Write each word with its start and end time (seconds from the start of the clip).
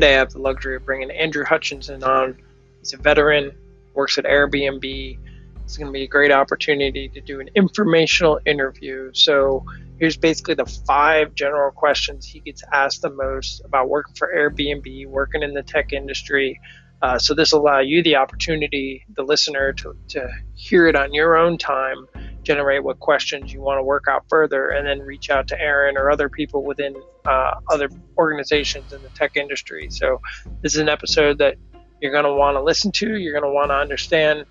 Today 0.00 0.14
I 0.14 0.20
have 0.20 0.30
the 0.30 0.38
luxury 0.38 0.76
of 0.76 0.86
bringing 0.86 1.10
Andrew 1.10 1.44
Hutchinson 1.44 2.02
on. 2.02 2.38
He's 2.78 2.94
a 2.94 2.96
veteran, 2.96 3.52
works 3.92 4.16
at 4.16 4.24
Airbnb. 4.24 5.18
It's 5.62 5.76
going 5.76 5.88
to 5.88 5.92
be 5.92 6.04
a 6.04 6.08
great 6.08 6.32
opportunity 6.32 7.10
to 7.10 7.20
do 7.20 7.38
an 7.38 7.50
informational 7.54 8.40
interview. 8.46 9.10
So 9.12 9.62
here's 9.98 10.16
basically 10.16 10.54
the 10.54 10.64
five 10.64 11.34
general 11.34 11.70
questions 11.70 12.24
he 12.24 12.40
gets 12.40 12.64
asked 12.72 13.02
the 13.02 13.10
most 13.10 13.60
about 13.62 13.90
working 13.90 14.14
for 14.14 14.32
Airbnb, 14.34 15.06
working 15.06 15.42
in 15.42 15.52
the 15.52 15.62
tech 15.62 15.92
industry. 15.92 16.58
Uh, 17.02 17.18
so 17.18 17.34
this 17.34 17.52
will 17.52 17.60
allow 17.60 17.80
you 17.80 18.02
the 18.02 18.16
opportunity, 18.16 19.04
the 19.14 19.22
listener, 19.22 19.74
to, 19.74 19.94
to 20.08 20.30
hear 20.54 20.86
it 20.86 20.96
on 20.96 21.12
your 21.12 21.36
own 21.36 21.58
time, 21.58 22.06
generate 22.42 22.82
what 22.84 22.98
questions 23.00 23.52
you 23.52 23.60
want 23.60 23.78
to 23.78 23.82
work 23.82 24.04
out 24.08 24.24
further, 24.28 24.68
and 24.68 24.86
then 24.86 25.00
reach 25.00 25.30
out 25.30 25.46
to 25.48 25.60
Aaron 25.60 25.96
or 25.96 26.10
other 26.10 26.28
people 26.28 26.64
within 26.64 26.94
uh, 27.26 27.52
other 27.68 27.88
organizations 28.16 28.92
in 28.92 29.02
the 29.02 29.08
tech 29.10 29.36
industry. 29.36 29.88
So 29.90 30.20
this 30.62 30.74
is 30.74 30.80
an 30.80 30.88
episode 30.88 31.38
that 31.38 31.56
you're 32.00 32.12
going 32.12 32.24
to 32.24 32.32
want 32.34 32.56
to 32.56 32.62
listen 32.62 32.92
to. 32.92 33.18
You're 33.18 33.32
going 33.32 33.44
to 33.44 33.54
want 33.54 33.70
to 33.70 33.76
understand, 33.76 34.46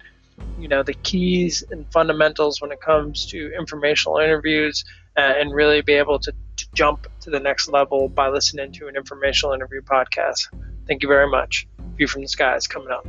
you 0.60 0.68
know, 0.68 0.84
the 0.84 0.94
keys 0.94 1.64
and 1.72 1.92
fundamentals 1.92 2.62
when 2.62 2.72
it 2.72 2.82
comes 2.82 3.26
to 3.28 3.52
informational 3.58 4.18
interviews, 4.18 4.86
uh, 5.18 5.22
and 5.22 5.54
really 5.54 5.82
be 5.82 5.94
able 5.94 6.20
to, 6.20 6.32
to 6.58 6.68
jump 6.74 7.08
to 7.22 7.30
the 7.30 7.40
next 7.40 7.70
level 7.70 8.08
by 8.08 8.30
listening 8.30 8.72
to 8.74 8.88
an 8.88 8.96
informational 8.96 9.54
interview 9.54 9.82
podcast. 9.82 10.48
Thank 10.88 11.02
you 11.02 11.10
very 11.10 11.30
much. 11.30 11.68
View 11.98 12.08
from 12.08 12.22
the 12.22 12.28
Sky 12.28 12.56
is 12.56 12.68
coming 12.68 12.92
up. 12.92 13.06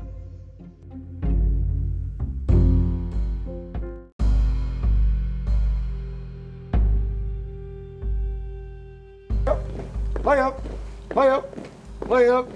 Play 10.22 10.38
up, 10.38 10.62
play 11.08 11.28
up, 11.30 11.56
up. 12.02 12.48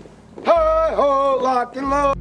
Hi 0.44 0.94
ho, 0.94 1.38
lock 1.40 1.74
and 1.76 1.88
load. 1.88 2.14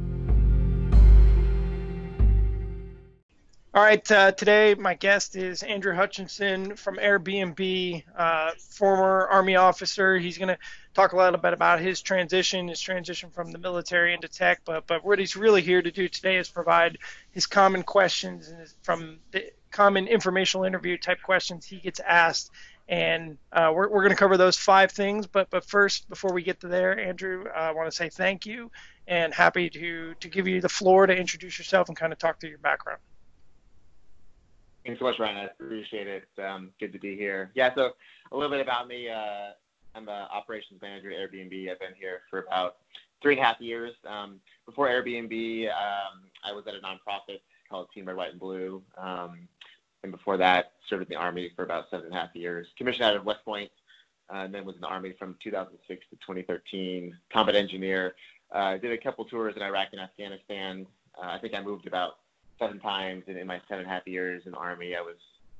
All 3.74 3.82
right, 3.82 4.10
uh, 4.10 4.32
today 4.32 4.74
my 4.74 4.94
guest 4.94 5.36
is 5.36 5.62
Andrew 5.62 5.94
Hutchinson 5.94 6.76
from 6.76 6.96
Airbnb, 6.96 8.04
uh, 8.16 8.52
former 8.70 9.26
Army 9.26 9.56
officer. 9.56 10.16
He's 10.16 10.38
going 10.38 10.48
to 10.48 10.58
talk 10.94 11.12
a 11.12 11.16
little 11.16 11.38
bit 11.38 11.52
about 11.52 11.78
his 11.78 12.00
transition, 12.00 12.68
his 12.68 12.80
transition 12.80 13.28
from 13.28 13.52
the 13.52 13.58
military 13.58 14.14
into 14.14 14.28
tech. 14.28 14.62
But 14.64 14.86
but 14.86 15.04
what 15.04 15.18
he's 15.18 15.36
really 15.36 15.60
here 15.60 15.82
to 15.82 15.90
do 15.90 16.08
today 16.08 16.38
is 16.38 16.48
provide 16.48 16.96
his 17.32 17.46
common 17.46 17.82
questions 17.82 18.48
and 18.48 18.66
from 18.82 19.18
the 19.30 19.52
common 19.70 20.06
informational 20.06 20.64
interview 20.64 20.96
type 20.96 21.20
questions 21.20 21.66
he 21.66 21.80
gets 21.80 22.00
asked 22.00 22.50
and 22.88 23.38
uh, 23.52 23.72
we're, 23.74 23.88
we're 23.88 24.02
going 24.02 24.10
to 24.10 24.16
cover 24.16 24.36
those 24.36 24.56
five 24.56 24.92
things. 24.92 25.26
But 25.26 25.50
but 25.50 25.64
first, 25.64 26.08
before 26.08 26.32
we 26.32 26.42
get 26.42 26.60
to 26.60 26.68
there, 26.68 26.98
Andrew, 26.98 27.46
uh, 27.54 27.58
I 27.58 27.70
want 27.72 27.90
to 27.90 27.96
say 27.96 28.08
thank 28.08 28.46
you 28.46 28.70
and 29.06 29.32
happy 29.32 29.70
to 29.70 30.14
to 30.20 30.28
give 30.28 30.46
you 30.46 30.60
the 30.60 30.68
floor 30.68 31.06
to 31.06 31.16
introduce 31.16 31.58
yourself 31.58 31.88
and 31.88 31.96
kind 31.96 32.12
of 32.12 32.18
talk 32.18 32.40
through 32.40 32.50
your 32.50 32.58
background. 32.58 33.00
Thanks 34.84 34.98
so 34.98 35.06
much, 35.06 35.18
Ryan. 35.18 35.36
I 35.36 35.44
appreciate 35.44 36.06
it. 36.06 36.28
Um, 36.42 36.70
good 36.78 36.92
to 36.92 36.98
be 36.98 37.16
here. 37.16 37.50
Yeah, 37.54 37.74
so 37.74 37.92
a 38.32 38.36
little 38.36 38.50
bit 38.50 38.60
about 38.60 38.86
me. 38.86 39.08
Uh, 39.08 39.52
I'm 39.94 40.08
an 40.08 40.26
operations 40.30 40.82
manager 40.82 41.10
at 41.10 41.16
Airbnb. 41.16 41.70
I've 41.70 41.78
been 41.78 41.94
here 41.98 42.22
for 42.28 42.40
about 42.40 42.76
three 43.22 43.34
and 43.34 43.42
a 43.42 43.46
half 43.46 43.60
years. 43.60 43.94
Um, 44.06 44.40
before 44.66 44.88
Airbnb, 44.88 45.68
um, 45.68 46.20
I 46.44 46.52
was 46.52 46.66
at 46.66 46.74
a 46.74 46.78
nonprofit 46.78 47.40
called 47.70 47.88
Team 47.94 48.04
Red, 48.04 48.16
White, 48.16 48.32
and 48.32 48.40
Blue. 48.40 48.82
Um, 48.98 49.48
and 50.04 50.12
before 50.12 50.36
that, 50.36 50.72
served 50.88 51.02
in 51.02 51.08
the 51.08 51.16
Army 51.16 51.50
for 51.56 51.64
about 51.64 51.86
seven 51.90 52.06
and 52.06 52.14
a 52.14 52.18
half 52.18 52.36
years. 52.36 52.68
Commissioned 52.76 53.04
out 53.04 53.16
of 53.16 53.24
West 53.24 53.42
Point, 53.44 53.70
uh, 54.32 54.38
and 54.38 54.54
then 54.54 54.64
was 54.64 54.76
in 54.76 54.82
the 54.82 54.86
Army 54.86 55.14
from 55.18 55.34
2006 55.42 56.06
to 56.10 56.16
2013. 56.16 57.16
Combat 57.32 57.56
engineer. 57.56 58.14
Uh, 58.52 58.76
did 58.76 58.92
a 58.92 58.98
couple 58.98 59.24
tours 59.24 59.54
in 59.56 59.62
Iraq 59.62 59.88
and 59.92 60.00
Afghanistan. 60.00 60.86
Uh, 61.18 61.28
I 61.28 61.38
think 61.38 61.54
I 61.54 61.62
moved 61.62 61.86
about 61.86 62.18
seven 62.58 62.78
times 62.78 63.24
in, 63.26 63.38
in 63.38 63.46
my 63.46 63.60
seven 63.66 63.84
and 63.84 63.90
a 63.90 63.94
half 63.94 64.06
years 64.06 64.42
in 64.44 64.52
the 64.52 64.58
Army. 64.58 64.94
I 64.94 65.00
was 65.00 65.16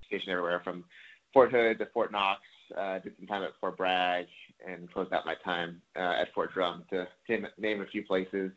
stationed 0.07 0.31
everywhere 0.31 0.61
from 0.63 0.85
Fort 1.33 1.51
Hood 1.51 1.79
to 1.79 1.87
Fort 1.87 2.13
Knox. 2.13 2.43
Uh, 2.77 2.99
did 2.99 3.17
some 3.17 3.27
time 3.27 3.43
at 3.43 3.53
Fort 3.61 3.79
Bragg 3.79 4.27
and 4.67 4.93
closed 4.93 5.13
out 5.13 5.25
my 5.25 5.35
time 5.37 5.81
uh, 5.97 6.21
at 6.21 6.33
Fort 6.35 6.53
Drum 6.53 6.85
to, 6.91 7.09
to 7.27 7.49
name 7.59 7.81
a 7.81 7.87
few 7.87 8.05
places. 8.05 8.53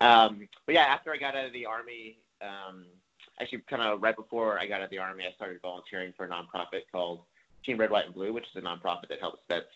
Um, 0.00 0.48
but 0.66 0.74
yeah, 0.74 0.82
after 0.82 1.12
I 1.12 1.18
got 1.18 1.36
out 1.36 1.46
of 1.46 1.52
the 1.52 1.66
Army, 1.66 2.18
um, 2.40 2.86
actually 3.40 3.62
kind 3.68 3.82
of 3.82 4.02
right 4.02 4.16
before 4.16 4.58
I 4.58 4.66
got 4.66 4.76
out 4.76 4.84
of 4.84 4.90
the 4.90 4.98
army, 4.98 5.24
I 5.24 5.32
started 5.34 5.60
volunteering 5.62 6.12
for 6.16 6.24
a 6.24 6.28
nonprofit 6.28 6.82
called 6.90 7.20
Team 7.64 7.78
Red, 7.78 7.90
White, 7.90 8.06
and 8.06 8.14
Blue, 8.14 8.32
which 8.32 8.46
is 8.54 8.56
a 8.56 8.60
nonprofit 8.60 9.08
that 9.08 9.20
helps 9.20 9.42
vets 9.48 9.66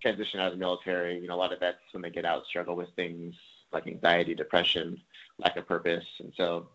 transition 0.00 0.40
out 0.40 0.48
of 0.48 0.52
the 0.52 0.58
military. 0.58 1.18
You 1.18 1.28
know, 1.28 1.34
a 1.34 1.36
lot 1.36 1.52
of 1.52 1.60
vets 1.60 1.78
when 1.92 2.02
they 2.02 2.10
get 2.10 2.24
out 2.24 2.46
struggle 2.46 2.76
with 2.76 2.88
things 2.96 3.34
like 3.72 3.86
anxiety, 3.86 4.34
depression, 4.34 5.00
lack 5.38 5.56
of 5.56 5.66
purpose, 5.66 6.04
and 6.20 6.32
so 6.36 6.68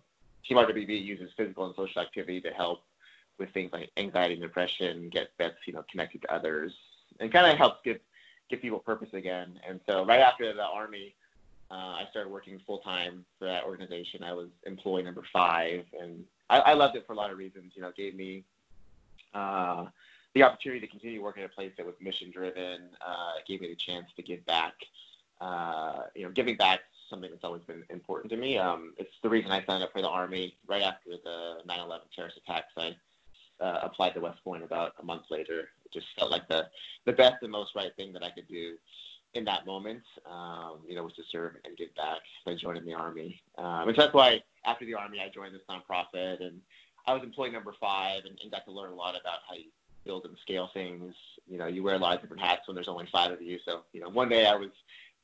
Team 0.45 0.57
RWB 0.57 1.03
uses 1.03 1.29
physical 1.37 1.65
and 1.65 1.75
social 1.75 2.01
activity 2.01 2.41
to 2.41 2.49
help 2.49 2.81
with 3.37 3.49
things 3.51 3.71
like 3.71 3.89
anxiety 3.97 4.33
and 4.33 4.43
depression, 4.43 5.09
get 5.09 5.29
vets, 5.37 5.55
you 5.65 5.73
know, 5.73 5.83
connected 5.89 6.21
to 6.23 6.33
others, 6.33 6.73
and 7.19 7.31
kind 7.31 7.51
of 7.51 7.57
helps 7.57 7.79
give 7.83 7.99
give 8.49 8.61
people 8.61 8.79
purpose 8.79 9.09
again. 9.13 9.59
And 9.67 9.79
so 9.87 10.05
right 10.05 10.19
after 10.19 10.53
the 10.53 10.63
army, 10.63 11.15
uh, 11.71 11.95
I 11.99 12.03
started 12.09 12.31
working 12.31 12.59
full 12.67 12.79
time 12.79 13.25
for 13.39 13.45
that 13.45 13.63
organization. 13.63 14.23
I 14.23 14.33
was 14.33 14.49
employee 14.65 15.03
number 15.03 15.23
five, 15.31 15.85
and 15.99 16.25
I, 16.49 16.59
I 16.59 16.73
loved 16.73 16.97
it 16.97 17.07
for 17.07 17.13
a 17.13 17.15
lot 17.15 17.31
of 17.31 17.37
reasons. 17.37 17.71
You 17.75 17.81
know, 17.81 17.89
it 17.89 17.95
gave 17.95 18.13
me 18.13 18.43
uh, 19.33 19.85
the 20.33 20.43
opportunity 20.43 20.81
to 20.81 20.87
continue 20.87 21.23
working 21.23 21.43
at 21.43 21.49
a 21.49 21.53
place 21.53 21.71
that 21.77 21.85
was 21.85 21.95
mission 22.01 22.29
driven. 22.29 22.89
Uh, 23.05 23.39
it 23.39 23.47
gave 23.47 23.61
me 23.61 23.69
the 23.69 23.75
chance 23.75 24.07
to 24.17 24.21
give 24.21 24.45
back. 24.45 24.73
Uh, 25.39 26.03
you 26.13 26.25
know, 26.25 26.31
giving 26.31 26.57
back 26.57 26.79
is 26.79 27.09
something 27.09 27.31
that's 27.31 27.45
always 27.45 27.63
been 27.63 27.83
important 27.89 28.31
to 28.31 28.37
me. 28.37 28.57
Um, 28.57 28.93
it's 28.97 29.13
the 29.23 29.29
reason 29.29 29.51
I 29.51 29.63
signed 29.65 29.81
up 29.81 29.93
for 29.93 30.01
the 30.01 30.09
Army 30.09 30.57
right 30.67 30.81
after 30.81 31.11
the 31.23 31.61
9/11 31.65 31.99
terrorist 32.13 32.37
attacks. 32.37 32.73
I 32.75 32.95
uh, 33.61 33.79
applied 33.83 34.13
to 34.15 34.19
West 34.19 34.43
Point 34.43 34.63
about 34.63 34.93
a 34.99 35.05
month 35.05 35.23
later. 35.29 35.69
It 35.85 35.93
just 35.93 36.07
felt 36.19 36.31
like 36.31 36.49
the 36.49 36.67
the 37.05 37.13
best 37.13 37.37
and 37.43 37.51
most 37.51 37.75
right 37.75 37.95
thing 37.95 38.11
that 38.11 38.23
I 38.23 38.29
could 38.29 38.47
do 38.49 38.75
in 39.33 39.45
that 39.45 39.65
moment, 39.65 40.03
um, 40.29 40.79
you 40.87 40.95
know, 40.95 41.03
was 41.03 41.13
to 41.13 41.23
serve 41.31 41.53
and 41.63 41.77
give 41.77 41.93
back 41.95 42.19
by 42.45 42.55
joining 42.55 42.85
the 42.85 42.93
Army. 42.93 43.41
Um, 43.57 43.87
and 43.87 43.95
so 43.95 44.03
that's 44.03 44.13
why 44.13 44.41
after 44.65 44.85
the 44.85 44.95
Army, 44.95 45.19
I 45.19 45.29
joined 45.29 45.53
this 45.55 45.61
nonprofit 45.69 46.41
and 46.41 46.59
I 47.07 47.13
was 47.13 47.23
employee 47.23 47.51
number 47.51 47.73
five 47.79 48.25
and, 48.25 48.37
and 48.41 48.51
got 48.51 48.65
to 48.65 48.71
learn 48.71 48.91
a 48.91 48.95
lot 48.95 49.11
about 49.11 49.39
how 49.47 49.55
you 49.55 49.69
build 50.05 50.25
and 50.25 50.35
scale 50.41 50.69
things. 50.73 51.13
You 51.47 51.57
know, 51.57 51.67
you 51.67 51.81
wear 51.83 51.95
a 51.95 51.97
lot 51.97 52.15
of 52.15 52.21
different 52.21 52.41
hats 52.41 52.67
when 52.67 52.75
there's 52.75 52.87
only 52.87 53.07
five 53.11 53.31
of 53.31 53.41
you. 53.41 53.57
So, 53.65 53.81
you 53.93 54.01
know, 54.01 54.09
one 54.09 54.29
day 54.29 54.45
I 54.45 54.55
was 54.55 54.71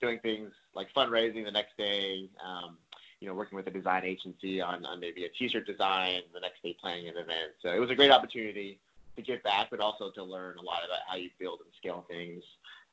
doing 0.01 0.19
things 0.19 0.51
like 0.73 0.87
fundraising 0.95 1.43
the 1.43 1.51
next 1.51 1.75
day, 1.77 2.29
um, 2.45 2.77
you 3.19 3.27
know, 3.27 3.33
working 3.33 3.55
with 3.55 3.67
a 3.67 3.71
design 3.71 4.05
agency 4.05 4.61
on, 4.61 4.85
on 4.85 4.99
maybe 4.99 5.25
a 5.25 5.29
t-shirt 5.29 5.65
design, 5.65 6.21
the 6.33 6.39
next 6.39 6.61
day 6.63 6.75
planning 6.79 7.07
an 7.07 7.15
event. 7.17 7.53
So 7.61 7.69
it 7.69 7.79
was 7.79 7.89
a 7.89 7.95
great 7.95 8.11
opportunity 8.11 8.79
to 9.15 9.21
give 9.21 9.41
back, 9.43 9.69
but 9.71 9.79
also 9.79 10.11
to 10.11 10.23
learn 10.23 10.57
a 10.57 10.61
lot 10.61 10.79
about 10.85 10.99
how 11.07 11.15
you 11.15 11.29
build 11.39 11.59
and 11.61 11.69
scale 11.77 12.05
things. 12.07 12.43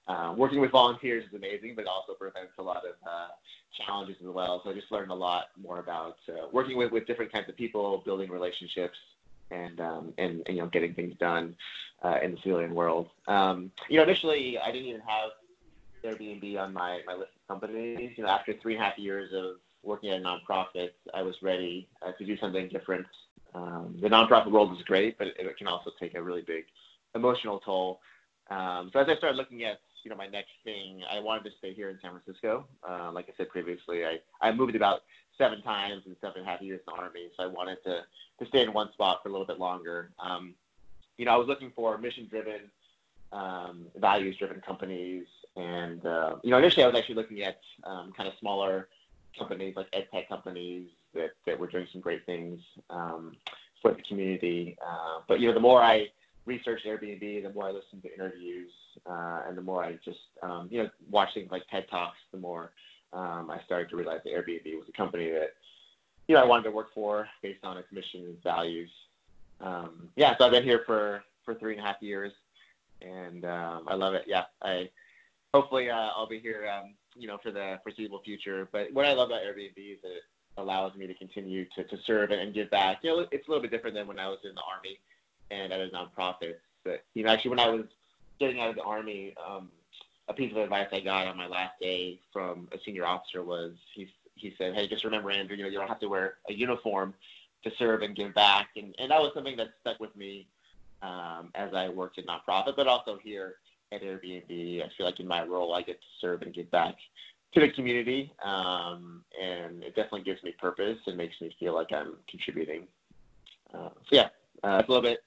Uh, 0.06 0.34
working 0.36 0.60
with 0.60 0.70
volunteers 0.70 1.24
is 1.24 1.34
amazing, 1.34 1.74
but 1.74 1.86
also 1.86 2.12
presents 2.12 2.52
a 2.58 2.62
lot 2.62 2.78
of 2.78 2.94
uh, 3.06 3.28
challenges 3.86 4.16
as 4.20 4.28
well. 4.28 4.60
So 4.62 4.70
I 4.70 4.74
just 4.74 4.92
learned 4.92 5.10
a 5.10 5.14
lot 5.14 5.46
more 5.60 5.78
about 5.78 6.16
uh, 6.28 6.46
working 6.52 6.76
with, 6.76 6.92
with 6.92 7.06
different 7.06 7.32
kinds 7.32 7.48
of 7.48 7.56
people, 7.56 8.02
building 8.04 8.30
relationships, 8.30 8.98
and 9.50 9.80
um, 9.80 10.12
and, 10.18 10.42
and, 10.46 10.56
you 10.56 10.62
know 10.62 10.68
getting 10.68 10.94
things 10.94 11.14
done 11.18 11.56
uh, 12.02 12.18
in 12.22 12.32
the 12.32 12.38
civilian 12.42 12.74
world. 12.74 13.08
Um, 13.26 13.70
you 13.88 13.96
know, 13.96 14.02
initially 14.02 14.58
I 14.58 14.70
didn't 14.70 14.88
even 14.88 15.00
have 15.02 15.30
Airbnb 16.04 16.58
on 16.58 16.72
my, 16.72 17.00
my 17.06 17.14
list 17.14 17.30
of 17.34 17.48
companies. 17.48 18.12
You 18.16 18.24
know, 18.24 18.30
after 18.30 18.52
three 18.60 18.74
and 18.74 18.82
a 18.82 18.86
half 18.86 18.98
years 18.98 19.30
of 19.34 19.56
working 19.82 20.10
at 20.10 20.20
a 20.20 20.22
nonprofit, 20.22 20.90
I 21.14 21.22
was 21.22 21.34
ready 21.42 21.88
uh, 22.06 22.12
to 22.12 22.26
do 22.26 22.36
something 22.36 22.68
different. 22.68 23.06
Um, 23.54 23.96
the 24.02 24.08
nonprofit 24.08 24.50
world 24.50 24.76
is 24.76 24.82
great, 24.84 25.16
but 25.16 25.28
it 25.28 25.56
can 25.56 25.66
also 25.66 25.90
take 25.98 26.14
a 26.14 26.22
really 26.22 26.42
big 26.42 26.64
emotional 27.14 27.60
toll. 27.60 28.00
Um, 28.50 28.90
so 28.92 28.98
as 28.98 29.08
I 29.08 29.16
started 29.16 29.36
looking 29.36 29.64
at 29.64 29.78
you 30.04 30.10
know 30.10 30.16
my 30.16 30.26
next 30.26 30.52
thing. 30.64 31.02
I 31.10 31.20
wanted 31.20 31.44
to 31.44 31.50
stay 31.58 31.72
here 31.72 31.90
in 31.90 31.98
San 32.00 32.12
Francisco. 32.12 32.66
Uh, 32.88 33.10
like 33.12 33.28
I 33.28 33.32
said 33.36 33.48
previously, 33.48 34.04
I, 34.04 34.18
I 34.40 34.52
moved 34.52 34.76
about 34.76 35.02
seven 35.38 35.62
times 35.62 36.02
in 36.06 36.14
seven 36.20 36.40
and 36.40 36.46
a 36.46 36.50
half 36.50 36.62
years 36.62 36.80
in 36.86 36.94
the 36.94 37.00
Army, 37.00 37.28
so 37.36 37.42
I 37.42 37.46
wanted 37.46 37.82
to 37.84 38.02
to 38.40 38.46
stay 38.46 38.62
in 38.62 38.72
one 38.72 38.92
spot 38.92 39.22
for 39.22 39.28
a 39.28 39.32
little 39.32 39.46
bit 39.46 39.58
longer. 39.58 40.10
Um, 40.18 40.54
you 41.16 41.24
know, 41.24 41.32
I 41.32 41.36
was 41.36 41.46
looking 41.46 41.70
for 41.76 41.96
mission-driven, 41.96 42.62
um, 43.32 43.86
values-driven 43.96 44.60
companies, 44.60 45.26
and 45.56 46.04
uh, 46.04 46.36
you 46.42 46.50
know, 46.50 46.58
initially 46.58 46.84
I 46.84 46.88
was 46.88 46.96
actually 46.96 47.14
looking 47.14 47.42
at 47.42 47.60
um, 47.84 48.12
kind 48.16 48.28
of 48.28 48.34
smaller 48.40 48.88
companies 49.38 49.74
like 49.76 49.86
ed 49.92 50.06
tech 50.12 50.28
companies 50.28 50.88
that 51.14 51.30
that 51.46 51.58
were 51.58 51.66
doing 51.66 51.86
some 51.92 52.00
great 52.00 52.26
things 52.26 52.60
um, 52.90 53.36
for 53.80 53.92
the 53.92 54.02
community. 54.02 54.76
Uh, 54.84 55.20
but 55.28 55.40
you 55.40 55.48
know, 55.48 55.54
the 55.54 55.60
more 55.60 55.82
I 55.82 56.08
researched 56.46 56.86
Airbnb, 56.86 57.42
the 57.42 57.52
more 57.54 57.68
I 57.68 57.70
listened 57.70 58.02
to 58.02 58.12
interviews, 58.12 58.70
uh, 59.06 59.42
and 59.48 59.56
the 59.56 59.62
more 59.62 59.84
I 59.84 59.98
just 60.04 60.18
um, 60.42 60.68
you 60.70 60.82
know 60.82 60.90
watch 61.10 61.30
things 61.34 61.50
like 61.50 61.62
TED 61.70 61.86
Talks, 61.90 62.18
the 62.32 62.38
more 62.38 62.72
um, 63.12 63.50
I 63.50 63.60
started 63.64 63.90
to 63.90 63.96
realize 63.96 64.20
that 64.24 64.32
Airbnb 64.32 64.76
was 64.76 64.88
a 64.88 64.92
company 64.96 65.30
that 65.30 65.54
you 66.28 66.34
know 66.34 66.42
I 66.42 66.44
wanted 66.44 66.64
to 66.64 66.70
work 66.70 66.88
for 66.94 67.28
based 67.42 67.64
on 67.64 67.76
its 67.76 67.90
mission 67.92 68.24
and 68.24 68.42
values. 68.42 68.90
Um, 69.60 70.08
yeah, 70.16 70.36
so 70.36 70.46
I've 70.46 70.52
been 70.52 70.64
here 70.64 70.82
for 70.86 71.22
for 71.44 71.54
three 71.54 71.72
and 71.76 71.82
a 71.82 71.86
half 71.86 71.96
years, 72.00 72.32
and 73.02 73.44
um, 73.44 73.84
I 73.86 73.94
love 73.94 74.14
it. 74.14 74.24
Yeah, 74.26 74.44
I 74.62 74.90
hopefully 75.54 75.90
uh, 75.90 76.10
I'll 76.16 76.28
be 76.28 76.40
here, 76.40 76.68
um, 76.68 76.94
you 77.14 77.28
know, 77.28 77.38
for 77.42 77.52
the 77.52 77.78
foreseeable 77.82 78.20
future. 78.24 78.68
But 78.72 78.92
what 78.92 79.06
I 79.06 79.12
love 79.12 79.30
about 79.30 79.42
Airbnb 79.42 79.76
is 79.76 79.98
that 80.02 80.10
it 80.10 80.22
allows 80.56 80.94
me 80.96 81.06
to 81.06 81.14
continue 81.14 81.64
to, 81.76 81.84
to 81.84 81.96
serve 82.04 82.30
and 82.30 82.52
give 82.52 82.70
back. 82.70 82.98
You 83.02 83.10
know, 83.10 83.26
it's 83.30 83.46
a 83.46 83.50
little 83.50 83.62
bit 83.62 83.70
different 83.70 83.94
than 83.94 84.06
when 84.06 84.18
I 84.18 84.28
was 84.28 84.38
in 84.44 84.54
the 84.54 84.62
army 84.62 84.98
and 85.50 85.72
at 85.72 85.80
a 85.80 85.88
nonprofit. 85.88 86.54
But 86.84 87.04
you 87.14 87.22
know, 87.22 87.30
actually, 87.30 87.50
when 87.50 87.60
I 87.60 87.68
was 87.68 87.86
getting 88.38 88.60
out 88.60 88.70
of 88.70 88.76
the 88.76 88.82
army, 88.82 89.34
um, 89.46 89.70
a 90.28 90.34
piece 90.34 90.50
of 90.52 90.58
advice 90.58 90.88
I 90.92 91.00
got 91.00 91.26
on 91.26 91.36
my 91.36 91.46
last 91.46 91.78
day 91.80 92.20
from 92.32 92.68
a 92.72 92.78
senior 92.84 93.06
officer 93.06 93.42
was 93.42 93.72
he 93.94 94.08
he 94.36 94.54
said, 94.58 94.74
"Hey, 94.74 94.88
just 94.88 95.04
remember, 95.04 95.30
Andrew, 95.30 95.56
you 95.56 95.62
know, 95.62 95.68
you 95.68 95.78
don't 95.78 95.88
have 95.88 96.00
to 96.00 96.08
wear 96.08 96.34
a 96.48 96.52
uniform 96.52 97.14
to 97.62 97.70
serve 97.78 98.02
and 98.02 98.16
give 98.16 98.34
back," 98.34 98.70
and 98.76 98.94
and 98.98 99.10
that 99.10 99.20
was 99.20 99.32
something 99.34 99.56
that 99.56 99.68
stuck 99.80 100.00
with 100.00 100.14
me 100.16 100.46
um, 101.02 101.50
as 101.54 101.72
I 101.74 101.88
worked 101.88 102.18
in 102.18 102.24
nonprofit, 102.24 102.76
but 102.76 102.86
also 102.86 103.18
here 103.22 103.56
at 103.92 104.02
Airbnb. 104.02 104.82
I 104.82 104.88
feel 104.96 105.06
like 105.06 105.20
in 105.20 105.28
my 105.28 105.44
role, 105.44 105.74
I 105.74 105.82
get 105.82 106.00
to 106.00 106.06
serve 106.20 106.42
and 106.42 106.54
give 106.54 106.70
back 106.70 106.96
to 107.54 107.60
the 107.60 107.70
community, 107.70 108.32
um, 108.44 109.24
and 109.40 109.82
it 109.82 109.94
definitely 109.94 110.22
gives 110.22 110.42
me 110.42 110.52
purpose 110.58 110.98
and 111.06 111.16
makes 111.16 111.40
me 111.40 111.54
feel 111.60 111.74
like 111.74 111.92
I'm 111.92 112.16
contributing. 112.28 112.88
Uh, 113.72 113.90
so 113.90 114.10
yeah, 114.10 114.28
uh, 114.62 114.78
that's 114.78 114.88
a 114.88 114.90
little 114.90 115.02
bit 115.02 115.22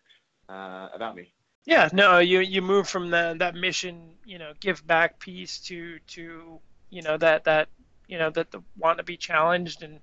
uh, 0.50 0.89
about 0.94 1.15
me. 1.15 1.31
Yeah, 1.65 1.89
no, 1.92 2.19
you 2.19 2.39
you 2.39 2.62
move 2.62 2.88
from 2.88 3.09
the, 3.09 3.36
that 3.39 3.56
mission, 3.56 4.15
you 4.25 4.38
know, 4.39 4.54
give 4.59 4.86
back 4.88 5.19
piece 5.19 5.59
to 5.63 6.00
to 6.07 6.59
you 6.89 7.01
know 7.01 7.18
that 7.18 7.44
that 7.44 7.69
you 8.07 8.18
know 8.18 8.30
that 8.31 8.51
the 8.51 8.62
want 8.77 9.00
to 9.00 9.04
be 9.04 9.18
challenged 9.18 9.83
and 9.83 10.00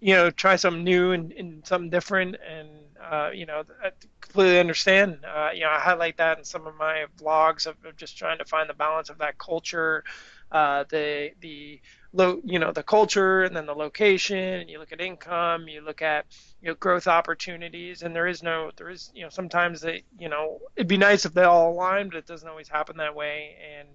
you 0.00 0.14
know 0.14 0.30
try 0.30 0.56
something 0.56 0.82
new 0.82 1.12
and, 1.12 1.32
and 1.32 1.64
something 1.66 1.88
different 1.90 2.36
and 2.48 2.68
uh, 3.00 3.30
you 3.32 3.46
know 3.46 3.62
I 3.82 3.90
completely 4.20 4.58
understand. 4.58 5.24
Uh, 5.24 5.50
you 5.54 5.60
know, 5.60 5.70
I 5.70 5.78
highlight 5.78 6.16
that 6.16 6.38
in 6.38 6.44
some 6.44 6.66
of 6.66 6.74
my 6.76 7.04
vlogs 7.18 7.66
of, 7.66 7.76
of 7.84 7.96
just 7.96 8.18
trying 8.18 8.38
to 8.38 8.44
find 8.44 8.68
the 8.68 8.74
balance 8.74 9.08
of 9.08 9.18
that 9.18 9.38
culture, 9.38 10.02
uh, 10.50 10.84
the 10.90 11.30
the 11.40 11.80
lo- 12.14 12.40
you 12.44 12.58
know 12.58 12.72
the 12.72 12.82
culture 12.82 13.42
and 13.42 13.54
then 13.54 13.66
the 13.66 13.74
location 13.74 14.38
and 14.38 14.70
you 14.70 14.78
look 14.78 14.92
at 14.92 15.00
income 15.00 15.68
you 15.68 15.82
look 15.84 16.00
at 16.00 16.24
you 16.62 16.68
know 16.68 16.74
growth 16.74 17.06
opportunities 17.06 18.02
and 18.02 18.14
there 18.14 18.26
is 18.26 18.42
no 18.42 18.70
there 18.76 18.88
is 18.88 19.10
you 19.14 19.22
know 19.22 19.28
sometimes 19.28 19.80
they 19.82 20.02
you 20.18 20.28
know 20.28 20.60
it'd 20.76 20.88
be 20.88 20.96
nice 20.96 21.26
if 21.26 21.34
they 21.34 21.42
all 21.42 21.72
aligned 21.72 22.10
but 22.10 22.18
it 22.18 22.26
doesn't 22.26 22.48
always 22.48 22.68
happen 22.68 22.96
that 22.96 23.14
way. 23.14 23.56
And 23.78 23.88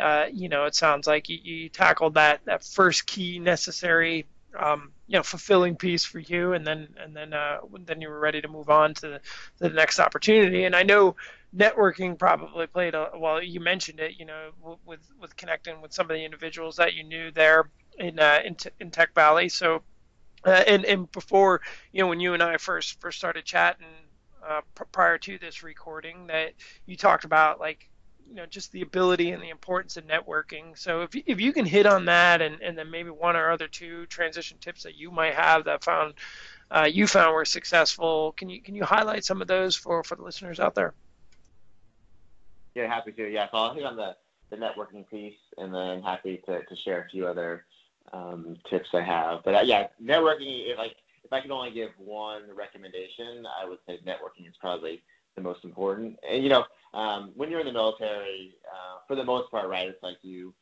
uh, 0.00 0.26
you 0.32 0.48
know 0.48 0.64
it 0.66 0.74
sounds 0.74 1.06
like 1.06 1.28
you, 1.28 1.38
you 1.42 1.68
tackled 1.68 2.14
that 2.14 2.40
that 2.44 2.62
first 2.62 3.06
key 3.06 3.38
necessary 3.38 4.26
um, 4.58 4.92
you 5.06 5.18
know 5.18 5.22
fulfilling 5.22 5.76
piece 5.76 6.04
for 6.04 6.18
you 6.18 6.52
and 6.52 6.66
then 6.66 6.88
and 7.02 7.16
then 7.16 7.32
uh, 7.32 7.58
then 7.86 8.00
you 8.00 8.08
were 8.08 8.20
ready 8.20 8.40
to 8.42 8.48
move 8.48 8.68
on 8.68 8.94
to 8.94 9.00
the, 9.08 9.18
to 9.58 9.68
the 9.68 9.70
next 9.70 9.98
opportunity. 9.98 10.64
And 10.64 10.76
I 10.76 10.82
know 10.82 11.16
networking 11.54 12.18
probably 12.18 12.66
played 12.66 12.94
a 12.94 13.10
well 13.18 13.42
you 13.42 13.60
mentioned 13.60 14.00
it 14.00 14.18
you 14.18 14.26
know 14.26 14.50
with 14.84 15.00
with 15.20 15.36
connecting 15.36 15.80
with 15.80 15.92
some 15.92 16.10
of 16.10 16.14
the 16.14 16.24
individuals 16.24 16.76
that 16.76 16.94
you 16.94 17.04
knew 17.04 17.30
there 17.30 17.70
in 17.98 18.18
uh, 18.18 18.40
in, 18.44 18.56
in 18.80 18.90
Tech 18.90 19.14
Valley. 19.14 19.48
So 19.48 19.82
uh, 20.44 20.64
and 20.66 20.84
and 20.84 21.10
before 21.12 21.60
you 21.92 22.02
know 22.02 22.08
when 22.08 22.20
you 22.20 22.34
and 22.34 22.42
I 22.42 22.56
first 22.56 23.00
first 23.00 23.18
started 23.18 23.44
chatting 23.44 23.86
uh, 24.46 24.60
pr- 24.74 24.84
prior 24.84 25.18
to 25.18 25.38
this 25.38 25.62
recording 25.62 26.26
that 26.28 26.52
you 26.86 26.96
talked 26.96 27.24
about 27.24 27.58
like 27.58 27.88
you 28.26 28.34
know 28.34 28.46
just 28.46 28.72
the 28.72 28.82
ability 28.82 29.30
and 29.30 29.42
the 29.42 29.50
importance 29.50 29.96
of 29.96 30.06
networking. 30.06 30.76
So 30.78 31.02
if, 31.02 31.10
if 31.14 31.40
you 31.40 31.52
can 31.52 31.64
hit 31.64 31.86
on 31.86 32.06
that 32.06 32.42
and, 32.42 32.60
and 32.60 32.76
then 32.76 32.90
maybe 32.90 33.10
one 33.10 33.36
or 33.36 33.50
other 33.50 33.68
two 33.68 34.06
transition 34.06 34.58
tips 34.58 34.82
that 34.82 34.96
you 34.96 35.10
might 35.10 35.34
have 35.34 35.64
that 35.64 35.84
found 35.84 36.14
uh, 36.70 36.88
you 36.90 37.06
found 37.06 37.34
were 37.34 37.44
successful 37.44 38.32
can 38.32 38.48
you 38.48 38.60
can 38.60 38.74
you 38.74 38.84
highlight 38.84 39.24
some 39.24 39.40
of 39.40 39.48
those 39.48 39.76
for 39.76 40.02
for 40.04 40.16
the 40.16 40.22
listeners 40.22 40.60
out 40.60 40.74
there 40.74 40.94
yeah, 42.76 42.86
happy 42.86 43.12
to. 43.12 43.28
Yeah, 43.32 43.46
so 43.50 43.56
I'll 43.56 43.74
hit 43.74 43.84
on 43.84 43.96
the, 43.96 44.14
the 44.50 44.56
networking 44.56 45.08
piece, 45.08 45.38
and 45.56 45.74
then 45.74 46.02
happy 46.02 46.42
to, 46.46 46.62
to 46.62 46.76
share 46.84 47.00
a 47.00 47.08
few 47.08 47.26
other 47.26 47.64
um, 48.12 48.56
tips 48.68 48.90
I 48.92 49.00
have. 49.00 49.40
But 49.44 49.54
uh, 49.54 49.62
yeah, 49.64 49.86
networking, 50.02 50.70
if, 50.70 50.76
like 50.76 50.96
if 51.24 51.32
I 51.32 51.40
could 51.40 51.50
only 51.50 51.70
give 51.70 51.90
one 51.96 52.42
recommendation, 52.54 53.46
I 53.60 53.66
would 53.66 53.78
say 53.86 53.98
networking 54.06 54.46
is 54.46 54.54
probably 54.60 55.02
the 55.36 55.42
most 55.42 55.64
important. 55.64 56.18
And 56.30 56.42
you 56.42 56.50
know, 56.50 56.64
um, 56.92 57.32
when 57.34 57.50
you're 57.50 57.60
in 57.60 57.66
the 57.66 57.72
military, 57.72 58.54
uh, 58.70 58.98
for 59.08 59.16
the 59.16 59.24
most 59.24 59.50
part, 59.50 59.68
right, 59.70 59.88
it's 59.88 60.02
like 60.02 60.18
you 60.20 60.52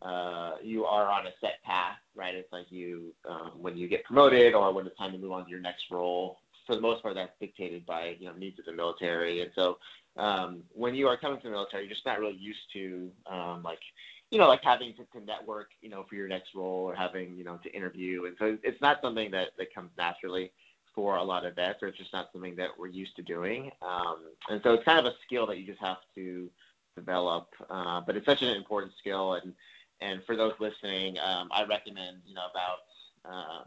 uh, 0.00 0.52
you 0.62 0.86
are 0.86 1.10
on 1.10 1.26
a 1.26 1.30
set 1.40 1.62
path, 1.64 1.98
right? 2.14 2.34
It's 2.34 2.52
like 2.52 2.66
you 2.70 3.14
um, 3.28 3.52
when 3.56 3.76
you 3.76 3.88
get 3.88 4.04
promoted 4.04 4.54
or 4.54 4.72
when 4.72 4.86
it's 4.86 4.96
time 4.96 5.12
to 5.12 5.18
move 5.18 5.32
on 5.32 5.44
to 5.44 5.50
your 5.50 5.60
next 5.60 5.84
role. 5.90 6.38
For 6.66 6.74
the 6.74 6.82
most 6.82 7.02
part, 7.02 7.14
that's 7.14 7.32
dictated 7.40 7.84
by 7.84 8.16
you 8.18 8.26
know 8.26 8.34
needs 8.34 8.58
of 8.58 8.64
the 8.64 8.72
military, 8.72 9.42
and 9.42 9.50
so 9.54 9.78
um, 10.18 10.62
when 10.74 10.94
you 10.94 11.06
are 11.06 11.16
coming 11.16 11.38
to 11.40 11.44
the 11.44 11.50
military, 11.50 11.84
you're 11.84 11.92
just 11.92 12.04
not 12.04 12.18
really 12.18 12.36
used 12.36 12.58
to 12.74 13.10
um, 13.30 13.62
like 13.62 13.78
you 14.30 14.38
know 14.38 14.48
like 14.48 14.62
having 14.62 14.92
to, 14.94 15.04
to 15.18 15.24
network 15.24 15.68
you 15.80 15.88
know 15.88 16.04
for 16.08 16.16
your 16.16 16.28
next 16.28 16.54
role 16.54 16.84
or 16.84 16.94
having 16.94 17.36
you 17.36 17.44
know 17.44 17.58
to 17.62 17.72
interview, 17.72 18.26
and 18.26 18.36
so 18.38 18.58
it's 18.62 18.80
not 18.80 18.98
something 19.02 19.30
that 19.30 19.48
that 19.58 19.74
comes 19.74 19.90
naturally 19.96 20.50
for 20.94 21.16
a 21.16 21.22
lot 21.22 21.46
of 21.46 21.54
vets, 21.54 21.82
or 21.82 21.88
it's 21.88 21.98
just 21.98 22.12
not 22.12 22.28
something 22.32 22.56
that 22.56 22.70
we're 22.76 22.88
used 22.88 23.14
to 23.14 23.22
doing. 23.22 23.70
Um, 23.82 24.16
and 24.48 24.60
so 24.64 24.74
it's 24.74 24.84
kind 24.84 24.98
of 24.98 25.04
a 25.04 25.14
skill 25.24 25.46
that 25.46 25.58
you 25.58 25.64
just 25.64 25.80
have 25.80 25.98
to 26.16 26.50
develop. 26.96 27.46
Uh, 27.70 28.00
but 28.04 28.16
it's 28.16 28.26
such 28.26 28.42
an 28.42 28.48
important 28.48 28.92
skill, 28.98 29.34
and 29.34 29.54
and 30.00 30.22
for 30.26 30.36
those 30.36 30.54
listening, 30.58 31.16
um, 31.18 31.48
I 31.52 31.64
recommend 31.64 32.18
you 32.26 32.34
know 32.34 32.46
about 32.50 33.32
uh, 33.32 33.64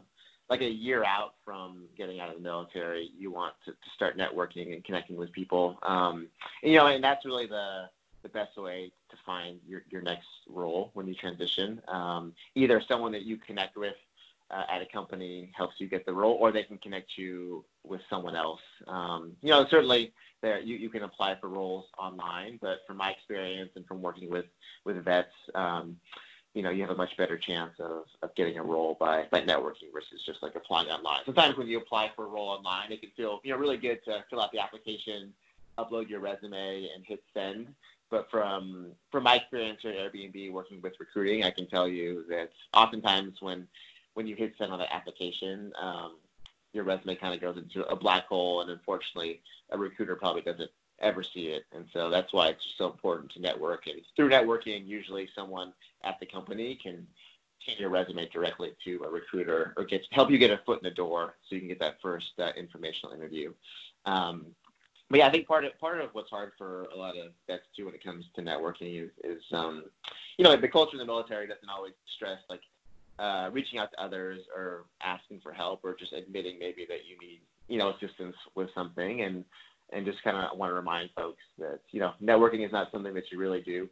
like 0.52 0.60
a 0.60 0.70
year 0.88 1.02
out 1.16 1.32
from 1.46 1.84
getting 1.96 2.20
out 2.20 2.28
of 2.28 2.36
the 2.36 2.42
military, 2.42 3.10
you 3.18 3.28
want 3.30 3.54
to, 3.64 3.70
to 3.70 3.88
start 3.96 4.18
networking 4.18 4.74
and 4.74 4.84
connecting 4.84 5.16
with 5.16 5.30
people. 5.32 5.78
Um, 5.94 6.16
and, 6.62 6.72
you 6.72 6.78
know, 6.78 6.86
and 6.86 7.02
that's 7.02 7.24
really 7.24 7.46
the 7.46 7.88
the 8.22 8.28
best 8.28 8.54
way 8.56 8.92
to 9.10 9.16
find 9.26 9.58
your, 9.66 9.82
your 9.90 10.00
next 10.00 10.28
role 10.48 10.90
when 10.94 11.08
you 11.08 11.14
transition. 11.24 11.82
Um, 11.88 12.24
either 12.54 12.80
someone 12.86 13.12
that 13.16 13.22
you 13.22 13.36
connect 13.36 13.76
with 13.76 13.98
uh, 14.48 14.64
at 14.72 14.80
a 14.80 14.86
company 14.86 15.50
helps 15.56 15.74
you 15.80 15.88
get 15.88 16.06
the 16.06 16.12
role, 16.12 16.36
or 16.40 16.52
they 16.52 16.62
can 16.62 16.78
connect 16.78 17.10
you 17.16 17.64
with 17.82 18.02
someone 18.08 18.36
else. 18.36 18.60
Um, 18.86 19.32
you 19.40 19.50
know, 19.50 19.66
certainly 19.74 20.12
there 20.42 20.60
you, 20.60 20.76
you 20.76 20.90
can 20.90 21.02
apply 21.02 21.36
for 21.40 21.48
roles 21.48 21.86
online, 21.98 22.58
but 22.60 22.76
from 22.86 22.96
my 22.98 23.10
experience 23.10 23.70
and 23.76 23.84
from 23.86 24.02
working 24.02 24.28
with 24.30 24.46
with 24.84 24.96
vets, 25.04 25.36
um, 25.54 25.96
you 26.54 26.62
know, 26.62 26.70
you 26.70 26.82
have 26.82 26.90
a 26.90 26.96
much 26.96 27.16
better 27.16 27.38
chance 27.38 27.72
of, 27.78 28.04
of 28.22 28.34
getting 28.34 28.58
a 28.58 28.62
role 28.62 28.96
by, 29.00 29.24
by 29.30 29.40
networking 29.40 29.92
versus 29.92 30.22
just 30.26 30.42
like 30.42 30.54
applying 30.54 30.88
online. 30.88 31.20
Sometimes 31.24 31.56
when 31.56 31.66
you 31.66 31.78
apply 31.78 32.10
for 32.14 32.26
a 32.26 32.28
role 32.28 32.48
online, 32.48 32.92
it 32.92 33.00
can 33.00 33.10
feel, 33.16 33.40
you 33.42 33.52
know, 33.52 33.58
really 33.58 33.78
good 33.78 34.04
to 34.04 34.22
fill 34.28 34.40
out 34.40 34.52
the 34.52 34.58
application, 34.58 35.32
upload 35.78 36.08
your 36.08 36.20
resume 36.20 36.88
and 36.94 37.04
hit 37.06 37.22
send. 37.32 37.68
But 38.10 38.30
from 38.30 38.88
from 39.10 39.22
my 39.22 39.36
experience 39.36 39.80
at 39.84 39.94
Airbnb 39.94 40.52
working 40.52 40.82
with 40.82 40.92
recruiting, 41.00 41.44
I 41.44 41.50
can 41.50 41.66
tell 41.66 41.88
you 41.88 42.24
that 42.28 42.50
oftentimes 42.74 43.40
when 43.40 43.66
when 44.12 44.26
you 44.26 44.36
hit 44.36 44.52
send 44.58 44.70
on 44.70 44.78
the 44.78 44.92
application, 44.94 45.72
um, 45.80 46.16
your 46.74 46.84
resume 46.84 47.14
kind 47.14 47.34
of 47.34 47.40
goes 47.40 47.56
into 47.56 47.86
a 47.86 47.96
black 47.96 48.26
hole, 48.26 48.60
and 48.60 48.70
unfortunately, 48.70 49.40
a 49.70 49.78
recruiter 49.78 50.14
probably 50.16 50.42
doesn't 50.42 50.70
ever 51.02 51.22
see 51.22 51.48
it. 51.48 51.64
And 51.72 51.86
so 51.92 52.08
that's 52.08 52.32
why 52.32 52.48
it's 52.48 52.64
so 52.78 52.90
important 52.90 53.32
to 53.32 53.40
network. 53.40 53.86
And 53.86 54.00
through 54.16 54.30
networking, 54.30 54.86
usually 54.86 55.28
someone 55.34 55.72
at 56.04 56.18
the 56.20 56.26
company 56.26 56.78
can 56.82 57.06
take 57.66 57.78
your 57.78 57.90
resume 57.90 58.28
directly 58.28 58.72
to 58.84 59.02
a 59.04 59.08
recruiter 59.08 59.72
or 59.76 59.84
get 59.84 60.02
help 60.10 60.30
you 60.30 60.38
get 60.38 60.50
a 60.50 60.60
foot 60.64 60.80
in 60.82 60.84
the 60.84 60.94
door 60.94 61.34
so 61.48 61.54
you 61.54 61.60
can 61.60 61.68
get 61.68 61.78
that 61.80 62.00
first 62.00 62.32
uh, 62.38 62.50
informational 62.56 63.14
interview. 63.14 63.52
Um, 64.04 64.46
but 65.10 65.18
yeah, 65.18 65.26
I 65.26 65.30
think 65.30 65.46
part 65.46 65.64
of 65.64 65.78
part 65.78 66.00
of 66.00 66.10
what's 66.14 66.30
hard 66.30 66.52
for 66.56 66.84
a 66.94 66.96
lot 66.96 67.16
of 67.18 67.32
vets 67.46 67.64
too 67.76 67.84
when 67.84 67.94
it 67.94 68.02
comes 68.02 68.24
to 68.34 68.42
networking 68.42 69.04
is, 69.04 69.10
is 69.22 69.42
um, 69.52 69.84
you 70.38 70.44
know 70.44 70.56
the 70.56 70.68
culture 70.68 70.92
in 70.94 70.98
the 70.98 71.04
military 71.04 71.46
doesn't 71.46 71.68
always 71.68 71.92
stress 72.16 72.38
like 72.48 72.62
uh, 73.18 73.50
reaching 73.52 73.78
out 73.78 73.90
to 73.92 74.02
others 74.02 74.40
or 74.56 74.86
asking 75.02 75.40
for 75.40 75.52
help 75.52 75.80
or 75.84 75.94
just 75.94 76.12
admitting 76.12 76.58
maybe 76.58 76.86
that 76.88 77.04
you 77.06 77.18
need 77.20 77.40
you 77.68 77.78
know 77.78 77.90
assistance 77.90 78.34
with 78.54 78.70
something 78.74 79.20
and 79.22 79.44
and 79.92 80.06
just 80.06 80.22
kind 80.22 80.36
of 80.36 80.56
want 80.56 80.70
to 80.70 80.74
remind 80.74 81.10
folks 81.16 81.42
that 81.58 81.80
you 81.90 82.00
know 82.00 82.12
networking 82.22 82.64
is 82.64 82.72
not 82.72 82.90
something 82.90 83.14
that 83.14 83.30
you 83.30 83.38
really 83.38 83.60
do 83.60 83.88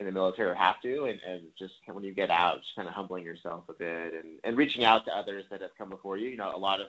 in 0.00 0.06
the 0.06 0.12
military 0.12 0.50
or 0.50 0.54
have 0.54 0.80
to, 0.80 1.04
and, 1.04 1.18
and 1.28 1.42
just 1.58 1.74
when 1.86 2.04
you 2.04 2.14
get 2.14 2.30
out, 2.30 2.58
just 2.58 2.76
kind 2.76 2.86
of 2.86 2.94
humbling 2.94 3.24
yourself 3.24 3.64
a 3.68 3.72
bit 3.72 4.14
and, 4.14 4.38
and 4.44 4.56
reaching 4.56 4.84
out 4.84 5.04
to 5.04 5.10
others 5.10 5.44
that 5.50 5.60
have 5.60 5.70
come 5.76 5.88
before 5.88 6.16
you. 6.16 6.28
You 6.28 6.36
know, 6.36 6.54
a 6.54 6.58
lot 6.58 6.80
of 6.80 6.86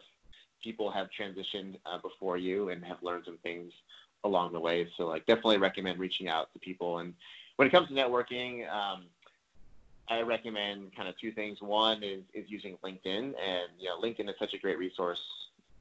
people 0.64 0.92
have 0.92 1.08
transitioned 1.20 1.78
uh, 1.86 1.98
before 1.98 2.38
you 2.38 2.70
and 2.70 2.84
have 2.86 2.98
learned 3.02 3.24
some 3.26 3.38
things 3.42 3.72
along 4.24 4.54
the 4.54 4.60
way. 4.60 4.88
So, 4.96 5.08
like, 5.08 5.26
definitely 5.26 5.58
recommend 5.58 6.00
reaching 6.00 6.28
out 6.28 6.54
to 6.54 6.60
people. 6.60 7.00
And 7.00 7.14
when 7.56 7.68
it 7.68 7.72
comes 7.72 7.88
to 7.88 7.94
networking, 7.96 8.70
um, 8.72 9.06
I 10.08 10.22
recommend 10.22 10.96
kind 10.96 11.08
of 11.08 11.18
two 11.20 11.32
things. 11.32 11.62
One 11.62 12.04
is 12.04 12.22
is 12.34 12.46
using 12.48 12.78
LinkedIn, 12.84 13.34
and 13.34 13.70
you 13.80 13.90
know, 13.90 14.00
LinkedIn 14.02 14.30
is 14.30 14.36
such 14.40 14.54
a 14.54 14.58
great 14.58 14.78
resource 14.78 15.20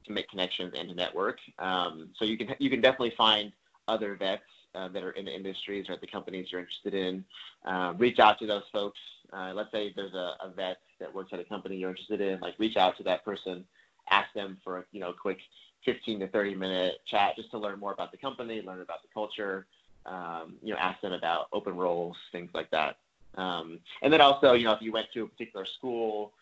to 0.07 0.13
make 0.13 0.29
connections 0.29 0.75
and 0.77 0.89
to 0.89 0.95
network. 0.95 1.39
Um, 1.59 2.11
so 2.17 2.25
you 2.25 2.37
can 2.39 2.55
you 2.59 2.71
can 2.71 2.81
definitely 2.81 3.15
find 3.17 3.53
other 3.87 4.17
vets 4.17 4.43
uh, 4.75 4.89
that 4.89 5.03
are 5.03 5.13
in 5.13 5.25
the 5.25 5.35
industries 5.35 5.89
or 5.89 5.93
at 5.93 6.01
the 6.01 6.07
companies 6.07 6.49
you're 6.51 6.61
interested 6.61 6.95
in. 6.95 7.25
Uh, 7.65 7.95
reach 7.99 8.19
out 8.19 8.39
to 8.39 8.47
those 8.47 8.65
folks. 8.73 8.99
Uh, 9.33 9.53
let's 9.55 9.71
say 9.73 9.93
there's 9.95 10.15
a, 10.15 10.37
a, 10.43 10.53
vet 10.55 10.79
that 11.01 11.15
works 11.15 11.31
at 11.33 11.41
a 11.41 11.45
company 11.45 11.77
you're 11.77 11.91
interested 11.91 12.21
in. 12.21 12.41
Like 12.41 12.55
reach 12.59 12.77
out 12.77 12.97
to 12.99 13.03
that 13.05 13.25
person, 13.25 13.65
ask 14.11 14.33
them 14.35 14.59
for 14.65 14.87
you 14.93 15.01
know 15.01 15.11
a 15.11 15.15
quick 15.15 15.39
15 15.85 16.21
to 16.21 16.29
30 16.29 16.55
minute 16.55 17.01
chat 17.07 17.37
just 17.37 17.51
to 17.51 17.59
learn 17.59 17.79
more 17.79 17.93
about 17.93 18.11
the 18.11 18.19
company, 18.19 18.63
learn 18.63 18.81
about 18.81 19.03
the 19.03 19.09
culture. 19.13 19.67
Um, 20.07 20.55
you 20.63 20.73
know, 20.73 20.79
ask 20.79 21.01
them 21.03 21.13
about 21.13 21.49
open 21.53 21.77
roles, 21.77 22.17
things 22.33 22.51
like 22.55 22.71
that. 22.71 22.97
Um, 23.35 23.79
and 24.03 24.13
then 24.13 24.23
also, 24.23 24.55
you 24.55 24.65
know, 24.65 24.73
if 24.73 24.81
you 24.81 24.91
went 24.91 25.09
to 25.13 25.25
a 25.25 25.29
particular 25.29 25.67
school, 25.67 26.33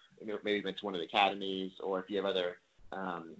maybe 0.44 0.62
went 0.62 0.78
to 0.78 0.84
one 0.84 0.94
of 0.94 1.00
the 1.00 1.06
academies, 1.06 1.72
or 1.80 1.98
if 1.98 2.08
you 2.08 2.16
have 2.16 2.26
other 2.26 2.58
um, 2.96 3.36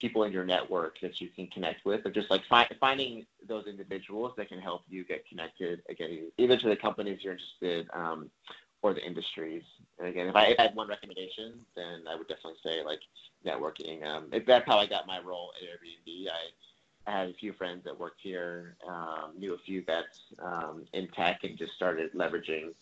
people 0.00 0.24
in 0.24 0.32
your 0.32 0.44
network 0.44 1.00
that 1.00 1.20
you 1.20 1.28
can 1.28 1.46
connect 1.48 1.84
with, 1.84 2.04
or 2.04 2.10
just 2.10 2.30
like 2.30 2.42
fi- 2.48 2.70
finding 2.80 3.26
those 3.48 3.66
individuals 3.66 4.32
that 4.36 4.48
can 4.48 4.60
help 4.60 4.82
you 4.88 5.04
get 5.04 5.26
connected 5.28 5.82
again, 5.88 6.30
either 6.38 6.56
to 6.56 6.68
the 6.68 6.76
companies 6.76 7.20
you're 7.22 7.32
interested 7.32 7.88
um, 7.94 8.30
or 8.82 8.92
the 8.92 9.04
industries. 9.04 9.62
And 9.98 10.08
again, 10.08 10.28
if 10.28 10.36
I, 10.36 10.54
had 10.58 10.74
one 10.74 10.88
recommendation, 10.88 11.54
then 11.74 12.04
I 12.08 12.14
would 12.14 12.28
definitely 12.28 12.58
say 12.62 12.84
like 12.84 13.00
networking. 13.44 14.04
Um, 14.04 14.30
that's 14.46 14.66
how 14.66 14.78
I 14.78 14.86
got 14.86 15.06
my 15.06 15.20
role 15.20 15.52
at 15.56 15.66
Airbnb. 15.66 16.28
I 16.28 16.50
I 17.06 17.20
had 17.20 17.28
a 17.28 17.34
few 17.34 17.52
friends 17.52 17.84
that 17.84 17.98
worked 17.98 18.20
here, 18.20 18.76
um, 18.88 19.32
knew 19.38 19.54
a 19.54 19.58
few 19.58 19.84
vets 19.84 20.22
um, 20.42 20.84
in 20.92 21.06
tech, 21.08 21.44
and 21.44 21.56
just 21.56 21.72
started 21.74 22.12
leveraging 22.14 22.74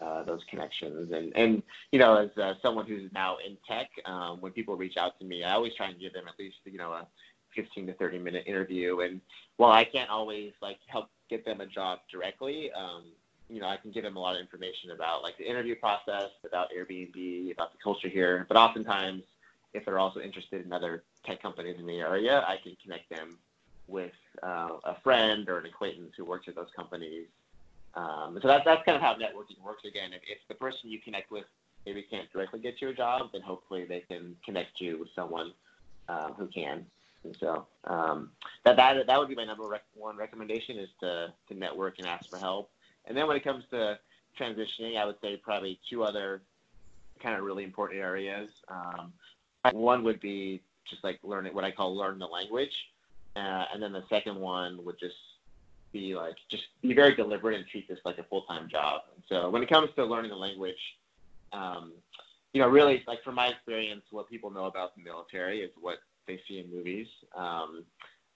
uh, 0.00 0.22
those 0.24 0.40
connections. 0.48 1.12
And 1.12 1.32
and 1.36 1.62
you 1.92 1.98
know, 1.98 2.16
as 2.16 2.30
uh, 2.38 2.54
someone 2.62 2.86
who's 2.86 3.10
now 3.12 3.36
in 3.46 3.56
tech, 3.68 3.90
um, 4.04 4.40
when 4.40 4.52
people 4.52 4.76
reach 4.76 4.96
out 4.96 5.18
to 5.18 5.24
me, 5.24 5.44
I 5.44 5.52
always 5.52 5.74
try 5.74 5.88
and 5.88 6.00
give 6.00 6.12
them 6.12 6.24
at 6.28 6.38
least 6.38 6.56
you 6.64 6.78
know 6.78 6.92
a 6.92 7.06
15 7.54 7.86
to 7.86 7.94
30 7.94 8.18
minute 8.18 8.44
interview. 8.46 9.00
And 9.00 9.20
while 9.56 9.72
I 9.72 9.84
can't 9.84 10.10
always 10.10 10.52
like 10.60 10.78
help 10.86 11.08
get 11.28 11.44
them 11.44 11.60
a 11.60 11.66
job 11.66 12.00
directly, 12.10 12.70
um, 12.72 13.04
you 13.48 13.60
know, 13.60 13.68
I 13.68 13.76
can 13.76 13.90
give 13.90 14.02
them 14.02 14.16
a 14.16 14.20
lot 14.20 14.34
of 14.34 14.40
information 14.40 14.90
about 14.90 15.22
like 15.22 15.38
the 15.38 15.48
interview 15.48 15.76
process, 15.76 16.30
about 16.44 16.68
Airbnb, 16.76 17.52
about 17.52 17.72
the 17.72 17.78
culture 17.82 18.08
here. 18.08 18.44
But 18.48 18.56
oftentimes, 18.56 19.22
if 19.72 19.84
they're 19.84 19.98
also 19.98 20.20
interested 20.20 20.64
in 20.64 20.72
other 20.72 21.04
tech 21.24 21.40
companies 21.42 21.76
in 21.78 21.86
the 21.86 21.98
area, 21.98 22.44
I 22.46 22.56
can 22.62 22.76
connect 22.82 23.08
them 23.10 23.38
with 23.88 24.12
uh, 24.42 24.70
a 24.84 25.00
friend 25.02 25.48
or 25.48 25.58
an 25.58 25.66
acquaintance 25.66 26.12
who 26.16 26.24
works 26.24 26.48
at 26.48 26.56
those 26.56 26.70
companies. 26.74 27.26
Um, 27.96 28.38
so 28.42 28.48
that, 28.48 28.62
that's 28.64 28.84
kind 28.84 28.94
of 28.94 29.02
how 29.02 29.14
networking 29.14 29.62
works. 29.64 29.84
Again, 29.84 30.12
if, 30.12 30.20
if 30.28 30.38
the 30.48 30.54
person 30.54 30.90
you 30.90 31.00
connect 31.00 31.30
with 31.30 31.44
maybe 31.86 32.02
can't 32.02 32.30
directly 32.30 32.60
get 32.60 32.80
you 32.80 32.90
a 32.90 32.94
job, 32.94 33.30
then 33.32 33.40
hopefully 33.40 33.84
they 33.84 34.00
can 34.00 34.36
connect 34.44 34.80
you 34.80 34.98
with 34.98 35.08
someone 35.14 35.52
uh, 36.08 36.32
who 36.32 36.46
can. 36.48 36.84
And 37.24 37.36
so 37.40 37.66
um, 37.84 38.30
that, 38.64 38.76
that 38.76 39.06
that 39.06 39.18
would 39.18 39.28
be 39.28 39.34
my 39.34 39.44
number 39.44 39.64
one 39.94 40.16
recommendation 40.16 40.78
is 40.78 40.90
to, 41.00 41.32
to 41.48 41.54
network 41.54 41.98
and 41.98 42.06
ask 42.06 42.28
for 42.28 42.38
help. 42.38 42.70
And 43.06 43.16
then 43.16 43.26
when 43.26 43.36
it 43.36 43.44
comes 43.44 43.64
to 43.70 43.98
transitioning, 44.38 44.96
I 44.96 45.04
would 45.04 45.20
say 45.20 45.36
probably 45.36 45.80
two 45.88 46.04
other 46.04 46.42
kind 47.22 47.36
of 47.36 47.44
really 47.44 47.64
important 47.64 48.00
areas. 48.00 48.50
Um, 48.68 49.12
one 49.72 50.04
would 50.04 50.20
be 50.20 50.60
just 50.88 51.02
like 51.02 51.18
learning 51.22 51.54
what 51.54 51.64
I 51.64 51.70
call 51.70 51.96
learn 51.96 52.18
the 52.18 52.26
language. 52.26 52.90
Uh, 53.34 53.64
and 53.72 53.82
then 53.82 53.92
the 53.92 54.04
second 54.08 54.36
one 54.36 54.84
would 54.84 54.98
just 54.98 55.16
be 55.96 56.14
like 56.14 56.36
just 56.50 56.64
be 56.82 56.94
very 56.94 57.14
deliberate 57.14 57.56
and 57.56 57.66
treat 57.66 57.88
this 57.88 57.98
like 58.04 58.18
a 58.18 58.24
full 58.24 58.42
time 58.42 58.68
job. 58.68 59.02
And 59.14 59.22
so 59.28 59.50
when 59.50 59.62
it 59.62 59.68
comes 59.68 59.90
to 59.96 60.04
learning 60.04 60.30
the 60.30 60.36
language, 60.36 60.76
um, 61.52 61.92
you 62.52 62.60
know, 62.60 62.68
really 62.68 63.02
like 63.06 63.22
from 63.24 63.34
my 63.34 63.48
experience, 63.48 64.02
what 64.10 64.28
people 64.28 64.50
know 64.50 64.66
about 64.66 64.96
the 64.96 65.02
military 65.02 65.60
is 65.60 65.70
what 65.80 65.98
they 66.26 66.40
see 66.48 66.58
in 66.58 66.74
movies. 66.74 67.06
Um, 67.36 67.84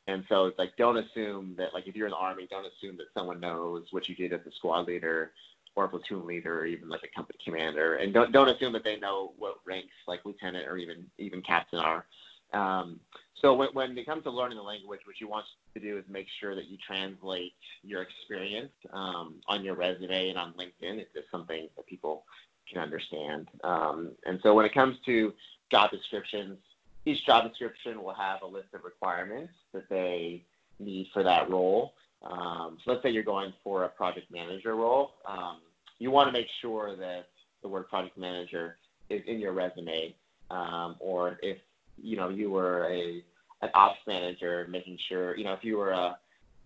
and 0.07 0.25
so 0.29 0.47
it's 0.47 0.59
like 0.59 0.77
don't 0.77 0.97
assume 0.97 1.55
that 1.59 1.75
like 1.75 1.87
if 1.87 1.95
you're 1.95 2.07
in 2.07 2.13
the 2.13 2.17
army, 2.17 2.47
don't 2.51 2.67
assume 2.67 2.97
that 2.97 3.07
someone 3.15 3.41
knows 3.41 3.85
what 3.91 4.09
you 4.09 4.15
did 4.15 4.33
as 4.33 4.41
a 4.47 4.53
squad 4.57 4.87
leader 4.87 5.33
or 5.77 5.85
a 5.85 5.89
platoon 5.89 6.27
leader 6.27 6.61
or 6.61 6.67
even 6.67 6.89
like 6.89 7.03
a 7.05 7.17
company 7.17 7.39
commander. 7.45 7.97
And 7.97 8.13
don't 8.13 8.33
don't 8.33 8.49
assume 8.49 8.73
that 8.73 8.85
they 8.85 8.99
know 8.99 9.33
what 9.39 9.57
ranks 9.67 9.95
like 10.09 10.25
lieutenant 10.25 10.67
or 10.67 10.77
even 10.79 11.07
even 11.19 11.43
captain 11.43 11.79
are. 11.79 12.07
Um, 12.53 13.01
so 13.41 13.55
when, 13.55 13.69
when 13.73 13.97
it 13.97 14.07
comes 14.07 14.25
to 14.25 14.31
learning 14.31 14.59
the 14.59 14.63
language, 14.63 15.01
what 15.05 15.21
you 15.21 15.29
want 15.29 15.47
to 15.75 15.81
do 15.81 15.97
is 15.97 16.05
make 16.09 16.27
sure 16.41 16.55
that 16.55 16.67
you 16.67 16.77
translate 16.87 17.53
your 17.83 18.03
experience 18.03 18.73
um, 18.93 19.37
on 19.49 19.65
your 19.65 19.75
resume 19.75 20.29
and 20.29 20.39
on 20.39 20.53
LinkedIn 20.53 20.99
it's 20.99 21.31
something 21.31 21.69
that 21.77 21.87
people 21.87 22.25
can 22.71 22.83
understand. 22.83 23.49
Um, 23.65 24.13
and 24.27 24.39
so 24.43 24.55
when 24.55 24.67
it 24.67 24.75
comes 24.75 24.97
to 25.07 25.33
job 25.71 25.91
descriptions, 25.91 26.59
each 27.07 27.25
job 27.25 27.49
description 27.49 28.03
will 28.03 28.15
have 28.15 28.43
a 28.43 28.47
list 28.47 28.69
of 28.75 28.85
requirements 28.85 29.53
that 29.73 29.89
they 29.89 30.45
need 30.79 31.09
for 31.13 31.23
that 31.23 31.51
role. 31.51 31.95
Um, 32.23 32.79
so 32.85 32.93
let's 32.93 33.03
say 33.03 33.11
you're 33.11 33.23
going 33.23 33.53
for 33.65 33.85
a 33.85 33.89
project 33.89 34.31
manager 34.31 34.75
role. 34.75 35.15
Um, 35.27 35.59
you 35.99 36.11
want 36.11 36.29
to 36.29 36.33
make 36.33 36.47
sure 36.61 36.97
that 36.97 37.29
the 37.63 37.69
word 37.69 37.89
project 37.89 38.19
manager 38.19 38.77
is 39.09 39.23
in 39.27 39.39
your 39.39 39.53
resume, 39.53 40.15
um, 40.51 40.97
or 40.99 41.39
if 41.43 41.59
you 42.03 42.17
know 42.17 42.29
you 42.29 42.51
were 42.51 42.87
a 42.91 43.23
an 43.63 43.71
ops 43.75 43.99
manager, 44.07 44.67
making 44.71 44.99
sure 45.09 45.37
you 45.37 45.45
know 45.45 45.53
if 45.53 45.65
you 45.65 45.77
were 45.77 45.91
a 45.91 46.19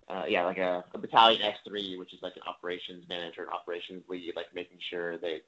uh, 0.09 0.25
yeah 0.29 0.45
like 0.45 0.59
a, 0.59 0.85
a 0.95 0.99
battalion 0.99 1.41
S3, 1.41 1.99
which 1.99 2.13
is 2.13 2.21
like 2.23 2.37
an 2.37 2.43
operations 2.47 3.05
manager, 3.09 3.43
an 3.43 3.49
operations 3.49 4.03
lead, 4.09 4.33
like 4.37 4.47
making 4.55 4.79
sure 4.91 5.19
that 5.19 5.41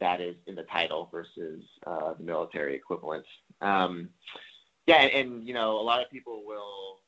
that 0.00 0.20
is 0.20 0.36
in 0.46 0.54
the 0.54 0.62
title 0.64 1.08
versus 1.10 1.62
uh, 1.86 2.14
the 2.14 2.22
military 2.22 2.74
equivalent. 2.76 3.24
Um, 3.60 4.10
yeah, 4.86 5.02
and, 5.02 5.12
and, 5.12 5.48
you 5.48 5.54
know 5.54 5.78
a 5.78 5.82
lot 5.82 6.02
of 6.02 6.10
people 6.10 6.42
will 6.46 6.98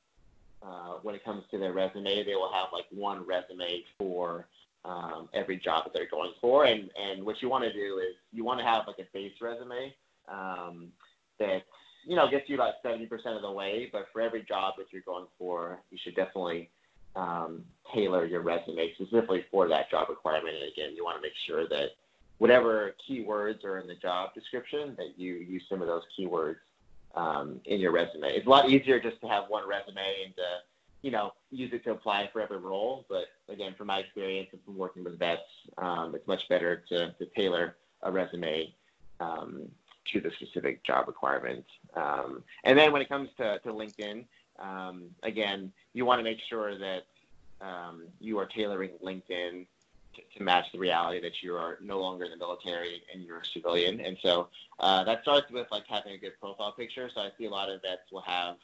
uh, 0.63 0.99
when 1.03 1.15
it 1.15 1.25
comes 1.25 1.43
to 1.51 1.59
their 1.59 1.73
resume, 1.73 2.25
they 2.25 2.35
will 2.35 2.53
have 2.53 2.69
like 2.73 2.85
one 2.91 3.27
resume 3.27 3.83
for 3.99 4.47
um, 4.85 5.29
every 5.33 5.57
job 5.57 5.85
that 5.85 5.93
they're 5.95 6.09
going 6.11 6.33
for. 6.41 6.65
And, 6.65 6.91
and 7.01 7.25
what 7.25 7.41
you 7.41 7.49
want 7.49 7.65
to 7.65 7.73
do 7.73 7.99
is 7.99 8.15
you 8.33 8.45
want 8.45 8.61
to 8.61 8.65
have 8.65 8.87
like 8.87 8.99
a 8.99 9.07
base 9.13 9.33
resume 9.41 9.95
um, 10.29 10.89
that 11.39 11.63
you 12.05 12.17
know, 12.17 12.31
gets 12.31 12.49
you 12.49 12.55
about 12.55 12.75
70% 12.85 13.11
of 13.37 13.43
the 13.43 13.51
way. 13.51 13.89
But 13.93 14.07
for 14.13 14.21
every 14.21 14.43
job 14.43 14.75
that 14.79 14.87
you're 14.91 15.03
going 15.03 15.27
for, 15.39 15.81
you 15.91 15.99
should 16.03 16.17
definitely 16.17 16.71
um, 17.17 17.65
tailor 17.95 18.25
your 18.25 18.43
resume 18.43 18.93
specifically 18.95 19.45
for 19.51 19.69
that 19.69 19.91
job 19.91 20.09
requirement. 20.09 20.55
And 20.55 20.73
again, 20.73 20.95
you 20.95 21.05
want 21.05 21.17
to 21.17 21.23
make 21.23 21.33
sure 21.47 21.69
that 21.69 21.91
whatever 22.39 22.95
keywords 23.09 23.65
are 23.65 23.79
in 23.79 23.87
the 23.87 23.95
job 23.95 24.35
description, 24.35 24.95
that 24.97 25.19
you 25.19 25.35
use 25.35 25.63
some 25.69 25.83
of 25.83 25.89
those 25.89 26.03
keywords 26.19 26.57
um, 27.15 27.61
in 27.65 27.81
your 27.81 27.93
resume. 27.93 28.29
It's 28.29 28.47
a 28.47 28.51
lot 28.51 28.71
easier 28.71 29.01
just 29.01 29.21
to 29.21 29.29
have 29.29 29.45
one 29.49 29.69
resume 29.69 30.25
and 30.25 30.35
to, 30.37 30.43
you 31.03 31.11
know, 31.11 31.33
use 31.51 31.71
it 31.73 31.85
to 31.85 31.91
apply 31.91 32.31
for 32.33 32.41
every 32.41 32.59
role. 32.59 33.05
But 33.09 33.27
again, 33.53 33.75
from 33.77 33.89
my 33.89 33.99
experience 33.99 34.49
and 34.53 34.61
from 34.65 34.79
working 34.79 35.05
with 35.05 35.19
vets, 35.19 35.43
um, 35.79 36.15
it's 36.15 36.27
much 36.27 36.49
better 36.49 36.83
to, 36.89 37.13
to 37.13 37.27
tailor 37.37 37.77
a 38.03 38.11
resume 38.11 38.73
um, 39.19 39.69
to 40.13 40.21
the 40.21 40.31
specific 40.33 40.85
job 40.85 41.07
requirements. 41.07 41.69
Um, 41.95 42.43
and 42.65 42.79
then 42.79 42.93
when 42.93 43.03
it 43.03 43.09
comes 43.09 43.29
to, 43.39 43.59
to 43.61 43.73
LinkedIn, 43.73 44.25
um, 44.59 45.05
again, 45.23 45.73
you 45.95 46.05
want 46.05 46.19
to 46.19 46.25
make 46.25 46.39
sure 46.49 46.79
that 46.79 47.03
um, 47.61 48.05
you 48.21 48.39
are 48.39 48.47
tailoring 48.47 48.91
LinkedIn 49.03 49.67
to, 50.15 50.39
to, 50.39 50.43
match 50.43 50.67
the 50.73 50.79
reality 50.79 51.21
that 51.21 51.43
you 51.43 51.55
are 51.55 51.79
no 51.81 52.01
longer 52.01 52.25
in 52.25 52.31
the 52.31 52.37
military 52.37 53.03
and 53.13 53.23
you're 53.23 53.39
a 53.39 53.47
civilian. 53.47 54.01
And 54.01 54.17
so 54.23 54.49
uh, 54.81 55.05
that 55.05 55.23
starts 55.23 55.51
with 55.51 55.67
like 55.71 55.85
having 55.89 56.13
a 56.13 56.19
good 56.19 56.33
profile 56.41 56.73
picture. 56.73 57.11
So 57.15 57.21
I 57.21 57.31
see 57.39 57.45
a 57.45 57.51
lot 57.51 57.71
of 57.71 57.83
vets 57.83 58.11
will 58.11 58.23
have 58.23 58.57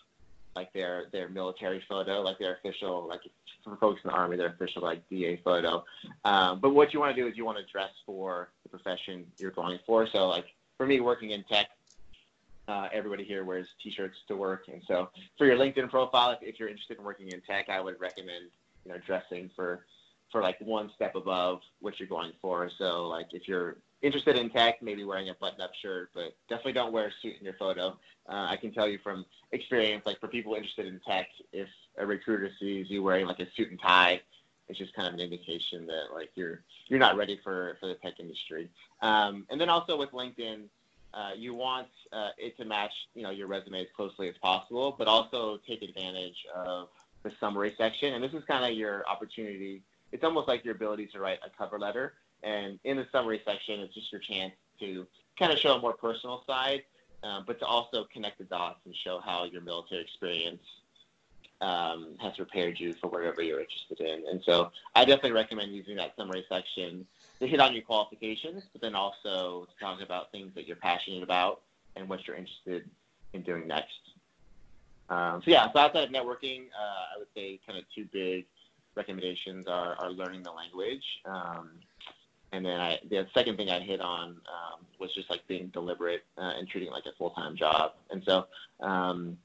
like 0.55 0.73
their 0.73 1.05
their 1.13 1.29
military 1.29 1.83
photo, 1.89 2.23
like 2.23 2.39
their 2.39 2.55
official, 2.55 3.07
like 3.07 3.21
for 3.63 3.77
folks 3.77 4.01
in 4.03 4.11
the 4.11 4.17
army, 4.17 4.37
their 4.37 4.49
official 4.49 4.83
like 4.83 5.07
DA 5.09 5.41
photo. 5.45 5.85
Um, 6.25 6.59
but 6.61 6.71
what 6.71 6.95
you 6.95 7.01
want 7.01 7.15
to 7.15 7.23
do 7.23 7.29
is 7.29 7.37
you 7.37 7.45
want 7.45 7.59
to 7.59 7.65
dress 7.71 7.91
for 8.07 8.49
the 8.63 8.71
profession 8.71 9.27
you're 9.39 9.51
going 9.51 9.79
for. 9.87 10.09
So 10.09 10.29
like 10.29 10.47
for 10.77 10.87
me, 10.87 11.01
working 11.01 11.31
in 11.31 11.43
tech, 11.45 11.69
uh, 12.69 12.89
everybody 12.93 13.25
here 13.25 13.45
wears 13.45 13.67
t-shirts 13.83 14.19
to 14.29 14.37
work, 14.37 14.65
and 14.73 14.83
so 14.87 15.09
for 15.39 15.47
your 15.47 15.57
LinkedIn 15.57 15.91
profile, 15.91 16.33
if, 16.33 16.39
if, 16.43 16.59
you're 16.59 16.69
interested 16.69 16.99
in 16.99 17.05
working 17.05 17.31
in 17.31 17.41
tech, 17.43 17.69
I 17.69 17.81
would 17.81 18.01
recommend 18.01 18.47
you 18.85 18.93
know 18.93 18.99
dressing 19.07 19.51
for 19.55 19.87
for 20.33 20.43
like 20.43 20.61
one 20.61 20.91
step 20.95 21.15
above 21.15 21.61
what 21.81 22.01
you're 22.01 22.09
going 22.09 22.33
for. 22.43 22.69
So 22.79 23.07
like 23.07 23.29
if 23.33 23.47
you're 23.47 23.77
interested 24.03 24.37
in 24.37 24.51
tech, 24.51 24.83
maybe 24.83 25.05
wearing 25.05 25.29
a 25.29 25.35
button-up 25.35 25.71
shirt, 25.81 26.11
but 26.15 26.35
definitely 26.49 26.73
don't 26.73 26.93
wear 26.93 27.07
a 27.07 27.13
suit 27.23 27.37
in 27.39 27.45
your 27.45 27.55
photo. 27.55 27.97
Uh, 28.29 28.47
I 28.51 28.57
can 28.57 28.73
tell 28.73 28.89
you 28.89 28.99
from 29.03 29.25
experience, 29.53 30.03
like 30.05 30.19
for 30.19 30.27
people 30.27 30.55
interested 30.55 30.87
in 30.87 31.01
tech, 31.07 31.29
if 31.53 31.69
a 31.97 32.05
recruiter 32.05 32.51
sees 32.59 32.91
you 32.91 33.05
wearing 33.05 33.27
like 33.27 33.39
a 33.39 33.47
suit 33.57 33.71
and 33.71 33.81
tie, 33.81 34.21
it's 34.69 34.79
just 34.79 34.95
kind 34.95 35.09
of 35.09 35.15
an 35.15 35.21
indication 35.21 35.87
that 35.87 36.15
like 36.15 36.31
you're 36.35 36.63
you're 36.89 36.99
not 36.99 37.17
ready 37.17 37.39
for 37.43 37.77
for 37.81 37.87
the 37.87 37.95
tech 37.95 38.15
industry. 38.19 38.69
Um, 39.03 39.47
and 39.51 39.61
then 39.61 39.69
also 39.69 39.97
with 39.97 40.11
LinkedIn, 40.11 40.65
uh, 41.15 41.31
you 41.37 41.55
want 41.55 41.89
uh, 42.13 42.31
it 42.39 42.57
to 42.59 42.65
match 42.65 42.93
you 43.15 43.23
know 43.23 43.31
your 43.31 43.47
resume 43.47 43.81
as 43.81 43.89
closely 43.95 44.29
as 44.29 44.35
possible, 44.43 44.95
but 44.99 45.09
also 45.09 45.59
take 45.67 45.83
advantage 45.83 46.45
of 46.55 46.89
the 47.23 47.33
summary 47.41 47.75
section. 47.79 48.15
And 48.15 48.23
this 48.23 48.33
is 48.33 48.45
kind 48.45 48.65
of 48.65 48.77
your 48.77 49.09
opportunity. 49.09 49.83
It's 50.13 50.25
almost 50.25 50.49
like 50.49 50.65
your 50.65 50.75
ability 50.75 51.07
to 51.09 51.21
write 51.21 51.39
a 51.45 51.51
cover 51.57 51.79
letter. 51.79 52.15
And 52.43 52.79
in 52.85 52.97
the 52.97 53.07
summary 53.11 53.43
section, 53.45 53.81
it's 53.81 53.95
just 53.95 54.13
your 54.13 54.21
chance 54.21 54.53
to 54.81 55.07
kind 55.39 55.53
of 55.53 55.59
show 55.59 55.75
a 55.75 55.81
more 55.81 55.95
personal 55.95 56.45
side, 56.47 56.83
uh, 57.23 57.41
but 57.47 57.59
to 57.59 57.67
also 57.67 58.07
connect 58.13 58.39
the 58.39 58.45
dots 58.45 58.81
and 58.85 58.95
show 58.95 59.21
how 59.25 59.45
your 59.45 59.63
military 59.63 60.03
experience 60.03 60.63
um, 61.61 62.17
has 62.21 62.37
prepared 62.37 62.79
you 62.79 62.93
for 62.95 63.09
whatever 63.09 63.43
you're 63.43 63.61
interested 63.61 64.01
in. 64.01 64.25
And 64.29 64.43
so 64.45 64.71
I 64.95 65.05
definitely 65.05 65.33
recommend 65.33 65.73
using 65.73 65.97
that 65.97 66.15
summary 66.17 66.45
section 66.49 67.07
to 67.41 67.47
hit 67.47 67.61
on 67.61 67.73
your 67.73 67.83
qualifications, 67.83 68.65
but 68.73 68.83
then 68.83 68.95
also 68.95 69.67
to 69.67 69.85
talk 69.85 70.01
about 70.01 70.31
things 70.33 70.53
that 70.55 70.67
you're 70.67 70.77
passionate 70.77 71.23
about 71.23 71.63
and 71.97 72.09
what 72.09 72.27
you're 72.27 72.37
interested 72.37 72.89
in 73.33 73.43
doing 73.43 73.67
next. 73.67 73.93
Um, 75.09 75.41
so 75.45 75.51
yeah, 75.51 75.71
so 75.73 75.79
outside 75.79 76.05
of 76.05 76.11
networking, 76.11 76.67
uh, 76.79 77.15
I 77.15 77.19
would 77.19 77.29
say 77.35 77.61
kind 77.67 77.79
of 77.79 77.85
two 77.95 78.07
big 78.13 78.47
recommendations 78.97 79.67
are, 79.67 79.95
are 79.99 80.11
learning 80.11 80.43
the 80.43 80.51
language. 80.51 81.05
Um, 81.25 81.71
and 82.53 82.65
then 82.65 82.81
I, 82.81 82.99
the 83.09 83.27
second 83.35 83.57
thing 83.57 83.71
I 83.71 83.81
hit 83.81 84.01
on 84.01 84.29
um, 84.31 84.87
was 84.99 85.13
just 85.15 85.29
like 85.31 85.47
being 85.47 85.69
deliberate 85.69 86.25
uh, 86.39 86.53
and 86.59 86.69
treating 86.69 86.89
it 86.89 86.93
like 86.93 87.07
a 87.07 87.17
full 87.19 87.31
time 87.31 87.57
job. 87.57 87.93
And 88.11 88.23
so, 88.25 88.47
um, 88.81 89.37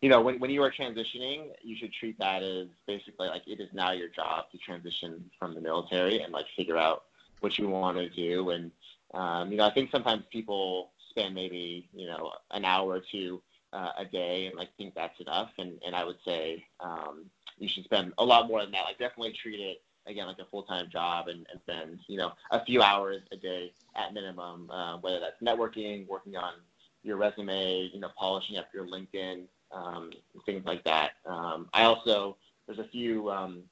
you 0.00 0.08
know, 0.08 0.20
when, 0.20 0.38
when 0.38 0.50
you 0.50 0.62
are 0.62 0.70
transitioning, 0.70 1.50
you 1.62 1.76
should 1.76 1.92
treat 1.92 2.18
that 2.18 2.42
as 2.42 2.68
basically 2.86 3.28
like 3.28 3.42
it 3.46 3.60
is 3.60 3.68
now 3.72 3.90
your 3.90 4.08
job 4.08 4.44
to 4.52 4.58
transition 4.58 5.28
from 5.38 5.54
the 5.54 5.60
military 5.60 6.20
and 6.20 6.32
like 6.32 6.46
figure 6.56 6.76
out 6.76 7.04
what 7.40 7.58
you 7.58 7.68
want 7.68 7.96
to 7.98 8.08
do. 8.08 8.50
And, 8.50 8.70
um, 9.14 9.50
you 9.50 9.58
know, 9.58 9.66
I 9.66 9.72
think 9.72 9.90
sometimes 9.90 10.24
people 10.30 10.90
spend 11.10 11.34
maybe, 11.34 11.88
you 11.92 12.06
know, 12.06 12.32
an 12.52 12.64
hour 12.64 12.92
or 12.92 13.00
two 13.00 13.42
uh, 13.72 13.90
a 13.98 14.04
day 14.04 14.46
and 14.46 14.56
like 14.56 14.68
think 14.76 14.94
that's 14.94 15.18
enough. 15.20 15.50
And, 15.58 15.80
and 15.84 15.96
I 15.96 16.04
would 16.04 16.18
say 16.24 16.64
um, 16.80 17.24
you 17.58 17.68
should 17.68 17.84
spend 17.84 18.12
a 18.18 18.24
lot 18.24 18.46
more 18.46 18.60
than 18.62 18.70
that. 18.72 18.84
Like 18.84 18.98
definitely 18.98 19.32
treat 19.32 19.60
it 19.60 19.82
again 20.06 20.26
like 20.26 20.38
a 20.38 20.44
full-time 20.46 20.88
job 20.90 21.28
and, 21.28 21.46
and 21.52 21.60
spend 21.60 21.98
you 22.08 22.16
know 22.16 22.32
a 22.50 22.64
few 22.64 22.82
hours 22.82 23.20
a 23.30 23.36
day 23.36 23.72
at 23.94 24.14
minimum 24.14 24.70
uh, 24.70 24.96
whether 24.98 25.20
that's 25.20 25.40
networking 25.42 26.06
working 26.08 26.34
on 26.34 26.54
your 27.02 27.16
resume 27.16 27.90
you 27.92 28.00
know 28.00 28.08
polishing 28.18 28.56
up 28.56 28.68
your 28.72 28.86
linkedin 28.86 29.44
um, 29.72 30.10
things 30.46 30.64
like 30.64 30.84
that. 30.84 31.12
Um, 31.26 31.68
i 31.72 31.82
also 31.84 32.36
there's 32.66 32.78
a 32.78 32.88
few 32.88 33.30
um, 33.30 33.62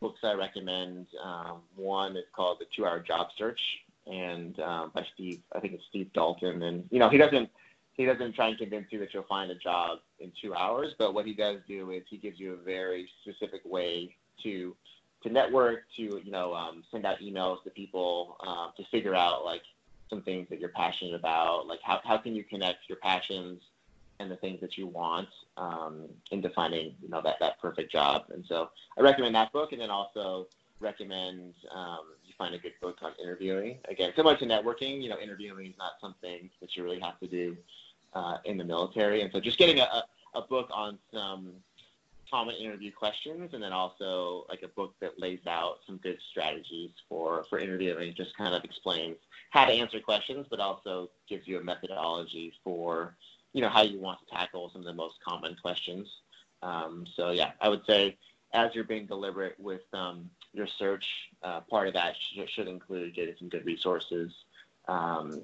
books 0.00 0.20
i 0.22 0.32
recommend. 0.32 1.06
Um, 1.22 1.62
one 1.76 2.16
is 2.16 2.24
called 2.34 2.58
the 2.60 2.66
two 2.74 2.86
hour 2.86 3.00
job 3.00 3.28
search 3.36 3.60
and 4.06 4.58
um, 4.60 4.90
by 4.94 5.06
steve 5.14 5.40
i 5.54 5.60
think 5.60 5.74
it's 5.74 5.84
steve 5.88 6.12
dalton. 6.12 6.62
And 6.62 6.86
you 6.90 6.98
know 6.98 7.08
he 7.08 7.18
doesn't 7.18 7.48
he 7.92 8.06
doesn't 8.06 8.34
try 8.34 8.48
and 8.48 8.58
convince 8.58 8.86
you 8.90 8.98
that 9.00 9.12
you'll 9.12 9.24
find 9.24 9.50
a 9.50 9.56
job 9.56 9.98
in 10.20 10.32
two 10.40 10.54
hours 10.54 10.94
but 10.98 11.14
what 11.14 11.26
he 11.26 11.34
does 11.34 11.58
do 11.68 11.90
is 11.90 12.02
he 12.08 12.16
gives 12.16 12.38
you 12.38 12.54
a 12.54 12.56
very 12.56 13.08
specific 13.22 13.62
way 13.64 14.14
to 14.42 14.74
to 15.22 15.30
network, 15.30 15.82
to 15.96 16.02
you 16.02 16.30
know 16.30 16.54
um, 16.54 16.82
send 16.90 17.04
out 17.04 17.18
emails 17.20 17.62
to 17.64 17.70
people, 17.70 18.36
uh, 18.40 18.68
to 18.76 18.88
figure 18.90 19.14
out 19.14 19.44
like 19.44 19.62
some 20.08 20.22
things 20.22 20.48
that 20.50 20.60
you're 20.60 20.70
passionate 20.70 21.14
about, 21.14 21.66
like 21.66 21.80
how 21.82 22.00
how 22.04 22.18
can 22.18 22.34
you 22.34 22.44
connect 22.44 22.88
your 22.88 22.98
passions 22.98 23.60
and 24.20 24.30
the 24.30 24.36
things 24.36 24.60
that 24.60 24.76
you 24.76 24.86
want 24.86 25.28
um, 25.56 26.06
in 26.30 26.40
defining 26.40 26.94
you 27.02 27.08
know 27.08 27.22
that 27.24 27.36
that 27.40 27.58
perfect 27.60 27.90
job. 27.90 28.24
And 28.32 28.44
so 28.46 28.70
I 28.96 29.00
recommend 29.00 29.34
that 29.34 29.52
book, 29.52 29.72
and 29.72 29.80
then 29.80 29.90
also 29.90 30.46
recommend 30.78 31.54
um, 31.74 32.00
you 32.24 32.32
find 32.38 32.54
a 32.54 32.58
good 32.58 32.72
book 32.80 32.98
on 33.02 33.12
interviewing. 33.22 33.78
Again, 33.88 34.12
similar 34.14 34.36
to 34.36 34.44
networking, 34.44 35.02
you 35.02 35.08
know, 35.08 35.18
interviewing 35.18 35.66
is 35.66 35.78
not 35.78 35.92
something 36.00 36.50
that 36.60 36.76
you 36.76 36.84
really 36.84 37.00
have 37.00 37.18
to 37.20 37.26
do 37.26 37.56
uh, 38.14 38.36
in 38.44 38.56
the 38.58 38.64
military, 38.64 39.22
and 39.22 39.32
so 39.32 39.40
just 39.40 39.58
getting 39.58 39.80
a, 39.80 40.04
a 40.34 40.42
book 40.42 40.68
on 40.72 40.98
some 41.12 41.52
common 42.30 42.54
interview 42.54 42.92
questions, 42.92 43.50
and 43.54 43.62
then 43.62 43.72
also 43.72 44.44
like 44.48 44.62
a 44.62 44.68
book 44.68 44.94
that 45.00 45.18
lays 45.18 45.40
out 45.48 45.78
some 45.86 45.96
good 45.96 46.18
strategies 46.30 46.90
for 47.08 47.44
for 47.48 47.58
interviewing. 47.58 48.14
Just 48.14 48.36
kind 48.36 48.54
of 48.54 48.62
explains 48.64 49.16
how 49.50 49.64
to 49.64 49.72
answer 49.72 49.98
questions, 49.98 50.46
but 50.48 50.60
also 50.60 51.10
gives 51.28 51.48
you 51.48 51.58
a 51.58 51.64
methodology 51.64 52.52
for 52.62 53.16
you 53.52 53.60
know 53.60 53.68
how 53.68 53.82
you 53.82 54.00
want 54.00 54.18
to 54.20 54.34
tackle 54.34 54.70
some 54.72 54.82
of 54.82 54.86
the 54.86 54.92
most 54.92 55.16
common 55.26 55.56
questions. 55.60 56.08
Um, 56.62 57.06
so 57.16 57.30
yeah, 57.30 57.52
I 57.60 57.68
would 57.68 57.84
say 57.86 58.16
as 58.52 58.74
you're 58.74 58.84
being 58.84 59.06
deliberate 59.06 59.58
with 59.58 59.82
um, 59.92 60.28
your 60.52 60.66
search, 60.78 61.04
uh, 61.42 61.60
part 61.60 61.88
of 61.88 61.94
that 61.94 62.14
should, 62.34 62.50
should, 62.50 62.68
include 62.68 63.14
getting 63.14 63.34
some 63.38 63.48
good 63.48 63.64
resources 63.64 64.32
um, 64.88 65.42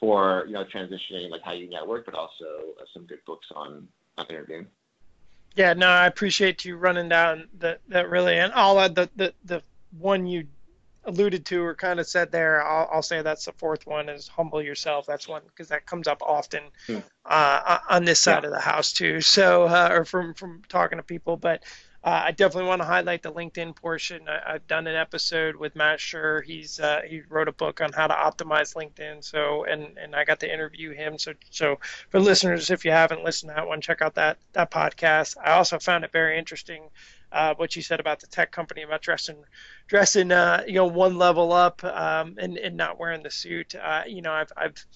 for 0.00 0.44
you 0.46 0.54
know 0.54 0.64
transitioning, 0.64 1.30
like 1.30 1.42
how 1.42 1.52
you 1.52 1.68
network, 1.68 2.04
but 2.04 2.14
also 2.14 2.44
uh, 2.80 2.84
some 2.92 3.06
good 3.06 3.20
books 3.26 3.46
on 3.54 3.86
on 4.18 4.26
interviewing. 4.28 4.66
Yeah, 5.56 5.72
no, 5.72 5.86
I 5.86 6.06
appreciate 6.06 6.64
you 6.64 6.76
running 6.76 7.08
down 7.08 7.48
that 7.58 7.80
that 7.88 8.08
really, 8.08 8.38
and 8.38 8.52
I'll 8.54 8.80
add 8.80 8.94
the 8.94 9.08
the 9.16 9.34
the 9.44 9.62
one 9.98 10.26
you 10.26 10.46
alluded 11.06 11.44
to 11.46 11.62
or 11.62 11.74
kind 11.74 12.00
of 12.00 12.06
said 12.06 12.32
there. 12.32 12.64
I'll, 12.64 12.88
I'll 12.92 13.02
say 13.02 13.22
that's 13.22 13.44
the 13.44 13.52
fourth 13.52 13.86
one 13.86 14.08
is 14.08 14.28
humble 14.28 14.62
yourself. 14.62 15.06
That's 15.06 15.28
one 15.28 15.42
because 15.46 15.68
that 15.68 15.86
comes 15.86 16.08
up 16.08 16.22
often 16.22 16.62
hmm. 16.86 16.98
uh, 17.24 17.78
on 17.88 18.04
this 18.04 18.20
side 18.20 18.42
yeah. 18.42 18.48
of 18.48 18.54
the 18.54 18.60
house 18.60 18.92
too. 18.92 19.20
So 19.20 19.64
uh, 19.64 19.88
or 19.90 20.04
from 20.04 20.34
from 20.34 20.62
talking 20.68 20.98
to 20.98 21.02
people, 21.02 21.36
but 21.36 21.62
uh, 22.04 22.24
I 22.26 22.32
definitely 22.32 22.68
want 22.68 22.82
to 22.82 22.86
highlight 22.86 23.22
the 23.22 23.32
LinkedIn 23.32 23.76
portion. 23.76 24.28
I, 24.28 24.52
have 24.52 24.66
done 24.66 24.86
an 24.86 24.94
episode 24.94 25.56
with 25.56 25.74
Matt 25.74 26.00
Sure. 26.00 26.42
He's 26.42 26.78
uh, 26.78 27.00
he 27.08 27.22
wrote 27.30 27.48
a 27.48 27.52
book 27.52 27.80
on 27.80 27.94
how 27.94 28.06
to 28.06 28.14
optimize 28.14 28.76
LinkedIn. 28.76 29.24
So 29.24 29.64
and 29.64 29.96
and 29.96 30.14
I 30.14 30.24
got 30.24 30.40
to 30.40 30.52
interview 30.52 30.92
him. 30.92 31.18
So 31.18 31.32
so 31.48 31.80
for 32.10 32.20
listeners, 32.20 32.70
if 32.70 32.84
you 32.84 32.90
haven't 32.90 33.24
listened 33.24 33.50
to 33.50 33.54
that 33.54 33.66
one, 33.66 33.80
check 33.80 34.02
out 34.02 34.16
that 34.16 34.36
that 34.52 34.70
podcast. 34.70 35.38
I 35.42 35.52
also 35.52 35.78
found 35.78 36.04
it 36.04 36.12
very 36.12 36.38
interesting. 36.38 36.82
Uh, 37.34 37.54
what 37.56 37.74
you 37.76 37.82
said 37.82 38.00
about 38.00 38.20
the 38.20 38.28
tech 38.28 38.52
company 38.52 38.82
about 38.82 39.02
dressing, 39.02 39.36
dressing, 39.88 40.30
uh, 40.32 40.62
you 40.66 40.74
know, 40.74 40.86
one 40.86 41.18
level 41.18 41.52
up, 41.52 41.82
um, 41.84 42.36
and 42.38 42.56
and 42.58 42.76
not 42.76 42.98
wearing 43.00 43.22
the 43.24 43.30
suit. 43.30 43.74
Uh, 43.74 44.02
you 44.06 44.22
know, 44.22 44.32
I've 44.32 44.52
I've 44.56 44.86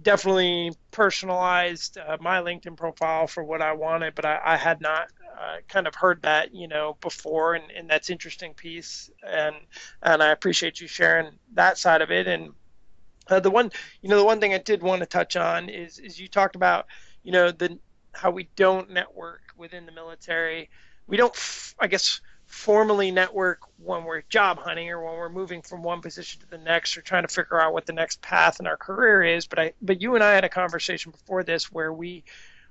definitely 0.00 0.72
personalized 0.90 1.98
uh, 1.98 2.16
my 2.20 2.40
LinkedIn 2.40 2.76
profile 2.76 3.26
for 3.26 3.44
what 3.44 3.60
I 3.60 3.72
wanted, 3.74 4.14
but 4.14 4.24
I, 4.24 4.40
I 4.42 4.56
had 4.56 4.80
not 4.80 5.08
uh, 5.38 5.56
kind 5.68 5.86
of 5.86 5.94
heard 5.94 6.22
that 6.22 6.54
you 6.54 6.68
know 6.68 6.96
before, 7.00 7.54
and, 7.54 7.70
and 7.70 7.90
that's 7.90 8.10
interesting 8.10 8.54
piece, 8.54 9.10
and 9.26 9.56
and 10.02 10.22
I 10.22 10.30
appreciate 10.30 10.80
you 10.80 10.88
sharing 10.88 11.32
that 11.54 11.78
side 11.78 12.02
of 12.02 12.10
it. 12.10 12.26
And 12.26 12.52
uh, 13.28 13.40
the 13.40 13.50
one 13.50 13.70
you 14.00 14.08
know 14.08 14.16
the 14.18 14.24
one 14.24 14.40
thing 14.40 14.54
I 14.54 14.58
did 14.58 14.82
want 14.82 15.00
to 15.00 15.06
touch 15.06 15.36
on 15.36 15.68
is 15.68 15.98
is 15.98 16.18
you 16.18 16.28
talked 16.28 16.56
about 16.56 16.86
you 17.22 17.32
know 17.32 17.50
the 17.50 17.78
how 18.14 18.30
we 18.30 18.48
don't 18.56 18.90
network 18.90 19.42
within 19.56 19.86
the 19.86 19.92
military. 19.92 20.70
We 21.06 21.16
don't, 21.16 21.34
I 21.78 21.86
guess, 21.86 22.20
formally 22.46 23.10
network 23.10 23.60
when 23.78 24.04
we're 24.04 24.22
job 24.28 24.58
hunting 24.58 24.90
or 24.90 25.02
when 25.02 25.14
we're 25.14 25.28
moving 25.28 25.62
from 25.62 25.82
one 25.82 26.00
position 26.00 26.40
to 26.40 26.50
the 26.50 26.58
next 26.58 26.96
or 26.96 27.02
trying 27.02 27.26
to 27.26 27.32
figure 27.32 27.60
out 27.60 27.72
what 27.72 27.86
the 27.86 27.92
next 27.92 28.20
path 28.20 28.60
in 28.60 28.66
our 28.66 28.76
career 28.76 29.22
is. 29.22 29.46
But 29.46 29.58
I, 29.58 29.72
but 29.80 30.02
you 30.02 30.14
and 30.14 30.22
I 30.22 30.32
had 30.32 30.44
a 30.44 30.48
conversation 30.48 31.12
before 31.12 31.44
this 31.44 31.72
where 31.72 31.92
we, 31.92 32.24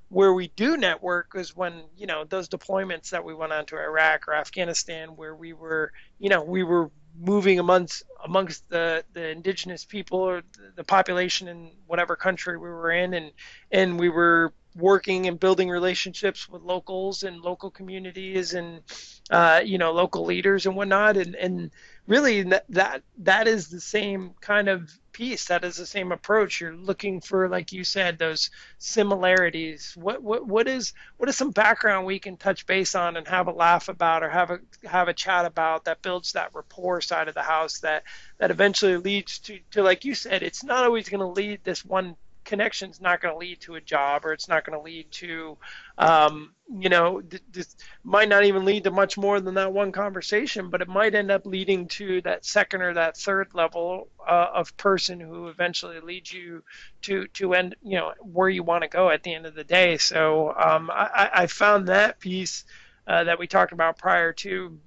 where 0.10 0.34
we 0.34 0.50
do 0.50 0.78
network 0.78 1.32
is 1.36 1.56
when 1.56 1.84
you 1.98 2.06
know 2.06 2.26
those 2.26 2.50
deployments 2.50 3.10
that 3.10 3.24
we 3.24 3.34
went 3.34 3.54
on 3.54 3.66
to 3.68 3.78
Iraq 3.78 4.28
or 4.28 4.36
Afghanistan, 4.36 5.10
where 5.16 5.34
we 5.34 5.54
were, 5.54 5.94
you 6.20 6.30
know, 6.30 6.44
we 6.44 6.64
were 6.64 6.92
moving 7.20 7.60
amongst 7.60 8.04
amongst 8.24 8.68
the 8.70 9.04
the 9.14 9.30
indigenous 9.30 9.86
people 9.86 10.20
or 10.20 10.44
the 10.76 10.84
population 10.84 11.48
in 11.48 11.72
whatever 11.88 12.16
country 12.16 12.58
we 12.58 12.70
were 12.70 12.92
in, 12.92 13.14
and 13.14 13.32
and 13.72 14.00
we 14.00 14.10
were 14.10 14.54
working 14.76 15.28
and 15.28 15.40
building 15.40 15.70
relationships 15.70 16.48
with 16.48 16.62
locals 16.62 17.24
and 17.24 17.42
local 17.42 17.70
communities 17.70 18.54
and 18.54 18.82
uh, 19.30 19.62
you 19.64 19.78
know 19.78 19.92
local 19.92 20.26
leaders 20.26 20.66
and 20.66 20.76
whatnot. 20.76 21.18
And 21.18 21.36
and 21.36 21.72
really 22.08 22.44
that, 22.44 22.66
that 22.70 23.04
that 23.20 23.48
is 23.48 23.70
the 23.70 23.82
same 23.82 24.32
kind 24.42 24.70
of 24.70 24.92
piece. 25.12 25.46
That 25.46 25.64
is 25.64 25.76
the 25.76 25.86
same 25.86 26.12
approach. 26.12 26.62
You're 26.62 26.76
looking 26.76 27.22
for 27.22 27.50
like 27.50 27.72
you 27.72 27.84
said 27.84 28.18
those 28.18 28.50
similarities. 28.78 29.94
What 29.96 30.22
what 30.22 30.48
what 30.48 30.68
is 30.68 30.94
what 31.18 31.30
is 31.30 31.36
some 31.36 31.52
background 31.52 32.06
we 32.06 32.20
can 32.20 32.38
touch 32.38 32.66
base 32.66 32.96
on 32.96 33.18
and 33.18 33.28
have 33.28 33.48
a 33.48 33.52
laugh 33.52 33.90
about 33.90 34.24
or 34.24 34.30
have 34.30 34.52
a 34.52 34.60
have 34.86 35.08
a 35.08 35.14
chat 35.14 35.46
about 35.46 35.86
that 35.86 36.02
builds 36.02 36.34
that 36.34 36.52
rapport 36.54 37.02
side 37.02 37.28
of 37.28 37.34
the 37.34 37.42
house 37.42 37.80
that 37.80 38.04
that 38.38 38.52
eventually 38.52 38.98
leads 38.98 39.40
to 39.40 39.60
to 39.72 39.84
like 39.84 40.06
you 40.06 40.16
said 40.16 40.44
it's 40.44 40.64
not 40.64 40.84
always 40.86 41.10
going 41.10 41.20
to 41.20 41.28
lead 41.28 41.60
this 41.64 41.86
one 41.86 42.16
connection 42.44 42.90
is 42.90 43.02
not 43.02 43.22
going 43.22 43.34
to 43.34 43.38
lead 43.38 43.60
to 43.62 43.76
a 43.76 43.82
job 43.82 44.26
or 44.26 44.34
it's 44.34 44.48
not 44.48 44.66
going 44.66 44.78
to 44.78 44.84
lead 44.84 45.12
to 45.12 45.58
um, 45.98 46.54
you 46.80 46.90
know 46.90 47.22
this 47.52 47.76
might 48.04 48.30
not 48.30 48.44
even 48.44 48.66
lead 48.66 48.84
to 48.84 48.92
much 48.92 49.18
more 49.18 49.40
than 49.40 49.56
that 49.56 49.74
one 49.74 49.92
conversation 49.92 50.70
but 50.70 50.82
it 50.82 50.88
might 50.88 51.16
end 51.16 51.30
up 51.32 51.46
leading 51.46 51.88
to 51.88 52.22
that 52.22 52.46
second 52.46 52.82
or 52.82 52.94
that 52.94 53.18
third 53.18 53.48
level 53.54 54.08
uh, 54.28 54.48
of 54.54 54.76
person 54.78 55.20
who 55.20 55.48
eventually 55.48 56.00
leads 56.00 56.32
you 56.32 56.64
to 57.02 57.28
to 57.28 57.54
end 57.54 57.76
you 57.82 57.98
know 57.98 58.14
where 58.22 58.50
you 58.50 58.64
want 58.64 58.84
to 58.84 58.90
go 58.90 59.10
at 59.10 59.24
the 59.24 59.34
end 59.34 59.46
of 59.46 59.56
the 59.56 59.64
day. 59.64 59.98
So 59.98 60.54
um, 60.58 60.90
I, 60.92 61.30
I 61.34 61.48
found 61.48 61.88
that 61.88 62.20
piece 62.20 62.66
uh, 63.08 63.24
that 63.26 63.40
we 63.40 63.48
talked 63.48 63.74
about 63.74 63.98
prior 63.98 64.34
to 64.34 64.80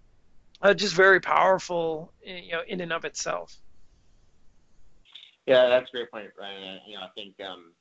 uh, 0.62 0.74
just 0.74 0.94
very 0.94 1.20
powerful 1.20 2.12
you 2.24 2.52
know 2.52 2.62
in 2.66 2.80
and 2.80 2.92
of 2.92 3.04
itself 3.04 3.56
yeah, 5.46 5.68
that's 5.68 5.88
a 5.88 5.92
great 5.92 6.10
point, 6.10 6.30
Ryan. 6.38 6.80
You 6.86 6.94
know, 6.94 7.02
I 7.02 7.08
think 7.14 7.34
um, 7.40 7.72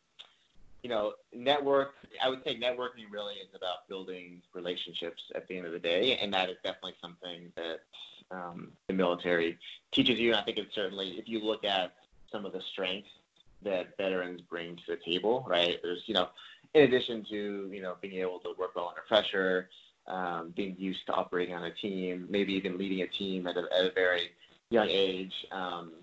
you 0.84 0.89
know, 0.89 1.13
network. 1.34 1.93
I 2.21 2.30
would 2.30 2.43
say 2.43 2.56
networking 2.56 3.10
really 3.10 3.36
is 3.36 3.49
about 3.56 3.88
building 3.88 4.41
relationships 4.54 5.21
at 5.34 5.47
the 5.47 5.58
end 5.58 5.65
of 5.65 5.71
the 5.71 5.80
day, 5.80 6.17
and 6.17 6.34
that 6.34 6.49
is 6.49 6.58
definitely 6.63 6.95
something 7.02 7.52
that 7.56 7.80
um, 8.32 8.71
the 8.88 8.93
military 8.93 9.58
teaches 9.91 10.19
you. 10.19 10.32
And 10.32 10.39
I 10.39 10.43
think 10.43 10.58
it's 10.58 10.76
certainly, 10.76 11.12
if 11.12 11.30
you 11.30 11.39
look 11.39 11.63
at 11.63 11.93
some 12.32 12.45
of 12.45 12.52
the 12.52 12.62
strengths 12.62 13.10
that 13.63 13.95
veterans 13.97 14.41
bring 14.41 14.76
to 14.76 14.84
the 14.89 14.97
table, 14.97 15.45
right? 15.47 15.80
There's, 15.82 16.04
you 16.06 16.13
know, 16.13 16.30
in 16.73 16.84
addition 16.84 17.23
to 17.30 17.69
you 17.71 17.82
know 17.82 17.95
being 18.02 18.15
able 18.15 18.39
to 18.39 18.54
work 18.58 18.76
well 18.76 18.89
under 18.89 19.04
pressure, 19.08 19.69
um, 20.08 20.54
being 20.56 20.76
used 20.78 21.06
to 21.06 21.13
operating 21.13 21.56
on 21.56 21.63
a 21.63 21.71
team, 21.71 22.28
maybe 22.30 22.54
even 22.54 22.78
leading 22.78 23.02
a 23.02 23.08
team 23.08 23.47
at 23.47 23.56
a, 23.56 23.63
at 23.78 23.86
a 23.86 23.91
very 23.91 24.32
young 24.69 24.89
age. 24.89 25.34
Um, 25.52 25.93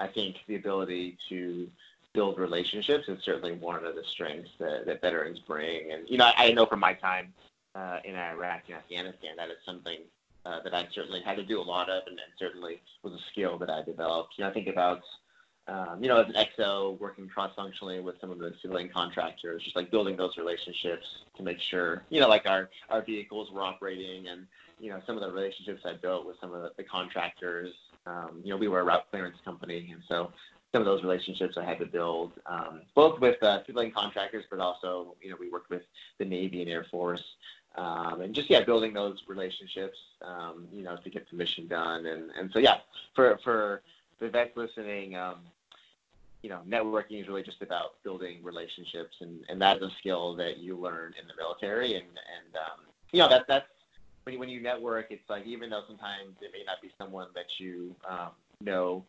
I 0.00 0.06
think 0.08 0.36
the 0.48 0.56
ability 0.56 1.18
to 1.28 1.68
build 2.12 2.38
relationships 2.38 3.04
is 3.08 3.22
certainly 3.22 3.52
one 3.52 3.84
of 3.84 3.94
the 3.94 4.02
strengths 4.10 4.50
that, 4.58 4.86
that 4.86 5.00
veterans 5.00 5.38
bring. 5.40 5.92
And 5.92 6.08
you 6.08 6.18
know, 6.18 6.24
I, 6.36 6.46
I 6.48 6.52
know 6.52 6.66
from 6.66 6.80
my 6.80 6.94
time 6.94 7.32
uh, 7.74 7.98
in 8.04 8.16
Iraq 8.16 8.62
and 8.68 8.76
Afghanistan 8.76 9.36
that 9.36 9.50
is 9.50 9.58
something 9.64 9.98
uh, 10.44 10.60
that 10.64 10.74
I 10.74 10.88
certainly 10.92 11.20
had 11.20 11.36
to 11.36 11.44
do 11.44 11.60
a 11.60 11.62
lot 11.62 11.90
of, 11.90 12.02
and, 12.06 12.18
and 12.18 12.32
certainly 12.38 12.80
was 13.02 13.12
a 13.12 13.22
skill 13.30 13.58
that 13.58 13.70
I 13.70 13.82
developed. 13.82 14.34
You 14.36 14.44
know, 14.44 14.50
I 14.50 14.54
think 14.54 14.68
about 14.68 15.02
um, 15.68 16.02
you 16.02 16.08
know, 16.08 16.20
as 16.20 16.26
an 16.26 16.34
XO 16.34 16.98
working 16.98 17.28
cross-functionally 17.28 18.00
with 18.00 18.16
some 18.20 18.30
of 18.30 18.38
the 18.38 18.52
civilian 18.60 18.88
contractors, 18.88 19.62
just 19.62 19.76
like 19.76 19.90
building 19.90 20.16
those 20.16 20.36
relationships 20.36 21.06
to 21.36 21.44
make 21.44 21.60
sure, 21.60 22.02
you 22.08 22.18
know, 22.18 22.28
like 22.28 22.46
our, 22.46 22.70
our 22.88 23.02
vehicles 23.02 23.52
were 23.52 23.62
operating 23.62 24.26
and, 24.26 24.46
you 24.80 24.90
know, 24.90 25.00
some 25.06 25.16
of 25.16 25.22
the 25.22 25.30
relationships 25.30 25.82
I 25.84 25.92
built 25.92 26.26
with 26.26 26.36
some 26.40 26.52
of 26.52 26.62
the, 26.62 26.72
the 26.76 26.82
contractors, 26.82 27.72
um, 28.06 28.40
you 28.42 28.50
know, 28.50 28.56
we 28.56 28.68
were 28.68 28.80
a 28.80 28.84
route 28.84 29.06
clearance 29.10 29.36
company. 29.44 29.90
And 29.92 30.02
so 30.08 30.32
some 30.72 30.82
of 30.82 30.86
those 30.86 31.02
relationships 31.02 31.56
I 31.56 31.64
had 31.64 31.78
to 31.78 31.86
build, 31.86 32.32
um, 32.46 32.82
both 32.94 33.20
with 33.20 33.42
uh, 33.42 33.64
civilian 33.66 33.92
contractors, 33.92 34.44
but 34.50 34.60
also, 34.60 35.14
you 35.20 35.30
know, 35.30 35.36
we 35.38 35.50
worked 35.50 35.70
with 35.70 35.82
the 36.18 36.24
Navy 36.24 36.62
and 36.62 36.70
Air 36.70 36.86
Force. 36.90 37.22
Um, 37.76 38.20
and 38.20 38.34
just 38.34 38.50
yeah, 38.50 38.64
building 38.64 38.92
those 38.92 39.22
relationships, 39.28 39.96
um, 40.22 40.66
you 40.72 40.82
know, 40.82 40.96
to 40.96 41.10
get 41.10 41.30
the 41.30 41.36
mission 41.36 41.68
done, 41.68 42.04
and 42.06 42.32
and 42.36 42.50
so 42.52 42.58
yeah, 42.58 42.78
for 43.14 43.38
for 43.44 43.82
the 44.18 44.28
vets 44.28 44.56
listening, 44.56 45.14
um, 45.14 45.36
you 46.42 46.50
know, 46.50 46.60
networking 46.68 47.20
is 47.20 47.28
really 47.28 47.44
just 47.44 47.62
about 47.62 48.02
building 48.02 48.38
relationships, 48.42 49.16
and 49.20 49.44
and 49.48 49.62
that 49.62 49.76
is 49.76 49.84
a 49.84 49.90
skill 50.00 50.34
that 50.34 50.58
you 50.58 50.76
learn 50.76 51.14
in 51.20 51.28
the 51.28 51.34
military, 51.36 51.94
and 51.94 52.06
and 52.06 52.56
um, 52.56 52.86
you 53.12 53.20
know 53.20 53.28
that 53.28 53.44
that's 53.46 53.68
when 54.30 54.34
you, 54.34 54.38
when 54.38 54.48
you 54.48 54.62
network, 54.62 55.06
it's 55.10 55.28
like 55.28 55.44
even 55.46 55.70
though 55.70 55.82
sometimes 55.88 56.36
it 56.40 56.50
may 56.52 56.62
not 56.64 56.80
be 56.80 56.90
someone 56.98 57.28
that 57.34 57.46
you 57.58 57.94
um, 58.08 58.30
know 58.60 59.04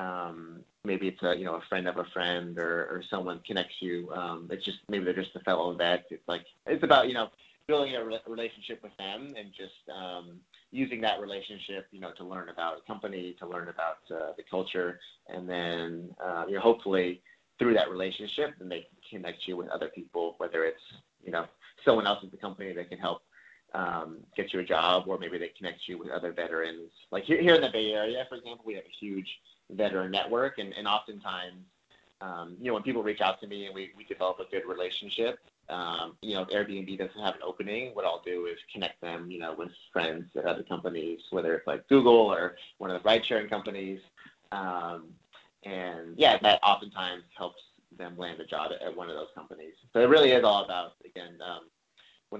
um, 0.00 0.60
maybe 0.84 1.08
it's 1.08 1.22
a 1.22 1.36
you 1.36 1.44
know 1.44 1.56
a 1.56 1.62
friend 1.68 1.86
of 1.86 1.98
a 1.98 2.04
friend 2.12 2.58
or, 2.58 2.84
or 2.84 3.02
someone 3.10 3.40
connects 3.46 3.74
you. 3.80 4.10
Um, 4.12 4.48
it's 4.50 4.64
just 4.64 4.78
maybe 4.88 5.04
they're 5.04 5.14
just 5.14 5.36
a 5.36 5.40
fellow 5.40 5.74
vet. 5.74 6.04
It's 6.10 6.26
like 6.26 6.46
it's 6.66 6.82
about 6.82 7.08
you 7.08 7.14
know 7.14 7.28
building 7.66 7.94
a 7.96 8.04
re- 8.04 8.20
relationship 8.26 8.82
with 8.82 8.96
them 8.98 9.34
and 9.38 9.50
just 9.56 9.72
um, 9.94 10.40
using 10.70 11.00
that 11.02 11.20
relationship 11.20 11.86
you 11.90 12.00
know 12.00 12.12
to 12.16 12.24
learn 12.24 12.48
about 12.48 12.78
a 12.78 12.86
company, 12.86 13.36
to 13.40 13.46
learn 13.46 13.68
about 13.68 13.98
uh, 14.10 14.32
the 14.36 14.42
culture, 14.50 14.98
and 15.28 15.48
then 15.48 16.08
uh, 16.24 16.44
you 16.48 16.54
know 16.54 16.60
hopefully 16.60 17.20
through 17.58 17.74
that 17.74 17.90
relationship, 17.90 18.54
then 18.58 18.68
they 18.68 18.86
connect 19.10 19.46
you 19.46 19.56
with 19.56 19.68
other 19.68 19.88
people, 19.94 20.34
whether 20.38 20.64
it's 20.64 20.82
you 21.22 21.32
know 21.32 21.44
someone 21.84 22.06
else 22.06 22.20
at 22.24 22.30
the 22.30 22.38
company 22.38 22.72
that 22.72 22.88
can 22.88 22.98
help 22.98 23.20
um, 23.74 24.18
get 24.36 24.52
you 24.52 24.60
a 24.60 24.64
job, 24.64 25.04
or 25.06 25.18
maybe 25.18 25.36
they 25.38 25.48
connect 25.48 25.88
you 25.88 25.98
with 25.98 26.10
other 26.10 26.32
veterans. 26.32 26.90
Like 27.10 27.24
here, 27.24 27.40
here 27.40 27.54
in 27.54 27.60
the 27.60 27.70
Bay 27.70 27.92
Area, 27.92 28.24
for 28.28 28.36
example, 28.36 28.64
we 28.66 28.74
have 28.74 28.84
a 28.84 28.96
huge 29.04 29.40
veteran 29.70 30.10
network, 30.10 30.58
and, 30.58 30.72
and 30.74 30.86
oftentimes, 30.86 31.64
um, 32.20 32.56
you 32.60 32.68
know, 32.68 32.74
when 32.74 32.82
people 32.82 33.02
reach 33.02 33.20
out 33.20 33.40
to 33.40 33.46
me 33.46 33.66
and 33.66 33.74
we, 33.74 33.90
we 33.96 34.04
develop 34.04 34.38
a 34.38 34.50
good 34.50 34.66
relationship, 34.66 35.38
um, 35.68 36.16
you 36.22 36.34
know, 36.34 36.42
if 36.42 36.48
Airbnb 36.48 36.98
doesn't 36.98 37.20
have 37.20 37.34
an 37.34 37.40
opening, 37.44 37.94
what 37.94 38.04
I'll 38.04 38.22
do 38.24 38.46
is 38.46 38.58
connect 38.72 39.00
them, 39.00 39.30
you 39.30 39.38
know, 39.38 39.54
with 39.56 39.70
friends 39.92 40.26
at 40.36 40.44
other 40.44 40.62
companies, 40.62 41.20
whether 41.30 41.54
it's 41.54 41.66
like 41.66 41.88
Google 41.88 42.32
or 42.32 42.56
one 42.78 42.90
of 42.90 43.02
the 43.02 43.08
ride-sharing 43.08 43.48
companies, 43.48 44.00
um, 44.52 45.08
and 45.64 46.16
yeah, 46.16 46.38
that 46.42 46.60
oftentimes 46.62 47.24
helps 47.36 47.62
them 47.96 48.16
land 48.18 48.40
a 48.40 48.44
job 48.44 48.72
at, 48.72 48.94
one 48.94 49.08
of 49.08 49.16
those 49.16 49.28
companies. 49.34 49.74
So 49.92 50.00
it 50.00 50.08
really 50.08 50.32
is 50.32 50.44
all 50.44 50.64
about, 50.64 50.92
again, 51.04 51.38
um, 51.44 51.62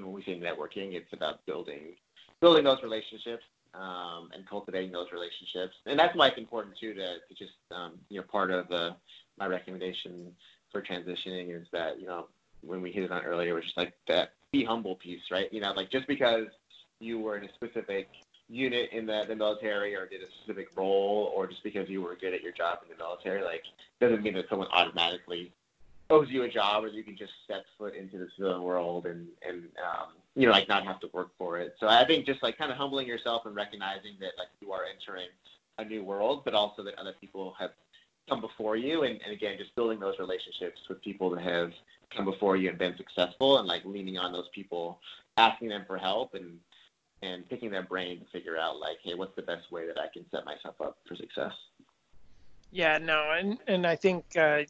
when 0.02 0.12
we 0.12 0.24
say 0.24 0.38
networking, 0.38 0.94
it's 0.94 1.12
about 1.12 1.46
building 1.46 1.94
building 2.40 2.64
those 2.64 2.82
relationships 2.82 3.44
um, 3.74 4.28
and 4.34 4.46
cultivating 4.48 4.90
those 4.90 5.06
relationships. 5.12 5.74
And 5.86 5.98
that's 5.98 6.14
why 6.16 6.28
it's 6.28 6.38
important 6.38 6.76
too 6.78 6.94
to, 6.94 7.06
to 7.28 7.34
just 7.38 7.52
um, 7.70 7.92
you 8.08 8.18
know 8.20 8.26
part 8.26 8.50
of 8.50 8.68
the, 8.68 8.96
my 9.38 9.46
recommendation 9.46 10.32
for 10.72 10.82
transitioning 10.82 11.56
is 11.58 11.66
that 11.72 12.00
you 12.00 12.06
know 12.06 12.26
when 12.62 12.82
we 12.82 12.90
hit 12.90 13.04
it 13.04 13.12
on 13.12 13.22
earlier 13.22 13.54
was 13.54 13.64
just 13.64 13.76
like 13.76 13.94
that 14.08 14.32
be 14.52 14.64
humble 14.64 14.96
piece, 14.96 15.22
right? 15.30 15.52
You 15.52 15.60
know, 15.60 15.72
like 15.72 15.90
just 15.90 16.08
because 16.08 16.46
you 16.98 17.20
were 17.20 17.36
in 17.36 17.44
a 17.44 17.52
specific 17.54 18.08
unit 18.48 18.90
in 18.92 19.06
the, 19.06 19.24
the 19.28 19.34
military 19.34 19.94
or 19.94 20.06
did 20.06 20.22
a 20.22 20.26
specific 20.40 20.68
role 20.76 21.32
or 21.34 21.46
just 21.46 21.62
because 21.62 21.88
you 21.88 22.02
were 22.02 22.16
good 22.16 22.34
at 22.34 22.42
your 22.42 22.52
job 22.52 22.78
in 22.82 22.88
the 22.90 23.02
military, 23.02 23.42
like 23.42 23.62
doesn't 24.00 24.22
mean 24.22 24.34
that 24.34 24.48
someone 24.48 24.68
automatically 24.72 25.52
owes 26.10 26.28
you 26.28 26.42
a 26.42 26.48
job 26.48 26.84
or 26.84 26.88
you 26.88 27.02
can 27.02 27.16
just 27.16 27.32
step 27.44 27.64
foot 27.78 27.94
into 27.94 28.18
the 28.18 28.28
civilian 28.36 28.62
world 28.62 29.06
and 29.06 29.26
and 29.46 29.64
um, 29.82 30.08
you 30.34 30.46
know 30.46 30.52
like 30.52 30.68
not 30.68 30.84
have 30.84 31.00
to 31.00 31.08
work 31.12 31.30
for 31.38 31.58
it. 31.58 31.74
So 31.80 31.88
I 31.88 32.04
think 32.04 32.26
just 32.26 32.42
like 32.42 32.58
kind 32.58 32.70
of 32.70 32.76
humbling 32.76 33.06
yourself 33.06 33.46
and 33.46 33.54
recognizing 33.54 34.12
that 34.20 34.32
like 34.38 34.48
you 34.60 34.72
are 34.72 34.82
entering 34.84 35.28
a 35.78 35.84
new 35.84 36.04
world, 36.04 36.42
but 36.44 36.54
also 36.54 36.82
that 36.84 36.94
other 36.98 37.14
people 37.20 37.54
have 37.58 37.70
come 38.28 38.40
before 38.40 38.76
you 38.76 39.02
and, 39.02 39.20
and 39.22 39.32
again 39.32 39.56
just 39.58 39.74
building 39.74 40.00
those 40.00 40.18
relationships 40.18 40.80
with 40.88 41.00
people 41.02 41.30
that 41.30 41.42
have 41.42 41.72
come 42.14 42.24
before 42.24 42.56
you 42.56 42.68
and 42.68 42.78
been 42.78 42.96
successful 42.96 43.58
and 43.58 43.68
like 43.68 43.84
leaning 43.84 44.16
on 44.16 44.32
those 44.32 44.48
people 44.54 44.98
asking 45.36 45.68
them 45.68 45.84
for 45.86 45.98
help 45.98 46.34
and 46.34 46.58
and 47.22 47.48
picking 47.48 47.70
their 47.70 47.82
brain 47.82 48.20
to 48.20 48.24
figure 48.32 48.56
out 48.56 48.78
like 48.78 48.96
hey 49.02 49.14
what's 49.14 49.34
the 49.36 49.42
best 49.42 49.70
way 49.70 49.86
that 49.86 49.98
i 49.98 50.06
can 50.12 50.24
set 50.30 50.44
myself 50.46 50.74
up 50.80 50.96
for 51.06 51.14
success 51.16 51.52
yeah 52.72 52.96
no 52.98 53.30
and 53.32 53.58
and 53.66 53.86
i 53.86 53.94
think 53.94 54.24
uh, 54.38 54.62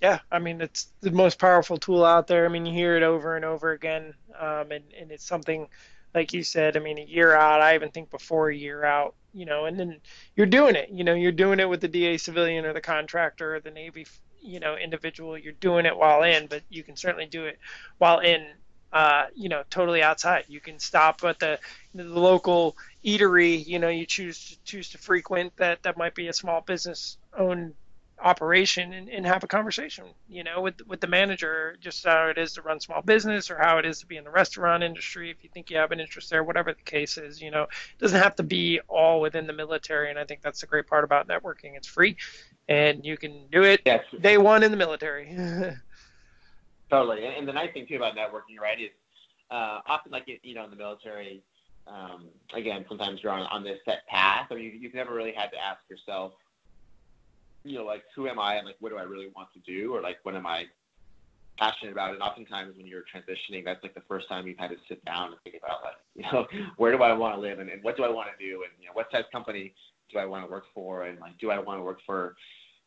yeah, 0.00 0.20
I 0.30 0.38
mean 0.38 0.60
it's 0.60 0.88
the 1.00 1.10
most 1.10 1.38
powerful 1.38 1.76
tool 1.76 2.04
out 2.04 2.26
there. 2.26 2.44
I 2.44 2.48
mean 2.48 2.66
you 2.66 2.72
hear 2.72 2.96
it 2.96 3.02
over 3.02 3.36
and 3.36 3.44
over 3.44 3.72
again, 3.72 4.14
um, 4.38 4.72
and 4.72 4.84
and 4.98 5.10
it's 5.10 5.24
something 5.24 5.68
like 6.14 6.32
you 6.32 6.42
said. 6.42 6.76
I 6.76 6.80
mean 6.80 6.98
a 6.98 7.04
year 7.04 7.34
out, 7.34 7.60
I 7.60 7.74
even 7.74 7.90
think 7.90 8.10
before 8.10 8.48
a 8.48 8.54
year 8.54 8.84
out, 8.84 9.14
you 9.34 9.44
know, 9.44 9.66
and 9.66 9.78
then 9.78 10.00
you're 10.36 10.46
doing 10.46 10.74
it. 10.74 10.88
You 10.90 11.04
know, 11.04 11.14
you're 11.14 11.32
doing 11.32 11.60
it 11.60 11.68
with 11.68 11.80
the 11.80 11.88
DA 11.88 12.16
civilian 12.16 12.64
or 12.64 12.72
the 12.72 12.80
contractor 12.80 13.56
or 13.56 13.60
the 13.60 13.70
Navy, 13.70 14.06
you 14.40 14.58
know, 14.58 14.76
individual. 14.76 15.36
You're 15.36 15.52
doing 15.54 15.84
it 15.86 15.96
while 15.96 16.22
in, 16.22 16.46
but 16.46 16.62
you 16.70 16.82
can 16.82 16.96
certainly 16.96 17.26
do 17.26 17.44
it 17.44 17.58
while 17.98 18.20
in. 18.20 18.46
Uh, 18.92 19.26
you 19.36 19.48
know, 19.48 19.62
totally 19.70 20.02
outside. 20.02 20.44
You 20.48 20.58
can 20.58 20.80
stop 20.80 21.22
at 21.22 21.38
the, 21.38 21.60
the 21.94 22.02
local 22.02 22.76
eatery. 23.04 23.64
You 23.64 23.78
know, 23.78 23.88
you 23.88 24.04
choose 24.04 24.48
to 24.48 24.56
choose 24.64 24.88
to 24.90 24.98
frequent 24.98 25.56
that. 25.58 25.84
That 25.84 25.96
might 25.96 26.16
be 26.16 26.26
a 26.26 26.32
small 26.32 26.60
business 26.60 27.16
owned 27.38 27.74
operation 28.22 28.92
and, 28.92 29.08
and 29.08 29.26
have 29.26 29.44
a 29.44 29.46
conversation, 29.46 30.04
you 30.28 30.44
know, 30.44 30.60
with 30.60 30.74
with 30.86 31.00
the 31.00 31.06
manager, 31.06 31.76
just 31.80 32.04
how 32.04 32.26
it 32.26 32.38
is 32.38 32.52
to 32.54 32.62
run 32.62 32.80
small 32.80 33.02
business 33.02 33.50
or 33.50 33.56
how 33.56 33.78
it 33.78 33.86
is 33.86 34.00
to 34.00 34.06
be 34.06 34.16
in 34.16 34.24
the 34.24 34.30
restaurant 34.30 34.82
industry. 34.82 35.30
If 35.30 35.42
you 35.42 35.50
think 35.52 35.70
you 35.70 35.76
have 35.76 35.92
an 35.92 36.00
interest 36.00 36.30
there, 36.30 36.44
whatever 36.44 36.72
the 36.72 36.82
case 36.82 37.18
is, 37.18 37.40
you 37.40 37.50
know, 37.50 37.62
it 37.62 37.98
doesn't 37.98 38.20
have 38.20 38.36
to 38.36 38.42
be 38.42 38.80
all 38.88 39.20
within 39.20 39.46
the 39.46 39.52
military. 39.52 40.10
And 40.10 40.18
I 40.18 40.24
think 40.24 40.42
that's 40.42 40.60
the 40.60 40.66
great 40.66 40.86
part 40.86 41.04
about 41.04 41.28
networking. 41.28 41.76
It's 41.76 41.88
free, 41.88 42.16
and 42.68 43.04
you 43.04 43.16
can 43.16 43.46
do 43.50 43.64
it 43.64 43.80
yes. 43.84 44.04
day 44.20 44.38
one 44.38 44.62
in 44.62 44.70
the 44.70 44.76
military. 44.76 45.36
totally, 46.90 47.26
and 47.26 47.46
the 47.46 47.52
nice 47.52 47.72
thing 47.72 47.86
too 47.86 47.96
about 47.96 48.16
networking, 48.16 48.60
right, 48.60 48.80
is 48.80 48.90
uh, 49.50 49.80
often 49.86 50.12
like 50.12 50.24
you 50.42 50.54
know 50.54 50.64
in 50.64 50.70
the 50.70 50.76
military. 50.76 51.42
Um, 51.86 52.28
again, 52.54 52.84
sometimes 52.88 53.20
you're 53.22 53.32
on, 53.32 53.46
on 53.46 53.64
this 53.64 53.78
set 53.84 54.06
path, 54.06 54.46
or 54.50 54.58
you, 54.58 54.70
you've 54.70 54.94
never 54.94 55.12
really 55.12 55.32
had 55.32 55.50
to 55.50 55.58
ask 55.58 55.80
yourself, 55.90 56.34
you 57.64 57.78
know, 57.78 57.84
like 57.84 58.04
who 58.14 58.28
am 58.28 58.38
I 58.38 58.56
and 58.56 58.66
like 58.66 58.76
what 58.80 58.90
do 58.90 58.98
I 58.98 59.02
really 59.02 59.28
want 59.34 59.48
to 59.52 59.60
do 59.60 59.94
or 59.94 60.00
like 60.00 60.18
what 60.22 60.34
am 60.34 60.46
I 60.46 60.66
passionate 61.58 61.92
about? 61.92 62.14
And 62.14 62.22
oftentimes 62.22 62.76
when 62.76 62.86
you're 62.86 63.02
transitioning, 63.02 63.64
that's 63.64 63.82
like 63.82 63.94
the 63.94 64.02
first 64.08 64.28
time 64.28 64.46
you've 64.46 64.58
had 64.58 64.70
to 64.70 64.76
sit 64.88 65.04
down 65.04 65.28
and 65.28 65.36
think 65.42 65.56
about 65.62 65.82
like, 65.82 65.94
you 66.14 66.22
know, 66.32 66.46
where 66.76 66.92
do 66.92 67.02
I 67.02 67.12
want 67.12 67.34
to 67.34 67.40
live 67.40 67.58
and, 67.58 67.68
and 67.68 67.82
what 67.82 67.96
do 67.96 68.04
I 68.04 68.08
want 68.08 68.28
to 68.36 68.44
do 68.44 68.62
and 68.62 68.72
you 68.80 68.86
know 68.86 68.92
what 68.94 69.10
size 69.10 69.24
company 69.30 69.74
do 70.10 70.18
I 70.18 70.24
want 70.24 70.44
to 70.44 70.50
work 70.50 70.64
for 70.74 71.04
and 71.04 71.18
like 71.20 71.38
do 71.38 71.50
I 71.50 71.58
want 71.58 71.78
to 71.78 71.82
work 71.82 72.00
for, 72.06 72.34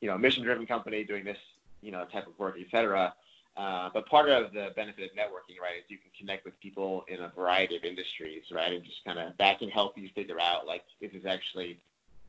you 0.01 0.07
know, 0.09 0.15
a 0.15 0.19
mission 0.19 0.43
driven 0.43 0.65
company 0.65 1.03
doing 1.03 1.23
this, 1.23 1.37
you 1.81 1.91
know, 1.91 2.05
type 2.11 2.27
of 2.27 2.37
work, 2.37 2.55
et 2.59 2.67
cetera. 2.71 3.13
Uh, 3.55 3.89
but 3.93 4.07
part 4.07 4.29
of 4.29 4.51
the 4.51 4.69
benefit 4.75 5.03
of 5.03 5.15
networking, 5.15 5.61
right, 5.61 5.77
is 5.77 5.83
you 5.87 5.97
can 5.97 6.09
connect 6.17 6.43
with 6.43 6.59
people 6.59 7.05
in 7.07 7.21
a 7.21 7.31
variety 7.35 7.75
of 7.75 7.83
industries, 7.83 8.41
right, 8.51 8.73
and 8.73 8.83
just 8.83 8.97
kind 9.05 9.19
of 9.19 9.31
that 9.37 9.59
can 9.59 9.69
help 9.69 9.95
you 9.95 10.09
figure 10.15 10.39
out 10.41 10.65
like 10.65 10.81
this 10.99 11.11
is 11.11 11.23
actually 11.27 11.79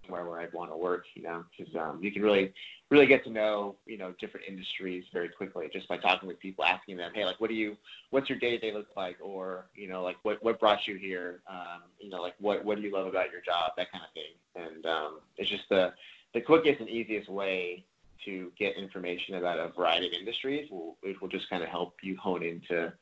somewhere 0.05 0.29
where 0.29 0.41
I'd 0.41 0.53
want 0.53 0.71
to 0.71 0.77
work, 0.77 1.05
you 1.15 1.23
know, 1.23 1.45
because 1.57 1.75
um, 1.77 1.99
you 2.03 2.13
can 2.13 2.23
really, 2.23 2.53
really 2.91 3.07
get 3.07 3.25
to 3.25 3.31
know, 3.31 3.77
you 3.87 3.99
know, 3.99 4.15
different 4.21 4.47
industries 4.49 5.05
very 5.13 5.29
quickly 5.29 5.69
just 5.73 5.89
by 5.89 5.97
talking 5.99 6.29
with 6.29 6.39
people, 6.41 6.65
asking 6.65 6.97
them, 6.97 7.13
hey, 7.15 7.25
like, 7.25 7.41
what 7.41 7.49
do 7.49 7.55
you, 7.57 7.77
what's 8.11 8.29
your 8.29 8.39
day 8.39 8.51
to 8.51 8.59
day 8.59 8.73
look 8.73 8.89
like, 8.97 9.17
or 9.23 9.67
you 9.75 9.89
know, 9.89 10.03
like, 10.03 10.17
what 10.23 10.43
what 10.43 10.61
brought 10.61 10.87
you 10.87 10.97
here, 10.97 11.41
um, 11.49 11.83
you 11.99 12.11
know, 12.11 12.23
like, 12.23 12.35
what 12.41 12.65
what 12.65 12.77
do 12.77 12.83
you 12.83 12.93
love 12.93 13.07
about 13.07 13.31
your 13.31 13.41
job, 13.41 13.73
that 13.77 13.91
kind 13.91 14.05
of 14.05 14.13
thing, 14.13 14.35
and 14.75 14.87
um, 14.87 15.21
it's 15.37 15.51
just 15.51 15.69
the 15.69 15.93
the 16.35 16.41
quickest 16.41 16.81
and 16.81 16.89
easiest 16.89 17.29
way 17.29 17.85
to 18.25 18.51
get 18.59 18.77
information 18.77 19.35
about 19.37 19.59
a 19.59 19.69
variety 19.77 20.07
of 20.07 20.13
industries. 20.13 20.71
Will, 20.71 20.97
it 21.03 21.21
will 21.21 21.29
just 21.29 21.49
kind 21.51 21.63
of 21.63 21.69
help 21.69 21.95
you 22.03 22.17
hone 22.17 22.43
into 22.43 22.93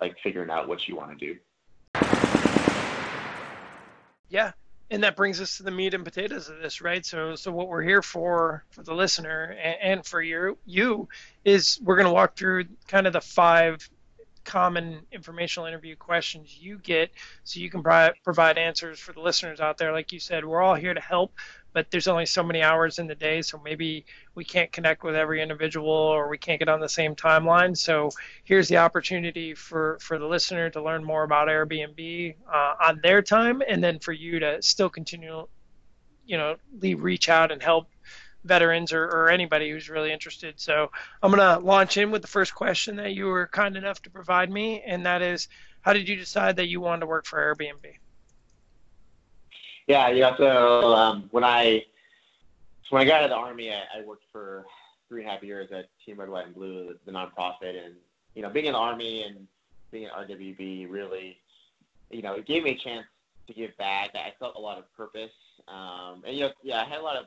like 0.00 0.16
figuring 0.22 0.50
out 0.50 0.68
what 0.68 0.88
you 0.88 0.96
want 0.96 1.16
to 1.16 1.26
do. 1.26 1.38
Yeah, 4.28 4.52
and 4.92 5.04
that 5.04 5.16
brings 5.16 5.40
us 5.40 5.56
to 5.56 5.62
the 5.62 5.70
meat 5.70 5.94
and 5.94 6.04
potatoes 6.04 6.50
of 6.50 6.58
this, 6.58 6.82
right? 6.82 7.04
So, 7.04 7.34
so 7.34 7.50
what 7.50 7.66
we're 7.66 7.82
here 7.82 8.02
for, 8.02 8.62
for 8.68 8.82
the 8.82 8.94
listener 8.94 9.56
and, 9.60 9.76
and 9.82 10.06
for 10.06 10.20
you, 10.20 10.58
you, 10.66 11.08
is 11.46 11.80
we're 11.82 11.96
going 11.96 12.06
to 12.06 12.12
walk 12.12 12.36
through 12.36 12.66
kind 12.88 13.06
of 13.06 13.14
the 13.14 13.22
five 13.22 13.88
common 14.44 15.00
informational 15.10 15.66
interview 15.66 15.96
questions 15.96 16.58
you 16.60 16.76
get, 16.76 17.10
so 17.42 17.58
you 17.58 17.70
can 17.70 17.82
provide 18.22 18.58
answers 18.58 19.00
for 19.00 19.14
the 19.14 19.20
listeners 19.20 19.60
out 19.60 19.78
there. 19.78 19.92
Like 19.92 20.12
you 20.12 20.20
said, 20.20 20.44
we're 20.44 20.60
all 20.60 20.74
here 20.74 20.92
to 20.92 21.00
help, 21.00 21.32
but 21.72 21.90
there's 21.90 22.08
only 22.08 22.26
so 22.26 22.42
many 22.42 22.62
hours 22.62 22.98
in 22.98 23.06
the 23.06 23.14
day, 23.14 23.42
so 23.42 23.60
maybe 23.64 24.04
we 24.34 24.44
can't 24.44 24.70
connect 24.72 25.02
with 25.02 25.14
every 25.14 25.40
individual 25.40 25.90
or 25.90 26.28
we 26.28 26.38
can't 26.38 26.58
get 26.58 26.68
on 26.68 26.80
the 26.80 26.88
same 26.88 27.14
timeline. 27.14 27.76
So 27.76 28.10
here's 28.44 28.68
the 28.68 28.76
opportunity 28.76 29.54
for, 29.54 29.98
for 30.00 30.18
the 30.18 30.26
listener 30.26 30.70
to 30.70 30.82
learn 30.82 31.02
more 31.04 31.22
about 31.24 31.48
Airbnb 31.48 32.34
uh, 32.52 32.74
on 32.84 33.00
their 33.02 33.22
time, 33.22 33.62
and 33.66 33.82
then 33.82 33.98
for 33.98 34.12
you 34.12 34.38
to 34.40 34.60
still 34.62 34.90
continue, 34.90 35.46
you 36.26 36.36
know, 36.36 36.56
reach 36.80 37.28
out 37.28 37.50
and 37.50 37.62
help 37.62 37.88
veterans 38.44 38.92
or, 38.92 39.04
or 39.04 39.30
anybody 39.30 39.70
who's 39.70 39.88
really 39.88 40.12
interested. 40.12 40.58
So 40.58 40.90
I'm 41.22 41.30
going 41.30 41.40
to 41.40 41.64
launch 41.64 41.96
in 41.96 42.10
with 42.10 42.22
the 42.22 42.28
first 42.28 42.54
question 42.54 42.96
that 42.96 43.14
you 43.14 43.26
were 43.26 43.46
kind 43.46 43.76
enough 43.76 44.02
to 44.02 44.10
provide 44.10 44.50
me, 44.50 44.82
and 44.86 45.06
that 45.06 45.22
is, 45.22 45.48
how 45.80 45.92
did 45.92 46.08
you 46.08 46.16
decide 46.16 46.56
that 46.56 46.68
you 46.68 46.80
wanted 46.80 47.00
to 47.00 47.06
work 47.06 47.24
for 47.24 47.38
Airbnb? 47.38 48.01
Yeah, 49.92 50.08
yeah. 50.08 50.34
So 50.38 50.94
um, 50.94 51.28
when 51.32 51.44
I 51.44 51.84
so 52.84 52.96
when 52.96 53.02
I 53.02 53.04
got 53.04 53.18
out 53.18 53.24
of 53.24 53.30
the 53.30 53.36
army, 53.36 53.70
I, 53.70 53.98
I 53.98 54.04
worked 54.06 54.24
for 54.32 54.64
three 55.06 55.20
and 55.20 55.28
a 55.28 55.32
half 55.34 55.42
years 55.42 55.68
at 55.70 55.90
Team 56.06 56.18
Red, 56.18 56.30
White, 56.30 56.46
and 56.46 56.54
Blue, 56.54 56.94
the, 57.04 57.12
nonprofit, 57.12 57.84
and 57.84 57.94
you 58.34 58.40
know, 58.40 58.48
being 58.48 58.64
in 58.64 58.72
the 58.72 58.78
army 58.78 59.22
and 59.22 59.46
being 59.90 60.06
at 60.06 60.12
RWB 60.12 60.90
really, 60.90 61.36
you 62.10 62.22
know, 62.22 62.32
it 62.36 62.46
gave 62.46 62.62
me 62.62 62.70
a 62.70 62.78
chance 62.78 63.04
to 63.46 63.52
give 63.52 63.76
back. 63.76 64.12
I 64.14 64.32
felt 64.38 64.56
a 64.56 64.58
lot 64.58 64.78
of 64.78 64.90
purpose, 64.96 65.30
um, 65.68 66.22
and 66.26 66.34
you 66.34 66.44
know, 66.44 66.52
yeah, 66.62 66.80
I 66.80 66.84
had 66.88 67.00
a 67.00 67.02
lot 67.02 67.16
of 67.16 67.26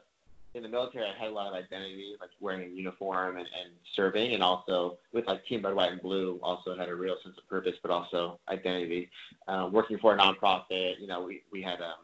in 0.55 0.63
the 0.63 0.69
military, 0.69 1.05
I 1.05 1.21
had 1.21 1.29
a 1.29 1.35
lot 1.35 1.45
of 1.45 1.53
identity, 1.53 2.15
like 2.19 2.31
wearing 2.39 2.63
a 2.63 2.73
uniform 2.73 3.37
and, 3.37 3.45
and 3.45 3.73
serving, 3.95 4.33
and 4.33 4.41
also 4.41 4.97
with 5.13 5.27
like 5.27 5.45
Team 5.45 5.63
Red, 5.63 5.75
White, 5.75 5.91
and 5.91 6.01
Blue, 6.01 6.39
also 6.41 6.75
had 6.75 6.89
a 6.89 6.95
real 6.95 7.17
sense 7.23 7.35
of 7.37 7.47
purpose, 7.47 7.75
but 7.83 7.91
also 7.91 8.39
identity. 8.49 9.11
Um, 9.47 9.71
working 9.71 9.99
for 9.99 10.15
a 10.15 10.17
nonprofit, 10.17 10.93
you 10.99 11.05
know, 11.05 11.21
we 11.21 11.43
we 11.51 11.61
had 11.61 11.79
um, 11.81 12.01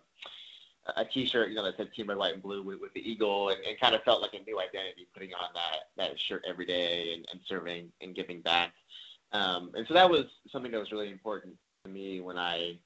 a 0.95 1.05
T-shirt, 1.05 1.49
you 1.49 1.55
know, 1.55 1.63
that 1.63 1.77
said 1.77 1.93
Team 1.93 2.09
Red, 2.09 2.17
White, 2.17 2.33
and 2.33 2.41
Blue 2.41 2.63
with, 2.63 2.81
with 2.81 2.93
the 2.93 3.07
eagle, 3.07 3.49
and, 3.49 3.57
and 3.67 3.79
kind 3.79 3.93
of 3.93 4.03
felt 4.03 4.21
like 4.21 4.33
a 4.33 4.43
new 4.43 4.59
identity 4.59 5.07
putting 5.13 5.33
on 5.33 5.49
that 5.53 5.89
that 5.97 6.19
shirt 6.19 6.43
every 6.47 6.65
day 6.65 7.13
and, 7.13 7.25
and 7.31 7.39
serving 7.47 7.91
and 8.01 8.15
giving 8.15 8.41
back. 8.41 8.73
Um, 9.31 9.71
and 9.75 9.87
so 9.87 9.93
that 9.93 10.09
was 10.09 10.25
something 10.51 10.71
that 10.71 10.79
was 10.79 10.91
really 10.91 11.09
important 11.09 11.55
to 11.85 11.91
me 11.91 12.19
when 12.19 12.37
I 12.37 12.77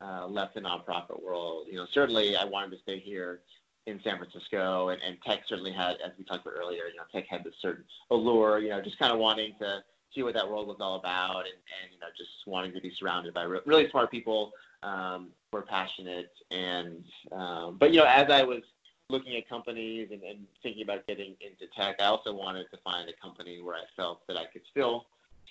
uh, 0.00 0.26
left 0.26 0.54
the 0.54 0.60
nonprofit 0.60 1.22
world. 1.22 1.66
You 1.70 1.76
know, 1.76 1.86
certainly 1.90 2.36
I 2.36 2.44
wanted 2.44 2.76
to 2.76 2.82
stay 2.82 2.98
here 2.98 3.40
in 3.86 4.00
San 4.04 4.18
Francisco, 4.18 4.90
and, 4.90 5.00
and 5.02 5.16
tech 5.22 5.40
certainly 5.48 5.72
had, 5.72 5.96
as 6.04 6.12
we 6.18 6.24
talked 6.24 6.46
about 6.46 6.58
earlier, 6.58 6.82
you 6.88 6.96
know, 6.96 7.04
tech 7.10 7.26
had 7.26 7.42
this 7.42 7.54
certain 7.60 7.84
allure, 8.10 8.58
you 8.58 8.68
know, 8.68 8.82
just 8.82 8.98
kind 8.98 9.12
of 9.12 9.18
wanting 9.18 9.54
to 9.58 9.82
see 10.14 10.22
what 10.22 10.34
that 10.34 10.48
world 10.48 10.68
was 10.68 10.76
all 10.80 10.96
about, 10.96 11.38
and, 11.38 11.56
and 11.82 11.92
you 11.92 11.98
know, 11.98 12.06
just 12.16 12.30
wanting 12.46 12.72
to 12.72 12.80
be 12.80 12.92
surrounded 12.98 13.32
by 13.32 13.42
re- 13.42 13.60
really 13.64 13.88
smart 13.90 14.10
people 14.10 14.52
um, 14.82 15.28
who 15.50 15.58
are 15.58 15.62
passionate. 15.62 16.32
And 16.50 17.04
um, 17.32 17.76
but 17.78 17.92
you 17.92 18.00
know, 18.00 18.06
as 18.06 18.30
I 18.30 18.42
was 18.42 18.62
looking 19.10 19.36
at 19.36 19.48
companies 19.48 20.08
and, 20.10 20.22
and 20.22 20.46
thinking 20.62 20.82
about 20.82 21.06
getting 21.06 21.34
into 21.40 21.66
tech, 21.74 21.96
I 22.00 22.04
also 22.04 22.34
wanted 22.34 22.70
to 22.70 22.78
find 22.78 23.08
a 23.08 23.12
company 23.20 23.62
where 23.62 23.74
I 23.76 23.84
felt 23.96 24.26
that 24.26 24.36
I 24.36 24.44
could 24.44 24.62
still 24.70 25.06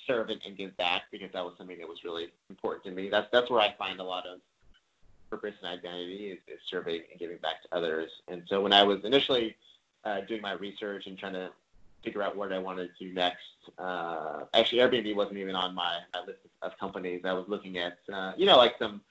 serve 0.06 0.30
and, 0.30 0.40
and 0.46 0.56
give 0.56 0.76
back 0.78 1.04
because 1.12 1.32
that 1.34 1.44
was 1.44 1.56
something 1.58 1.78
that 1.80 1.88
was 1.88 2.04
really 2.04 2.30
important 2.50 2.86
to 2.86 2.92
me. 2.92 3.10
That's 3.10 3.28
that's 3.32 3.50
where 3.50 3.62
I 3.62 3.74
find 3.78 4.00
a 4.00 4.04
lot 4.04 4.26
of 4.28 4.40
purpose 5.30 5.56
and 5.62 5.78
identity 5.80 6.32
is, 6.32 6.40
is 6.48 6.60
serving 6.70 7.02
and 7.12 7.20
giving 7.20 7.38
back 7.38 7.62
to 7.64 7.76
others. 7.76 8.10
And 8.28 8.44
so 8.48 8.62
when 8.62 8.74
I 8.74 8.84
was 8.84 9.04
initially 9.04 9.56
uh, 10.06 10.22
doing 10.22 10.42
my 10.42 10.54
research 10.54 11.08
and 11.08 11.18
trying 11.18 11.34
to 11.34 11.50
figure 12.04 12.22
out 12.24 12.38
what 12.38 12.54
I 12.54 12.60
wanted 12.60 12.90
to 12.98 13.08
do 13.08 13.14
next, 13.14 13.44
uh, 13.78 14.46
actually 14.54 14.80
Airbnb 14.80 15.16
wasn't 15.16 15.38
even 15.38 15.56
on 15.56 15.76
my, 15.76 15.98
my 16.14 16.22
list 16.22 16.40
of 16.62 16.78
companies. 16.80 17.22
I 17.26 17.34
was 17.34 17.46
looking 17.48 17.78
at, 17.78 17.98
uh, 18.12 18.34
you 18.38 18.46
know, 18.46 18.58
like 18.58 18.76
some 18.80 19.02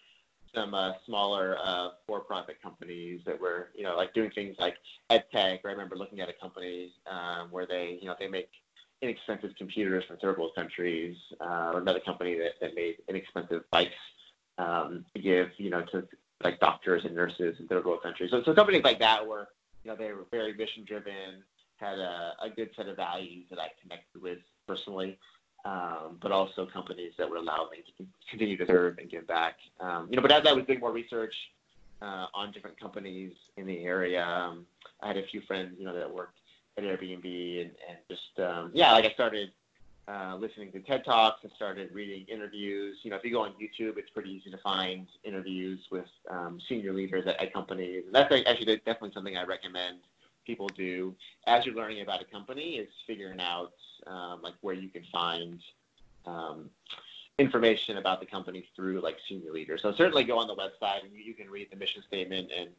some 0.57 0.75
uh, 0.75 0.93
smaller 1.05 1.57
uh, 1.63 1.91
for-profit 2.07 2.57
companies 2.63 3.21
that 3.27 3.39
were, 3.39 3.69
you 3.77 3.85
know, 3.85 3.97
like 3.97 4.15
doing 4.15 4.31
things 4.35 4.57
like 4.59 4.77
EdTech. 5.11 5.59
Or 5.63 5.71
I 5.71 5.73
remember 5.73 5.97
looking 5.97 6.21
at 6.21 6.29
a 6.29 6.33
company 6.33 6.93
um, 7.09 7.49
where 7.51 7.67
they, 7.67 7.99
you 8.01 8.09
know, 8.09 8.17
they 8.19 8.29
make 8.29 8.49
inexpensive 9.03 9.51
computers 9.59 10.05
for 10.09 10.17
third 10.17 10.39
world 10.39 10.53
countries, 10.57 11.17
uh, 11.41 11.73
or 11.75 11.81
another 11.81 12.01
company 12.01 12.39
that, 12.39 12.53
that 12.61 12.75
made 12.75 12.97
inexpensive 13.09 13.63
bikes 13.71 13.93
um, 14.59 15.05
to 15.15 15.21
give, 15.21 15.49
you 15.59 15.71
know, 15.71 15.85
to 15.93 16.03
like 16.43 16.59
doctors 16.61 17.05
and 17.05 17.15
nurses 17.15 17.57
in 17.61 17.69
third 17.69 17.85
world 17.85 18.03
countries. 18.03 18.31
So, 18.31 18.43
so 18.45 18.55
companies 18.55 18.85
like 18.85 18.99
that 19.01 19.27
were, 19.27 19.49
you 19.85 19.91
know, 19.91 19.97
they 19.97 20.13
were 20.13 20.27
very 20.31 20.55
mission 20.55 20.85
driven, 20.87 21.45
had 21.77 21.99
a, 21.99 22.33
a 22.43 22.49
good 22.49 22.71
set 22.75 22.89
of 22.89 22.97
values 22.97 23.45
that 23.51 23.59
I 23.59 23.69
connected 23.83 24.23
with 24.23 24.39
personally, 24.67 25.19
um, 25.65 26.19
but 26.21 26.33
also 26.33 26.67
companies 26.67 27.13
that 27.19 27.29
would 27.29 27.41
allow 27.41 27.69
me 27.71 27.79
to 27.79 28.07
continue 28.31 28.57
to 28.57 28.67
serve 28.67 28.99
and 28.99 29.11
give 29.11 29.27
back. 29.27 29.57
Um, 29.81 30.09
you 30.11 30.17
know, 30.17 30.23
but 30.23 30.33
as 30.33 30.47
I 30.47 30.53
was 30.53 30.65
doing 30.65 30.81
more 30.81 30.93
research 30.93 31.35
uh, 32.03 32.27
on 32.35 32.53
different 32.53 32.79
companies 32.79 33.33
in 33.57 33.67
the 33.67 33.85
area, 33.85 34.25
um, 34.25 34.67
I 35.01 35.09
had 35.09 35.17
a 35.17 35.27
few 35.27 35.41
friends, 35.43 35.75
you 35.79 35.85
know, 35.85 35.95
that 35.95 36.13
worked 36.13 36.39
at 36.77 36.85
Airbnb 36.85 37.61
and, 37.61 37.71
and 37.89 37.99
just, 38.09 38.39
um, 38.39 38.71
yeah, 38.75 38.93
like 38.93 39.07
I 39.07 39.13
started 39.13 39.51
uh, 40.09 40.37
listening 40.39 40.71
to 40.73 40.81
TED 40.81 41.05
Talks 41.05 41.43
and 41.43 41.53
started 41.57 41.93
reading 41.93 42.25
interviews. 42.29 42.99
You 43.03 43.11
know, 43.11 43.17
if 43.17 43.25
you 43.25 43.33
go 43.33 43.43
on 43.43 43.55
YouTube, 43.61 43.99
it's 43.99 44.11
pretty 44.11 44.31
easy 44.31 44.51
to 44.51 44.59
find 44.59 45.07
interviews 45.25 45.81
with 45.91 46.07
um, 46.31 46.61
senior 46.69 46.93
leaders 46.93 47.27
at, 47.27 47.41
at 47.41 47.53
companies. 47.53 48.05
And 48.07 48.15
that's 48.15 48.33
actually 48.47 48.77
definitely 48.77 49.13
something 49.15 49.37
I 49.37 49.45
recommend 49.45 49.99
people 50.47 50.69
do 50.69 51.15
as 51.47 51.67
you're 51.67 51.75
learning 51.75 52.01
about 52.01 52.23
a 52.23 52.25
company 52.25 52.77
is 52.77 52.89
figuring 53.07 53.41
out 53.41 53.73
um, 54.07 54.41
like 54.43 54.55
where 54.61 54.75
you 54.75 54.89
can 54.89 55.03
find 55.13 55.61
um, 56.25 56.71
information 57.39 57.99
about 57.99 58.21
the 58.21 58.27
company 58.27 58.67
through 58.75 59.01
like 59.01 59.17
senior 59.29 59.53
leaders. 59.53 59.83
So 59.83 59.93
certainly 59.93 60.25
go 60.25 60.39
on 60.39 60.47
the 60.47 60.55
website 60.55 61.05
and 61.05 61.13
you, 61.13 61.23
you 61.23 61.35
can 61.35 61.51
read 61.51 61.69
the 61.71 61.77
mission 61.77 62.03
statement 62.07 62.51
and 62.57 62.71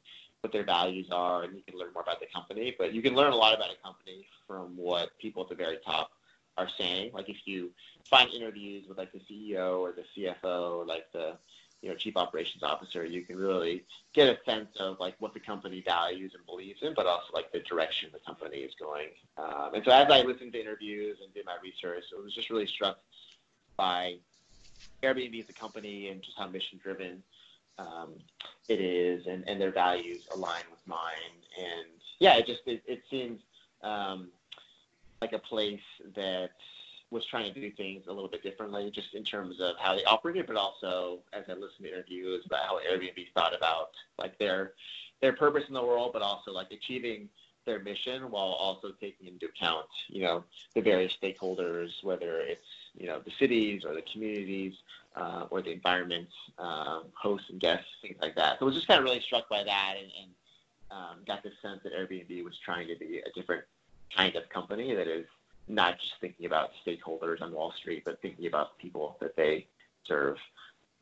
what 0.41 0.53
their 0.53 0.63
values 0.63 1.07
are, 1.11 1.43
and 1.43 1.55
you 1.55 1.63
can 1.67 1.79
learn 1.79 1.93
more 1.93 2.03
about 2.03 2.19
the 2.19 2.27
company. 2.33 2.75
But 2.77 2.93
you 2.93 3.01
can 3.01 3.15
learn 3.15 3.33
a 3.33 3.35
lot 3.35 3.55
about 3.55 3.69
a 3.71 3.83
company 3.83 4.27
from 4.47 4.75
what 4.77 5.09
people 5.19 5.43
at 5.43 5.49
the 5.49 5.55
very 5.55 5.77
top 5.85 6.11
are 6.57 6.69
saying. 6.77 7.11
Like 7.13 7.29
if 7.29 7.37
you 7.45 7.71
find 8.09 8.31
interviews 8.31 8.85
with 8.87 8.97
like 8.97 9.11
the 9.11 9.19
CEO 9.19 9.79
or 9.79 9.93
the 9.93 10.03
CFO 10.15 10.77
or 10.77 10.85
like 10.85 11.11
the 11.11 11.37
you 11.81 11.89
know 11.89 11.95
chief 11.95 12.17
operations 12.17 12.63
officer, 12.63 13.05
you 13.05 13.21
can 13.21 13.37
really 13.37 13.83
get 14.13 14.27
a 14.27 14.37
sense 14.45 14.69
of 14.79 14.99
like 14.99 15.15
what 15.19 15.33
the 15.33 15.39
company 15.39 15.81
values 15.85 16.33
and 16.35 16.45
believes 16.45 16.79
in, 16.81 16.93
but 16.95 17.05
also 17.05 17.27
like 17.33 17.51
the 17.51 17.59
direction 17.59 18.09
the 18.11 18.19
company 18.19 18.57
is 18.57 18.73
going. 18.79 19.09
Um, 19.37 19.75
and 19.75 19.83
so 19.85 19.91
as 19.91 20.07
I 20.09 20.21
listened 20.21 20.53
to 20.53 20.61
interviews 20.61 21.17
and 21.23 21.33
did 21.33 21.45
my 21.45 21.55
research, 21.61 22.03
I 22.17 22.21
was 22.21 22.33
just 22.33 22.49
really 22.49 22.67
struck 22.67 22.97
by 23.77 24.15
Airbnb 25.03 25.43
as 25.43 25.49
a 25.49 25.53
company 25.53 26.09
and 26.09 26.21
just 26.21 26.37
how 26.37 26.47
mission 26.47 26.79
driven 26.81 27.21
um, 27.77 28.13
it 28.67 28.81
is, 28.81 29.27
and, 29.27 29.47
and 29.47 29.61
their 29.61 29.71
values 29.71 30.23
align 30.33 30.63
with 30.71 30.79
mine. 30.87 31.35
And 31.57 31.87
yeah, 32.19 32.37
it 32.37 32.47
just 32.47 32.61
it, 32.65 32.81
it 32.87 33.03
seems 33.09 33.39
um, 33.83 34.29
like 35.21 35.33
a 35.33 35.39
place 35.39 35.79
that 36.15 36.51
was 37.09 37.25
trying 37.25 37.53
to 37.53 37.59
do 37.59 37.71
things 37.71 38.03
a 38.07 38.11
little 38.11 38.29
bit 38.29 38.43
differently, 38.43 38.91
just 38.91 39.13
in 39.13 39.23
terms 39.23 39.61
of 39.61 39.75
how 39.79 39.95
they 39.95 40.03
operated, 40.03 40.45
but 40.45 40.57
also 40.57 41.19
as 41.33 41.45
I 41.47 41.53
listened 41.53 41.83
to 41.83 41.93
interviews 41.93 42.45
about 42.45 42.65
how 42.65 42.79
Airbnb 42.79 43.31
thought 43.33 43.55
about 43.55 43.91
like 44.17 44.37
their 44.37 44.73
their 45.21 45.33
purpose 45.33 45.63
in 45.67 45.73
the 45.73 45.83
world, 45.83 46.11
but 46.13 46.21
also 46.21 46.51
like 46.51 46.71
achieving 46.71 47.29
their 47.65 47.79
mission 47.79 48.29
while 48.31 48.53
also 48.53 48.91
taking 48.99 49.27
into 49.27 49.45
account, 49.47 49.85
you 50.07 50.21
know, 50.21 50.43
the 50.73 50.81
various 50.81 51.13
stakeholders, 51.21 51.89
whether 52.03 52.39
it's 52.39 52.61
you 52.95 53.07
know 53.07 53.19
the 53.19 53.31
cities 53.39 53.83
or 53.85 53.93
the 53.93 54.03
communities 54.11 54.73
uh, 55.15 55.45
or 55.49 55.61
the 55.61 55.71
environments, 55.71 56.33
um, 56.59 57.05
hosts 57.13 57.49
and 57.49 57.59
guests, 57.59 57.87
things 58.01 58.17
like 58.21 58.35
that. 58.35 58.59
So 58.59 58.65
I 58.65 58.67
was 58.67 58.75
just 58.75 58.87
kind 58.87 58.99
of 58.99 59.03
really 59.03 59.21
struck 59.21 59.47
by 59.49 59.63
that, 59.63 59.95
and, 59.97 60.11
and 60.21 60.31
um, 60.91 61.17
got 61.27 61.43
the 61.43 61.51
sense 61.61 61.81
that 61.83 61.93
Airbnb 61.93 62.43
was 62.43 62.57
trying 62.63 62.87
to 62.87 62.95
be 62.95 63.19
a 63.19 63.31
different 63.33 63.63
kind 64.15 64.35
of 64.35 64.47
company 64.49 64.93
that 64.93 65.07
is 65.07 65.25
not 65.67 65.99
just 65.99 66.13
thinking 66.21 66.45
about 66.45 66.71
stakeholders 66.85 67.41
on 67.41 67.51
Wall 67.51 67.73
Street, 67.77 68.03
but 68.05 68.21
thinking 68.21 68.47
about 68.47 68.77
people 68.77 69.17
that 69.19 69.35
they 69.35 69.67
serve. 70.05 70.37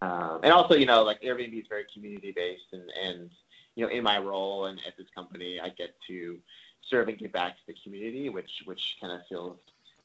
Um, 0.02 0.40
and 0.44 0.52
also, 0.52 0.76
you 0.76 0.86
know, 0.86 1.04
like 1.04 1.22
Airbnb 1.22 1.60
is 1.60 1.68
very 1.70 1.86
community 1.94 2.32
based, 2.36 2.74
and, 2.74 2.90
and 3.04 3.30
you 3.76 3.86
know, 3.86 3.92
in 3.92 4.04
my 4.04 4.18
role 4.18 4.66
and 4.66 4.80
at 4.88 4.98
this 4.98 5.08
company, 5.16 5.60
I 5.60 5.70
get 5.70 5.96
to 6.08 6.38
serve 6.90 7.08
and 7.08 7.18
give 7.18 7.32
back 7.32 7.56
to 7.56 7.62
the 7.68 7.76
community, 7.84 8.30
which 8.30 8.64
which 8.66 8.98
kind 9.00 9.14
of 9.14 9.22
fills 9.28 9.58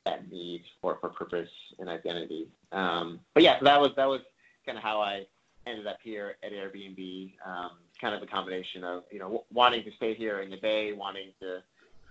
that 0.06 0.30
need 0.30 0.62
for, 0.80 0.96
for 1.00 1.10
purpose 1.10 1.50
and 1.78 1.88
identity. 1.88 2.48
Um, 2.72 3.20
but 3.34 3.42
yeah, 3.42 3.58
so 3.58 3.64
that 3.64 3.80
was 3.80 3.90
that 3.96 4.08
was 4.08 4.20
kind 4.64 4.78
of 4.78 4.84
how 4.84 5.00
I 5.00 5.26
ended 5.66 5.86
up 5.86 5.98
here 6.02 6.36
at 6.42 6.52
Airbnb. 6.52 7.34
Um, 7.44 7.72
kind 8.00 8.14
of 8.14 8.22
a 8.22 8.26
combination 8.26 8.84
of 8.84 9.04
you 9.10 9.18
know 9.18 9.44
wanting 9.52 9.84
to 9.84 9.90
stay 9.92 10.14
here 10.14 10.40
in 10.40 10.50
the 10.50 10.56
Bay, 10.56 10.92
wanting 10.92 11.32
to 11.40 11.62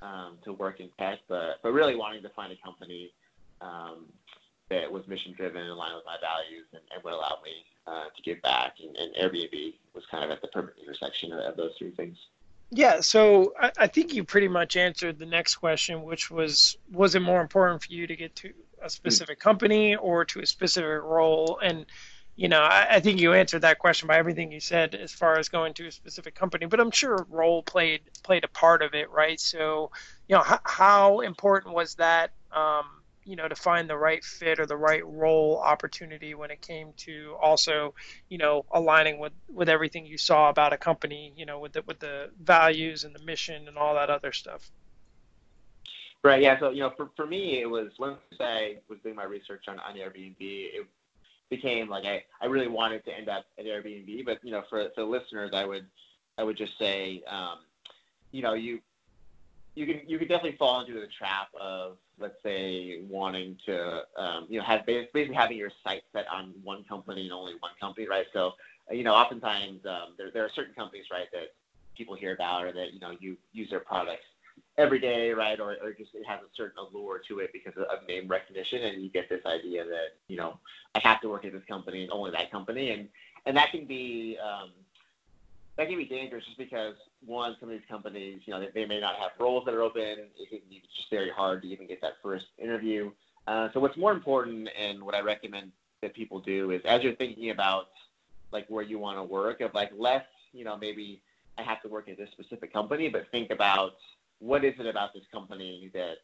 um, 0.01 0.37
to 0.43 0.53
work 0.53 0.79
in 0.79 0.89
tech, 0.97 1.19
but 1.27 1.59
but 1.61 1.71
really 1.71 1.95
wanting 1.95 2.21
to 2.23 2.29
find 2.29 2.51
a 2.51 2.57
company 2.63 3.11
um, 3.61 4.05
that 4.69 4.91
was 4.91 5.07
mission 5.07 5.33
driven 5.35 5.61
in 5.61 5.75
line 5.75 5.95
with 5.95 6.05
my 6.05 6.17
values 6.21 6.65
and, 6.73 6.81
and 6.93 7.03
would 7.03 7.13
allow 7.13 7.37
me 7.43 7.65
uh, 7.87 8.05
to 8.15 8.21
give 8.21 8.41
back. 8.41 8.75
And, 8.81 8.95
and, 8.95 9.15
Airbnb 9.15 9.73
was 9.93 10.05
kind 10.11 10.23
of 10.23 10.29
at 10.29 10.41
the 10.41 10.47
perfect 10.49 10.79
intersection 10.79 11.33
of, 11.33 11.39
of 11.39 11.57
those 11.57 11.71
three 11.77 11.91
things. 11.91 12.17
Yeah, 12.71 13.01
so 13.01 13.53
I, 13.59 13.71
I, 13.79 13.87
think 13.87 14.13
you 14.13 14.23
pretty 14.23 14.47
much 14.47 14.77
answered 14.77 15.17
the 15.17 15.25
next 15.25 15.55
question, 15.55 16.03
which 16.03 16.29
was 16.29 16.77
was 16.91 17.15
it 17.15 17.21
more 17.21 17.41
important 17.41 17.83
for 17.83 17.91
you 17.91 18.05
to 18.05 18.15
get 18.15 18.35
to 18.37 18.53
a 18.81 18.89
specific 18.89 19.39
company 19.39 19.95
or 19.95 20.23
to 20.25 20.41
a 20.41 20.45
specific 20.45 21.01
role? 21.03 21.59
And 21.63 21.87
you 22.39 22.47
know, 22.47 22.61
I, 22.61 22.87
I, 22.89 22.99
think 23.01 23.19
you 23.19 23.33
answered 23.33 23.63
that 23.63 23.79
question 23.79 24.07
by 24.07 24.17
everything 24.17 24.49
you 24.49 24.61
said 24.61 24.95
as 24.95 25.11
far 25.11 25.37
as 25.37 25.49
going 25.49 25.73
to 25.73 25.87
a 25.87 25.91
specific 25.91 26.35
company, 26.35 26.67
but 26.67 26.79
I'm 26.79 26.89
sure 26.89 27.27
role 27.29 27.61
played 27.61 27.99
played 28.23 28.45
a 28.45 28.47
part 28.47 28.81
of 28.81 28.93
it, 28.93 29.09
right? 29.09 29.37
So, 29.37 29.91
you 30.29 30.37
know, 30.37 30.43
how, 30.43 30.59
how 30.63 31.19
important 31.19 31.75
was 31.75 31.95
that, 31.95 32.31
um, 32.53 32.85
you 33.25 33.35
know, 33.35 33.49
to 33.49 33.55
find 33.57 33.89
the 33.89 33.97
right 33.97 34.23
fit 34.23 34.57
or 34.57 34.65
the 34.65 34.77
right 34.77 35.05
role 35.05 35.61
opportunity 35.61 36.33
when 36.33 36.49
it 36.49 36.61
came 36.61 36.93
to 36.99 37.35
also, 37.41 37.93
you 38.29 38.37
know, 38.37 38.63
aligning 38.71 39.19
with 39.19 39.33
with 39.49 39.67
everything 39.67 40.05
you 40.05 40.17
saw 40.17 40.47
about 40.47 40.71
a 40.71 40.77
company, 40.77 41.33
you 41.35 41.45
know, 41.45 41.59
with 41.59 41.73
the 41.73 41.81
with 41.87 41.99
the 41.99 42.29
values 42.41 43.03
and 43.03 43.13
the 43.13 43.21
mission 43.25 43.67
and 43.67 43.77
all 43.77 43.95
that 43.95 44.09
other 44.09 44.31
stuff. 44.31 44.71
Right. 46.23 46.41
Yeah. 46.41 46.57
So 46.57 46.69
you 46.69 46.83
know, 46.83 46.93
for, 46.95 47.09
for 47.17 47.25
me, 47.25 47.59
it 47.59 47.69
was 47.69 47.91
once 47.99 48.19
I 48.39 48.77
was 48.87 48.97
doing 49.03 49.15
my 49.15 49.25
research 49.25 49.65
on, 49.67 49.77
on 49.79 49.95
Airbnb, 49.95 50.37
it 50.39 50.87
became 51.49 51.89
like 51.89 52.05
I, 52.05 52.23
I 52.41 52.45
really 52.45 52.67
wanted 52.67 53.03
to 53.05 53.15
end 53.15 53.29
up 53.29 53.45
at 53.57 53.65
Airbnb. 53.65 54.25
But 54.25 54.39
you 54.43 54.51
know, 54.51 54.63
for, 54.69 54.89
for 54.95 55.03
listeners, 55.03 55.51
I 55.53 55.65
would 55.65 55.85
I 56.37 56.43
would 56.43 56.57
just 56.57 56.77
say, 56.77 57.23
um, 57.27 57.59
you 58.31 58.41
know, 58.41 58.53
you 58.53 58.79
you 59.75 59.85
can 59.85 60.01
you 60.07 60.17
can 60.17 60.27
definitely 60.27 60.57
fall 60.57 60.81
into 60.81 60.93
the 60.93 61.07
trap 61.17 61.47
of 61.59 61.97
let's 62.19 62.41
say 62.43 63.01
wanting 63.09 63.57
to 63.65 64.01
um, 64.17 64.45
you 64.49 64.59
know 64.59 64.65
have 64.65 64.85
basically 64.85 65.33
having 65.33 65.57
your 65.57 65.71
sight 65.83 66.03
set 66.13 66.25
on 66.31 66.53
one 66.63 66.83
company 66.83 67.23
and 67.23 67.31
only 67.31 67.53
one 67.59 67.71
company, 67.79 68.07
right? 68.07 68.25
So 68.33 68.53
you 68.91 69.03
know, 69.03 69.13
oftentimes 69.13 69.85
um, 69.85 70.13
there 70.17 70.31
there 70.31 70.45
are 70.45 70.49
certain 70.53 70.73
companies, 70.73 71.05
right, 71.11 71.27
that 71.31 71.53
people 71.95 72.15
hear 72.15 72.33
about 72.33 72.65
or 72.65 72.71
that 72.73 72.93
you 72.93 72.99
know 72.99 73.11
you 73.19 73.37
use 73.53 73.69
their 73.69 73.79
products 73.79 74.25
every 74.77 74.99
day, 74.99 75.31
right? 75.31 75.59
Or, 75.59 75.75
or 75.81 75.93
just 75.93 76.13
it 76.13 76.25
has 76.27 76.39
a 76.39 76.55
certain 76.55 76.77
allure 76.79 77.21
to 77.27 77.39
it 77.39 77.51
because 77.53 77.73
of, 77.77 77.83
of 77.83 78.07
name 78.07 78.27
recognition, 78.27 78.83
and 78.83 79.01
you 79.01 79.09
get 79.09 79.29
this 79.29 79.45
idea 79.45 79.85
that 79.85 80.17
you 80.27 80.37
know 80.37 80.59
I 80.95 80.99
have 80.99 81.21
to 81.21 81.29
work 81.29 81.45
at 81.45 81.53
this 81.53 81.63
company 81.67 82.03
and 82.03 82.11
only 82.11 82.31
that 82.31 82.51
company, 82.51 82.91
and 82.91 83.07
and 83.45 83.55
that 83.55 83.71
can 83.71 83.85
be 83.85 84.37
um, 84.43 84.71
that 85.77 85.87
can 85.87 85.97
be 85.97 86.05
dangerous 86.05 86.45
just 86.45 86.57
because 86.57 86.95
one, 87.25 87.55
some 87.59 87.69
of 87.69 87.73
these 87.73 87.87
companies, 87.89 88.41
you 88.45 88.53
know, 88.53 88.59
they, 88.59 88.69
they 88.73 88.85
may 88.85 88.99
not 88.99 89.15
have 89.15 89.31
roles 89.39 89.65
that 89.65 89.73
are 89.73 89.81
open. 89.81 90.01
It 90.01 90.49
can 90.49 90.59
be 90.69 90.81
just 90.95 91.09
very 91.09 91.29
hard 91.29 91.61
to 91.61 91.67
even 91.67 91.87
get 91.87 92.01
that 92.01 92.13
first 92.21 92.47
interview. 92.57 93.11
Uh, 93.47 93.69
so 93.73 93.79
what's 93.79 93.97
more 93.97 94.11
important, 94.11 94.69
and 94.77 95.01
what 95.01 95.15
I 95.15 95.21
recommend 95.21 95.71
that 96.01 96.13
people 96.13 96.39
do 96.39 96.71
is 96.71 96.81
as 96.85 97.03
you're 97.03 97.15
thinking 97.15 97.49
about 97.51 97.89
like 98.51 98.65
where 98.67 98.83
you 98.83 98.99
want 98.99 99.17
to 99.17 99.23
work, 99.23 99.61
of 99.61 99.73
like 99.73 99.91
less, 99.97 100.25
you 100.53 100.63
know, 100.63 100.75
maybe 100.77 101.21
I 101.57 101.63
have 101.63 101.81
to 101.83 101.87
work 101.87 102.09
at 102.09 102.17
this 102.17 102.29
specific 102.31 102.73
company, 102.73 103.09
but 103.09 103.29
think 103.31 103.51
about 103.51 103.93
what 104.39 104.63
is 104.63 104.73
it 104.79 104.87
about 104.87 105.13
this 105.13 105.23
company 105.31 105.91
that 105.93 106.17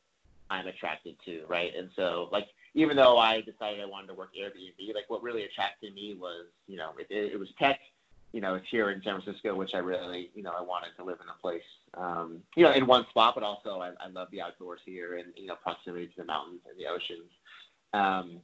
I'm 0.49 0.67
attracted 0.67 1.15
to, 1.25 1.43
right? 1.47 1.71
And 1.75 1.89
so, 1.95 2.29
like, 2.31 2.47
even 2.75 2.97
though 2.97 3.17
I 3.17 3.41
decided 3.41 3.79
I 3.81 3.85
wanted 3.85 4.07
to 4.07 4.13
work 4.13 4.31
Airbnb, 4.35 4.93
like, 4.93 5.05
what 5.09 5.23
really 5.23 5.43
attracted 5.43 5.95
me 5.95 6.15
was, 6.19 6.45
you 6.67 6.77
know, 6.77 6.91
it, 6.99 7.07
it, 7.09 7.39
was 7.39 7.47
tech. 7.57 7.79
You 8.33 8.41
know, 8.41 8.55
it's 8.55 8.67
here 8.69 8.91
in 8.91 9.01
San 9.01 9.21
Francisco, 9.21 9.55
which 9.55 9.71
I 9.73 9.77
really, 9.77 10.29
you 10.35 10.43
know, 10.43 10.51
I 10.55 10.61
wanted 10.61 10.89
to 10.97 11.05
live 11.05 11.17
in 11.21 11.29
a 11.29 11.41
place, 11.41 11.63
um, 11.95 12.41
you 12.57 12.63
know, 12.63 12.73
in 12.73 12.85
one 12.85 13.07
spot, 13.09 13.33
but 13.33 13.45
also 13.45 13.79
I, 13.79 13.91
I 14.03 14.09
love 14.09 14.27
the 14.31 14.41
outdoors 14.41 14.81
here 14.85 15.17
and, 15.17 15.27
you 15.37 15.47
know, 15.47 15.55
proximity 15.55 16.07
to 16.07 16.13
the 16.17 16.25
mountains 16.25 16.59
and 16.69 16.77
the 16.77 16.87
oceans. 16.87 17.31
Um, 17.93 18.41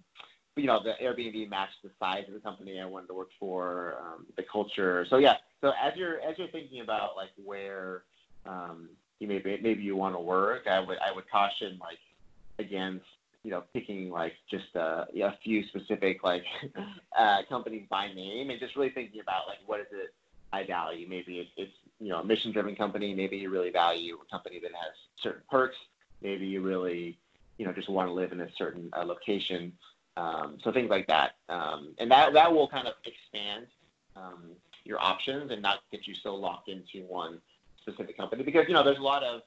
but, 0.56 0.62
you 0.62 0.68
know, 0.68 0.82
the 0.82 0.94
Airbnb 1.04 1.50
matched 1.50 1.84
the 1.84 1.92
size 2.00 2.24
of 2.30 2.34
the 2.34 2.40
company 2.40 2.80
I 2.80 2.86
wanted 2.86 3.08
to 3.08 3.14
work 3.14 3.32
for, 3.38 3.96
um, 4.02 4.26
the 4.38 4.44
culture. 4.44 5.06
So 5.10 5.18
yeah, 5.18 5.36
so 5.60 5.74
as 5.82 5.98
you're 5.98 6.22
as 6.22 6.38
you're 6.38 6.48
thinking 6.48 6.82
about 6.82 7.18
like 7.18 7.30
where 7.44 8.04
um, 8.46 8.90
you 9.20 9.28
maybe 9.28 9.60
maybe 9.62 9.84
you 9.84 9.98
want 9.98 10.16
to 10.16 10.20
work, 10.20 10.68
I 10.68 10.80
would 10.80 10.98
I 11.00 11.14
would 11.14 11.30
caution 11.30 11.78
like 11.80 12.00
against 12.60 13.06
you 13.44 13.52
know 13.52 13.64
picking 13.74 14.10
like 14.10 14.34
just 14.50 14.76
a, 14.76 15.08
a 15.16 15.38
few 15.44 15.66
specific 15.68 16.24
like 16.24 16.44
uh, 17.18 17.38
companies 17.50 17.86
by 17.90 18.08
name 18.14 18.50
and 18.50 18.60
just 18.60 18.76
really 18.76 18.92
thinking 18.92 19.22
about 19.22 19.48
like 19.48 19.60
what 19.66 19.80
is 19.80 19.88
it 19.92 20.14
I 20.54 20.66
value. 20.66 21.08
Maybe 21.08 21.40
it's, 21.40 21.52
it's 21.58 21.72
you 22.00 22.10
know 22.10 22.20
a 22.20 22.24
mission 22.24 22.52
driven 22.52 22.76
company. 22.76 23.14
Maybe 23.14 23.38
you 23.38 23.50
really 23.50 23.72
value 23.72 24.18
a 24.22 24.32
company 24.32 24.60
that 24.60 24.72
has 24.72 24.94
certain 25.22 25.42
perks. 25.50 25.78
Maybe 26.22 26.46
you 26.46 26.62
really 26.62 27.18
you 27.58 27.66
know 27.66 27.74
just 27.74 27.90
want 27.90 28.10
to 28.10 28.14
live 28.14 28.32
in 28.32 28.42
a 28.42 28.48
certain 28.58 28.90
uh, 28.94 29.04
location. 29.06 29.72
Um, 30.18 30.58
so 30.64 30.72
things 30.74 30.90
like 30.90 31.08
that, 31.08 31.36
um, 31.48 31.96
and 31.98 32.12
that 32.12 32.34
that 32.34 32.52
will 32.52 32.68
kind 32.68 32.88
of 32.88 32.96
expand 33.06 33.68
um, 34.16 34.52
your 34.84 35.02
options 35.02 35.52
and 35.52 35.62
not 35.62 35.80
get 35.92 36.06
you 36.06 36.14
so 36.22 36.36
locked 36.36 36.68
into 36.68 37.06
one 37.08 37.40
specific 37.82 38.18
company 38.18 38.44
because 38.44 38.66
you 38.68 38.74
know 38.74 38.84
there's 38.84 38.98
a 38.98 39.02
lot 39.02 39.24
of 39.24 39.42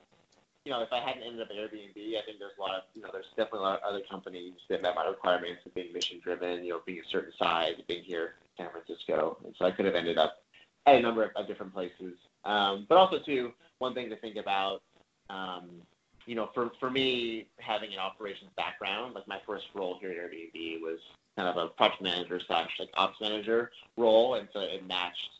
you 0.64 0.72
know 0.72 0.81
if 0.81 0.92
I 0.92 1.00
hadn't 1.00 1.22
ended 1.22 1.42
up 1.42 1.48
at 1.50 1.57
Airbnb, 1.57 1.96
I 1.96 2.22
think 2.24 2.38
there's 2.38 2.57
a 2.59 2.61
lot 2.61 2.74
of 2.74 2.83
you 2.94 3.03
know 3.03 3.09
there's 3.12 3.27
definitely 3.37 3.61
a 3.61 3.62
lot 3.62 3.83
of 3.83 3.88
other 3.88 4.03
companies 4.11 4.55
that 4.68 4.83
met 4.83 4.94
my 4.94 5.07
requirements 5.07 5.61
of 5.66 5.74
being 5.74 5.92
mission 5.92 6.20
driven, 6.22 6.64
you 6.64 6.70
know, 6.70 6.81
being 6.87 7.00
a 7.00 7.09
certain 7.11 7.33
size, 7.38 7.74
being 7.87 8.05
here 8.05 8.35
in 8.59 8.64
San 8.64 8.72
Francisco, 8.72 9.38
and 9.44 9.55
so 9.59 9.66
I 9.66 9.70
could 9.70 9.85
have 9.85 9.94
ended 9.94 10.18
up 10.18 10.42
at 10.87 10.96
a 10.96 11.00
number 11.00 11.24
of, 11.24 11.31
of 11.37 11.46
different 11.46 11.74
places. 11.74 12.14
Um, 12.44 12.87
but 12.88 12.96
also 12.98 13.18
too, 13.18 13.53
one 13.79 13.94
thing 13.94 14.09
to 14.11 14.16
think 14.16 14.37
about. 14.37 14.83
Um, 15.31 15.83
you 16.27 16.35
know, 16.35 16.48
for, 16.55 16.70
for 16.81 16.90
me, 16.90 17.46
having 17.59 17.92
an 17.92 17.98
operations 17.98 18.50
background, 18.57 19.14
like 19.14 19.29
my 19.29 19.40
first 19.46 19.66
role 19.74 19.98
here 20.00 20.11
at 20.11 20.16
Airbnb 20.16 20.81
was 20.81 20.98
kind 21.37 21.48
of 21.48 21.57
a 21.57 21.68
project 21.68 22.03
manager 22.03 22.40
slash 22.46 22.70
like 22.79 22.88
ops 22.94 23.20
manager 23.20 23.70
role, 23.96 24.35
and 24.35 24.48
so 24.53 24.61
it 24.61 24.87
matched, 24.87 25.31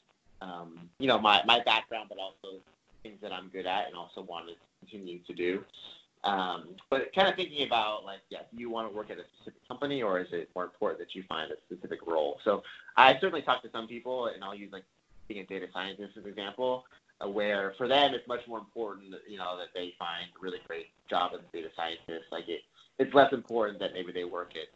um, 0.41 0.79
you 0.99 1.07
know, 1.07 1.19
my, 1.19 1.43
my 1.47 1.61
background, 1.65 2.09
but 2.09 2.19
also 2.19 2.59
things 3.03 3.19
that 3.23 3.33
I'm 3.33 3.49
good 3.49 3.67
at 3.67 3.87
and 3.87 3.97
also 3.97 4.23
wanted 4.23 4.57
continue 4.85 5.19
to 5.21 5.33
do. 5.33 5.65
Um, 6.25 6.69
but 6.89 7.15
kind 7.15 7.29
of 7.29 7.37
thinking 7.37 7.67
about 7.67 8.05
like, 8.05 8.21
yeah, 8.31 8.41
do 8.51 8.59
you 8.59 8.71
want 8.71 8.91
to 8.91 8.97
work 8.97 9.11
at 9.11 9.19
a 9.19 9.25
specific 9.37 9.67
company 9.69 10.03
or 10.03 10.21
is 10.21 10.29
it 10.33 10.49
more 10.55 10.65
important 10.65 10.99
that 11.01 11.15
you 11.15 11.23
find 11.29 11.51
a 11.53 11.57
specific 11.67 12.07
role? 12.07 12.39
So 12.45 12.63
I 12.97 13.13
certainly 13.21 13.43
talk 13.43 13.63
to 13.63 13.71
some 13.71 13.87
people, 13.87 14.29
and 14.29 14.43
I'll 14.43 14.55
use 14.55 14.73
like 14.73 14.85
being 15.29 15.41
a 15.41 15.47
data 15.47 15.67
scientist 15.73 16.17
as 16.17 16.25
an 16.25 16.31
example, 16.31 16.85
uh, 17.21 17.29
where 17.29 17.75
for 17.77 17.89
them 17.89 18.15
it's 18.15 18.27
much 18.27 18.41
more 18.49 18.59
important, 18.59 19.15
you 19.29 19.37
know, 19.37 19.57
that 19.59 19.69
they 19.75 19.93
find 19.99 20.25
a 20.35 20.41
really 20.41 20.59
great 20.67 20.87
job 21.11 21.33
as 21.35 21.41
a 21.41 21.57
data 21.57 21.69
scientist. 21.77 22.27
Like 22.33 22.49
it, 22.49 22.63
it's 22.99 23.13
less 23.13 23.33
important 23.33 23.79
that 23.81 23.93
maybe 23.93 24.13
they 24.13 24.25
work 24.25 24.53
at 24.57 24.69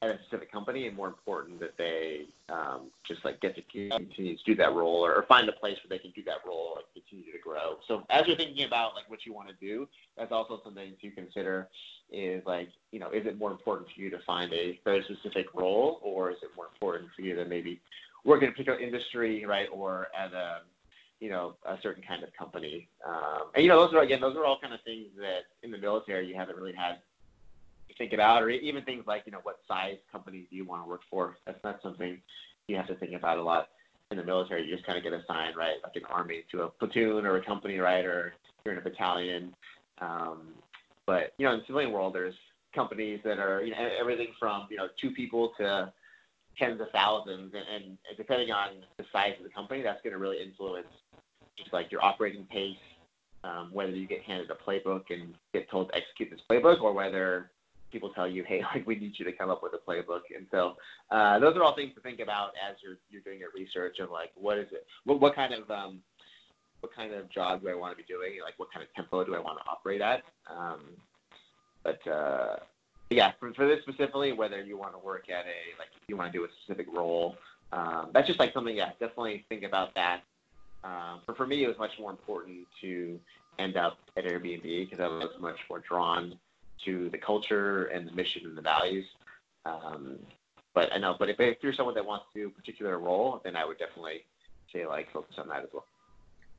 at 0.00 0.10
a 0.10 0.18
specific 0.22 0.50
company 0.52 0.86
and 0.86 0.96
more 0.96 1.08
important 1.08 1.58
that 1.60 1.76
they 1.76 2.26
um, 2.48 2.90
just 3.06 3.24
like 3.24 3.40
get 3.40 3.56
to 3.56 3.62
continue 3.62 4.36
to 4.36 4.44
do 4.44 4.54
that 4.54 4.72
role 4.72 5.04
or, 5.04 5.14
or, 5.14 5.24
find 5.24 5.48
a 5.48 5.52
place 5.52 5.76
where 5.82 5.96
they 5.96 6.00
can 6.00 6.12
do 6.12 6.22
that 6.22 6.38
role 6.46 6.76
and 6.76 6.84
continue 6.94 7.32
to 7.32 7.38
grow. 7.38 7.76
So 7.88 8.04
as 8.10 8.26
you're 8.26 8.36
thinking 8.36 8.64
about 8.64 8.94
like 8.94 9.10
what 9.10 9.26
you 9.26 9.32
want 9.32 9.48
to 9.48 9.54
do, 9.60 9.88
that's 10.16 10.30
also 10.30 10.60
something 10.64 10.92
to 11.00 11.10
consider 11.10 11.68
is 12.12 12.42
like, 12.46 12.68
you 12.92 13.00
know, 13.00 13.10
is 13.10 13.26
it 13.26 13.38
more 13.38 13.50
important 13.50 13.88
for 13.94 14.00
you 14.00 14.08
to 14.10 14.18
find 14.26 14.52
a 14.52 14.78
very 14.84 15.04
specific 15.04 15.46
role 15.54 15.98
or 16.02 16.30
is 16.30 16.36
it 16.42 16.50
more 16.56 16.66
important 16.72 17.10
for 17.16 17.22
you 17.22 17.34
to 17.34 17.44
maybe 17.44 17.80
work 18.24 18.42
in 18.42 18.48
a 18.48 18.52
particular 18.52 18.78
industry, 18.78 19.44
right, 19.46 19.68
or 19.72 20.08
at 20.18 20.32
a 20.32 20.60
you 21.20 21.28
know, 21.28 21.56
a 21.66 21.76
certain 21.82 22.02
kind 22.06 22.22
of 22.22 22.32
company. 22.32 22.88
Um, 23.04 23.50
and 23.54 23.64
you 23.64 23.68
know, 23.68 23.84
those 23.84 23.92
are 23.92 24.02
again, 24.02 24.20
those 24.20 24.36
are 24.36 24.44
all 24.44 24.58
kind 24.60 24.72
of 24.72 24.80
things 24.82 25.08
that 25.18 25.50
in 25.62 25.70
the 25.70 25.78
military 25.78 26.28
you 26.28 26.36
haven't 26.36 26.56
really 26.56 26.74
had 26.74 26.98
think 27.96 28.12
about, 28.12 28.42
or 28.42 28.50
even 28.50 28.84
things 28.84 29.04
like, 29.06 29.22
you 29.26 29.32
know, 29.32 29.40
what 29.42 29.58
size 29.66 29.96
companies 30.10 30.46
do 30.50 30.56
you 30.56 30.64
want 30.64 30.84
to 30.84 30.88
work 30.88 31.02
for? 31.10 31.36
That's 31.46 31.62
not 31.64 31.80
something 31.82 32.20
you 32.66 32.76
have 32.76 32.86
to 32.88 32.94
think 32.96 33.14
about 33.14 33.38
a 33.38 33.42
lot 33.42 33.68
in 34.10 34.16
the 34.16 34.24
military. 34.24 34.64
You 34.64 34.74
just 34.74 34.86
kind 34.86 34.98
of 34.98 35.04
get 35.04 35.12
assigned, 35.12 35.56
right, 35.56 35.76
like 35.82 35.96
an 35.96 36.02
army 36.10 36.44
to 36.52 36.62
a 36.62 36.68
platoon 36.68 37.26
or 37.26 37.36
a 37.36 37.44
company, 37.44 37.78
right, 37.78 38.04
or 38.04 38.34
you're 38.64 38.74
in 38.74 38.80
a 38.80 38.82
battalion. 38.82 39.54
Um, 40.00 40.48
but 41.06 41.32
you 41.38 41.46
know, 41.46 41.54
in 41.54 41.60
the 41.60 41.66
civilian 41.66 41.92
world, 41.92 42.14
there's 42.14 42.34
companies 42.74 43.20
that 43.24 43.38
are 43.38 43.62
you 43.62 43.72
know 43.72 43.88
everything 43.98 44.28
from 44.38 44.66
you 44.70 44.76
know 44.76 44.88
two 45.00 45.10
people 45.10 45.52
to 45.58 45.92
tens 46.58 46.80
of 46.80 46.88
thousands, 46.92 47.54
and, 47.54 47.84
and 47.84 47.98
depending 48.16 48.50
on 48.50 48.70
the 48.98 49.04
size 49.12 49.32
of 49.38 49.44
the 49.44 49.50
company, 49.50 49.82
that's 49.82 50.02
going 50.02 50.12
to 50.12 50.18
really 50.18 50.42
influence 50.42 50.86
just 51.56 51.72
like 51.72 51.90
your 51.90 52.04
operating 52.04 52.44
pace, 52.44 52.76
um, 53.44 53.70
whether 53.72 53.90
you 53.90 54.06
get 54.06 54.22
handed 54.22 54.50
a 54.50 54.70
playbook 54.70 55.04
and 55.10 55.34
get 55.52 55.70
told 55.70 55.88
to 55.88 55.96
execute 55.96 56.30
this 56.30 56.40
playbook, 56.50 56.82
or 56.82 56.92
whether 56.92 57.50
people 57.90 58.10
tell 58.10 58.28
you, 58.28 58.44
hey, 58.44 58.62
like 58.74 58.86
we 58.86 58.96
need 58.96 59.14
you 59.18 59.24
to 59.24 59.32
come 59.32 59.50
up 59.50 59.62
with 59.62 59.72
a 59.74 59.90
playbook. 59.90 60.22
And 60.36 60.46
so 60.50 60.76
uh, 61.10 61.38
those 61.38 61.56
are 61.56 61.62
all 61.62 61.74
things 61.74 61.94
to 61.94 62.00
think 62.00 62.20
about 62.20 62.50
as 62.68 62.76
you're 62.82 62.98
you're 63.10 63.22
doing 63.22 63.38
your 63.38 63.50
research 63.54 63.98
of 64.00 64.10
like 64.10 64.30
what 64.34 64.58
is 64.58 64.68
it, 64.72 64.86
what 65.04 65.20
what 65.20 65.34
kind 65.34 65.54
of 65.54 65.70
um, 65.70 66.00
what 66.80 66.94
kind 66.94 67.12
of 67.12 67.30
job 67.30 67.62
do 67.62 67.68
I 67.68 67.74
want 67.74 67.96
to 67.96 68.02
be 68.02 68.06
doing, 68.06 68.32
like 68.44 68.54
what 68.58 68.68
kind 68.72 68.84
of 68.84 68.92
tempo 68.94 69.24
do 69.24 69.34
I 69.34 69.40
want 69.40 69.58
to 69.58 69.70
operate 69.70 70.00
at. 70.00 70.22
Um, 70.50 70.80
but 71.82 72.06
uh, 72.10 72.56
yeah, 73.10 73.32
for, 73.40 73.52
for 73.54 73.66
this 73.66 73.78
specifically, 73.82 74.32
whether 74.32 74.62
you 74.62 74.76
want 74.76 74.92
to 74.92 74.98
work 74.98 75.30
at 75.30 75.44
a 75.46 75.78
like 75.78 75.88
you 76.08 76.16
want 76.16 76.32
to 76.32 76.38
do 76.38 76.44
a 76.44 76.48
specific 76.62 76.86
role, 76.94 77.36
um, 77.72 78.10
that's 78.12 78.26
just 78.26 78.38
like 78.38 78.52
something. 78.52 78.76
Yeah, 78.76 78.90
definitely 79.00 79.44
think 79.48 79.64
about 79.64 79.94
that. 79.94 80.20
Um, 80.84 81.22
but 81.26 81.36
for 81.36 81.46
me, 81.46 81.64
it 81.64 81.66
was 81.66 81.76
much 81.78 81.90
more 81.98 82.10
important 82.10 82.66
to 82.82 83.18
end 83.58 83.76
up 83.76 83.98
at 84.16 84.24
Airbnb 84.24 84.62
because 84.62 85.00
I 85.00 85.08
was 85.08 85.30
much 85.40 85.56
more 85.68 85.80
drawn 85.80 86.38
to 86.84 87.08
the 87.10 87.18
culture 87.18 87.86
and 87.86 88.06
the 88.08 88.12
mission 88.12 88.42
and 88.44 88.56
the 88.56 88.62
values. 88.62 89.06
Um, 89.64 90.18
but 90.74 90.92
I 90.92 90.98
know, 90.98 91.16
but 91.18 91.28
if, 91.28 91.40
if 91.40 91.58
you're 91.62 91.72
someone 91.72 91.94
that 91.94 92.04
wants 92.04 92.26
to 92.32 92.40
do 92.40 92.46
a 92.48 92.50
particular 92.50 92.98
role, 92.98 93.40
then 93.44 93.56
I 93.56 93.64
would 93.64 93.78
definitely 93.78 94.24
say 94.72 94.86
like 94.86 95.12
focus 95.12 95.36
on 95.38 95.48
that 95.48 95.62
as 95.62 95.68
well. 95.72 95.84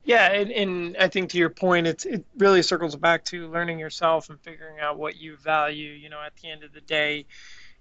Yeah, 0.04 0.32
and, 0.32 0.50
and 0.50 0.96
I 0.98 1.08
think 1.08 1.30
to 1.30 1.38
your 1.38 1.50
point, 1.50 1.86
it's 1.86 2.06
it 2.06 2.24
really 2.38 2.62
circles 2.62 2.96
back 2.96 3.24
to 3.26 3.50
learning 3.50 3.78
yourself 3.78 4.30
and 4.30 4.40
figuring 4.40 4.80
out 4.80 4.98
what 4.98 5.16
you 5.16 5.36
value. 5.36 5.90
You 5.90 6.08
know, 6.08 6.20
at 6.20 6.34
the 6.36 6.50
end 6.50 6.64
of 6.64 6.72
the 6.72 6.80
day, 6.80 7.26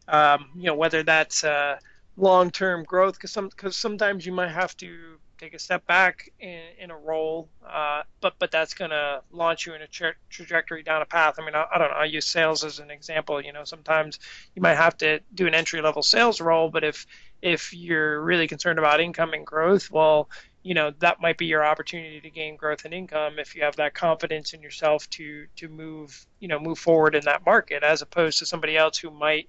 um, 0.07 0.49
you 0.55 0.65
know 0.65 0.75
whether 0.75 1.01
that's 1.01 1.43
uh, 1.43 1.77
long-term 2.17 2.83
growth 2.83 3.13
because 3.13 3.31
some 3.31 3.47
because 3.47 3.77
sometimes 3.77 4.25
you 4.25 4.33
might 4.33 4.51
have 4.51 4.75
to 4.77 5.17
take 5.39 5.53
a 5.53 5.59
step 5.59 5.85
back 5.87 6.29
in, 6.39 6.61
in 6.79 6.91
a 6.91 6.97
role, 6.97 7.49
uh, 7.67 8.03
but 8.21 8.33
but 8.39 8.51
that's 8.51 8.73
going 8.73 8.91
to 8.91 9.21
launch 9.31 9.65
you 9.65 9.73
in 9.73 9.81
a 9.81 9.87
tra- 9.87 10.15
trajectory 10.29 10.83
down 10.83 11.01
a 11.01 11.05
path. 11.05 11.35
I 11.39 11.45
mean, 11.45 11.55
I, 11.55 11.65
I, 11.73 11.77
don't 11.77 11.89
know. 11.89 11.95
I 11.95 12.05
use 12.05 12.25
sales 12.25 12.63
as 12.63 12.79
an 12.79 12.91
example. 12.91 13.41
You 13.43 13.53
know, 13.53 13.63
sometimes 13.63 14.19
you 14.55 14.61
might 14.61 14.75
have 14.75 14.97
to 14.97 15.19
do 15.33 15.47
an 15.47 15.55
entry-level 15.55 16.03
sales 16.03 16.41
role, 16.41 16.69
but 16.69 16.83
if 16.83 17.05
if 17.41 17.73
you're 17.73 18.21
really 18.21 18.47
concerned 18.47 18.79
about 18.79 18.99
income 18.99 19.33
and 19.33 19.45
growth, 19.45 19.89
well, 19.89 20.29
you 20.61 20.73
know 20.73 20.91
that 20.99 21.21
might 21.21 21.37
be 21.37 21.45
your 21.45 21.65
opportunity 21.65 22.19
to 22.19 22.29
gain 22.29 22.57
growth 22.57 22.83
and 22.85 22.93
income 22.93 23.39
if 23.39 23.55
you 23.55 23.63
have 23.63 23.77
that 23.77 23.93
confidence 23.93 24.53
in 24.53 24.61
yourself 24.61 25.09
to 25.09 25.47
to 25.55 25.69
move 25.69 26.25
you 26.39 26.47
know 26.47 26.59
move 26.59 26.77
forward 26.77 27.15
in 27.15 27.23
that 27.23 27.45
market 27.45 27.81
as 27.81 28.01
opposed 28.01 28.39
to 28.39 28.45
somebody 28.45 28.75
else 28.75 28.97
who 28.97 29.09
might 29.09 29.47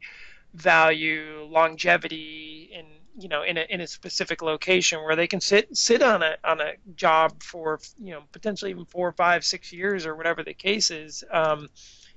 value 0.55 1.47
longevity 1.51 2.71
in 2.73 2.85
you 3.21 3.29
know 3.29 3.43
in 3.43 3.57
a 3.57 3.67
in 3.69 3.81
a 3.81 3.87
specific 3.87 4.43
location 4.43 5.01
where 5.03 5.17
they 5.17 5.27
can 5.27 5.41
sit 5.41 5.77
sit 5.77 6.03
on 6.03 6.23
a 6.23 6.37
on 6.45 6.61
a 6.61 6.73
job 6.95 7.43
for 7.43 7.81
you 7.99 8.13
know 8.13 8.23
potentially 8.33 8.71
even 8.71 8.85
four, 8.85 9.13
five, 9.13 9.45
six 9.45 9.73
years 9.73 10.07
or 10.07 10.17
whatever 10.17 10.43
the 10.43 10.55
case 10.55 10.91
is, 10.91 11.25
um, 11.31 11.69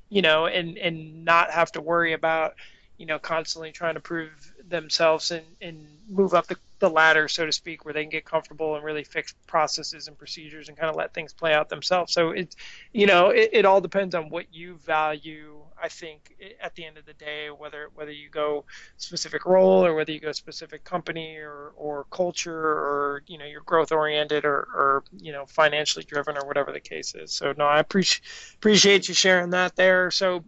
you 0.09 0.21
know, 0.21 0.45
and 0.45 0.77
and 0.77 1.25
not 1.25 1.51
have 1.51 1.71
to 1.71 1.81
worry 1.81 2.13
about 2.13 2.53
you 2.97 3.05
know 3.05 3.19
constantly 3.19 3.71
trying 3.71 3.95
to 3.95 3.99
prove 3.99 4.53
themselves 4.67 5.31
and 5.31 5.45
and 5.61 5.85
move 6.09 6.33
up 6.33 6.47
the 6.47 6.57
the 6.83 6.89
ladder, 6.89 7.29
so 7.29 7.45
to 7.45 7.51
speak, 7.51 7.85
where 7.85 7.93
they 7.93 8.03
can 8.03 8.09
get 8.09 8.25
comfortable 8.25 8.75
and 8.75 8.83
really 8.83 9.05
fix 9.05 9.33
processes 9.47 10.09
and 10.09 10.17
procedures 10.17 10.67
and 10.67 10.77
kind 10.77 10.89
of 10.89 10.97
let 10.97 11.13
things 11.13 11.31
play 11.31 11.53
out 11.53 11.69
themselves. 11.69 12.11
So 12.11 12.31
it's, 12.31 12.57
you 12.91 13.07
know, 13.07 13.29
it, 13.29 13.51
it 13.53 13.65
all 13.65 13.79
depends 13.79 14.13
on 14.13 14.29
what 14.29 14.53
you 14.53 14.75
value. 14.85 15.61
I 15.81 15.87
think 15.87 16.35
at 16.61 16.75
the 16.75 16.83
end 16.83 16.97
of 16.97 17.05
the 17.05 17.13
day, 17.13 17.47
whether 17.47 17.87
whether 17.95 18.11
you 18.11 18.29
go 18.29 18.65
specific 18.97 19.45
role 19.45 19.85
or 19.85 19.95
whether 19.95 20.11
you 20.11 20.19
go 20.19 20.33
specific 20.33 20.83
company 20.83 21.37
or, 21.37 21.71
or 21.77 22.05
culture 22.11 22.53
or 22.53 23.23
you 23.27 23.37
know 23.37 23.45
you're 23.45 23.61
growth 23.61 23.93
oriented 23.93 24.43
or, 24.43 24.57
or 24.57 25.03
you 25.17 25.31
know 25.31 25.45
financially 25.45 26.03
driven 26.03 26.37
or 26.37 26.45
whatever 26.45 26.73
the 26.73 26.81
case 26.81 27.15
is. 27.15 27.31
So 27.31 27.53
no, 27.57 27.65
I 27.65 27.79
appreciate 27.79 28.21
appreciate 28.55 29.07
you 29.07 29.13
sharing 29.13 29.51
that 29.51 29.77
there. 29.77 30.11
So, 30.11 30.43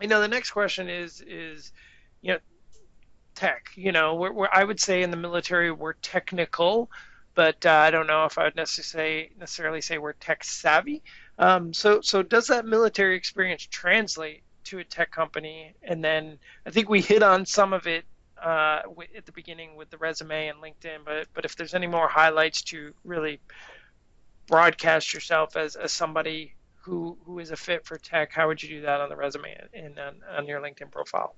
you 0.00 0.08
know, 0.08 0.20
the 0.20 0.28
next 0.28 0.50
question 0.50 0.90
is 0.90 1.22
is 1.22 1.72
you 2.20 2.32
know 2.32 2.38
tech. 3.34 3.70
You 3.74 3.92
know, 3.92 4.14
we're, 4.14 4.32
we're, 4.32 4.48
I 4.52 4.64
would 4.64 4.80
say 4.80 5.02
in 5.02 5.10
the 5.10 5.16
military 5.16 5.70
we're 5.70 5.94
technical, 5.94 6.90
but 7.34 7.64
uh, 7.66 7.70
I 7.70 7.90
don't 7.90 8.06
know 8.06 8.24
if 8.24 8.38
I 8.38 8.44
would 8.44 8.56
necessarily 8.56 9.30
necessarily 9.38 9.80
say 9.80 9.98
we're 9.98 10.12
tech 10.14 10.44
savvy. 10.44 11.02
Um, 11.38 11.72
so, 11.72 12.00
so 12.00 12.22
does 12.22 12.46
that 12.46 12.64
military 12.64 13.16
experience 13.16 13.66
translate 13.66 14.42
to 14.64 14.78
a 14.78 14.84
tech 14.84 15.10
company? 15.10 15.74
And 15.82 16.02
then 16.02 16.38
I 16.64 16.70
think 16.70 16.88
we 16.88 17.00
hit 17.00 17.22
on 17.22 17.44
some 17.46 17.72
of 17.72 17.86
it 17.86 18.04
uh, 18.42 18.82
at 19.16 19.26
the 19.26 19.32
beginning 19.32 19.74
with 19.76 19.90
the 19.90 19.98
resume 19.98 20.48
and 20.48 20.58
LinkedIn, 20.58 20.98
but 21.04 21.28
but 21.34 21.44
if 21.44 21.56
there's 21.56 21.74
any 21.74 21.86
more 21.86 22.08
highlights 22.08 22.62
to 22.62 22.92
really 23.04 23.40
broadcast 24.46 25.14
yourself 25.14 25.56
as, 25.56 25.76
as 25.76 25.92
somebody 25.92 26.54
who 26.82 27.16
who 27.24 27.38
is 27.38 27.50
a 27.50 27.56
fit 27.56 27.86
for 27.86 27.96
tech, 27.96 28.32
how 28.32 28.46
would 28.46 28.62
you 28.62 28.68
do 28.68 28.82
that 28.82 29.00
on 29.00 29.08
the 29.08 29.16
resume 29.16 29.56
and 29.72 29.98
on, 29.98 30.16
on 30.36 30.46
your 30.46 30.60
LinkedIn 30.60 30.90
profile? 30.90 31.34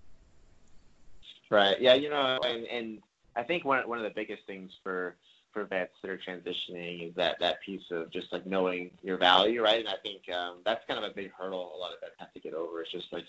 Right. 1.51 1.81
Yeah. 1.81 1.95
You 1.95 2.11
know, 2.11 2.39
and, 2.45 2.67
and 2.67 2.99
I 3.37 3.43
think 3.43 3.65
one 3.65 3.87
one 3.89 3.99
of 3.99 4.05
the 4.05 4.11
biggest 4.11 4.47
things 4.47 4.73
for 4.83 5.17
for 5.53 5.65
vets 5.65 5.95
that 6.03 6.11
are 6.11 6.19
transitioning 6.19 7.09
is 7.09 7.15
that 7.15 7.37
that 7.41 7.63
piece 7.65 7.91
of 7.91 8.11
just 8.13 8.31
like 8.31 8.47
knowing 8.47 8.91
your 9.03 9.17
value, 9.17 9.63
right? 9.63 9.81
And 9.81 9.89
I 9.89 9.97
think 10.03 10.23
um, 10.29 10.59
that's 10.67 10.85
kind 10.87 11.03
of 11.03 11.11
a 11.11 11.15
big 11.15 11.33
hurdle 11.33 11.73
a 11.75 11.79
lot 11.79 11.93
of 11.95 12.01
vets 12.01 12.13
have 12.19 12.33
to 12.35 12.41
get 12.41 12.53
over. 12.53 12.83
It's 12.83 12.93
just 12.93 13.11
like 13.11 13.25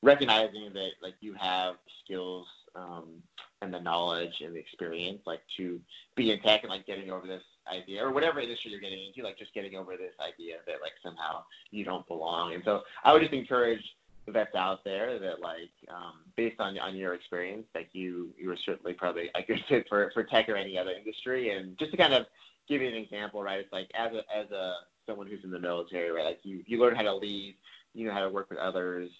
recognizing 0.00 0.72
that 0.72 0.90
like 1.02 1.14
you 1.20 1.34
have 1.34 1.74
skills 2.04 2.46
um, 2.76 3.22
and 3.60 3.74
the 3.74 3.80
knowledge 3.80 4.40
and 4.40 4.54
the 4.54 4.60
experience 4.60 5.22
like 5.26 5.40
to 5.56 5.80
be 6.14 6.30
in 6.30 6.40
tech 6.40 6.62
and 6.62 6.70
like 6.70 6.86
getting 6.86 7.10
over 7.10 7.26
this 7.26 7.42
idea 7.72 8.04
or 8.04 8.12
whatever 8.12 8.38
industry 8.38 8.70
you're 8.70 8.80
getting 8.80 9.06
into, 9.06 9.22
like 9.22 9.38
just 9.38 9.54
getting 9.54 9.74
over 9.74 9.96
this 9.96 10.14
idea 10.20 10.56
that 10.66 10.76
like 10.80 10.92
somehow 11.02 11.42
you 11.72 11.84
don't 11.84 12.06
belong. 12.06 12.54
And 12.54 12.62
so 12.64 12.82
I 13.02 13.12
would 13.12 13.22
just 13.22 13.34
encourage 13.34 13.82
vets 14.28 14.54
out 14.54 14.82
there 14.84 15.18
that 15.18 15.40
like 15.40 15.70
um, 15.88 16.14
based 16.36 16.60
on 16.60 16.78
on 16.78 16.96
your 16.96 17.14
experience 17.14 17.66
like 17.74 17.88
you 17.92 18.30
you 18.38 18.48
were 18.48 18.56
certainly 18.64 18.94
probably 18.94 19.30
a 19.34 19.42
good 19.46 19.62
fit 19.68 19.86
for 19.88 20.10
for 20.14 20.24
tech 20.24 20.48
or 20.48 20.56
any 20.56 20.78
other 20.78 20.92
industry 20.92 21.50
and 21.50 21.78
just 21.78 21.90
to 21.90 21.96
kind 21.96 22.14
of 22.14 22.26
give 22.68 22.80
you 22.80 22.88
an 22.88 22.94
example 22.94 23.42
right 23.42 23.60
it's 23.60 23.72
like 23.72 23.90
as 23.94 24.12
a 24.12 24.22
as 24.34 24.50
a 24.50 24.74
someone 25.06 25.26
who's 25.26 25.44
in 25.44 25.50
the 25.50 25.58
military 25.58 26.10
right 26.10 26.24
like 26.24 26.40
you 26.42 26.62
you 26.66 26.80
learn 26.80 26.94
how 26.94 27.02
to 27.02 27.14
lead 27.14 27.54
you 27.92 28.06
know 28.06 28.12
how 28.12 28.20
to 28.20 28.30
work 28.30 28.48
with 28.48 28.58
others 28.58 29.10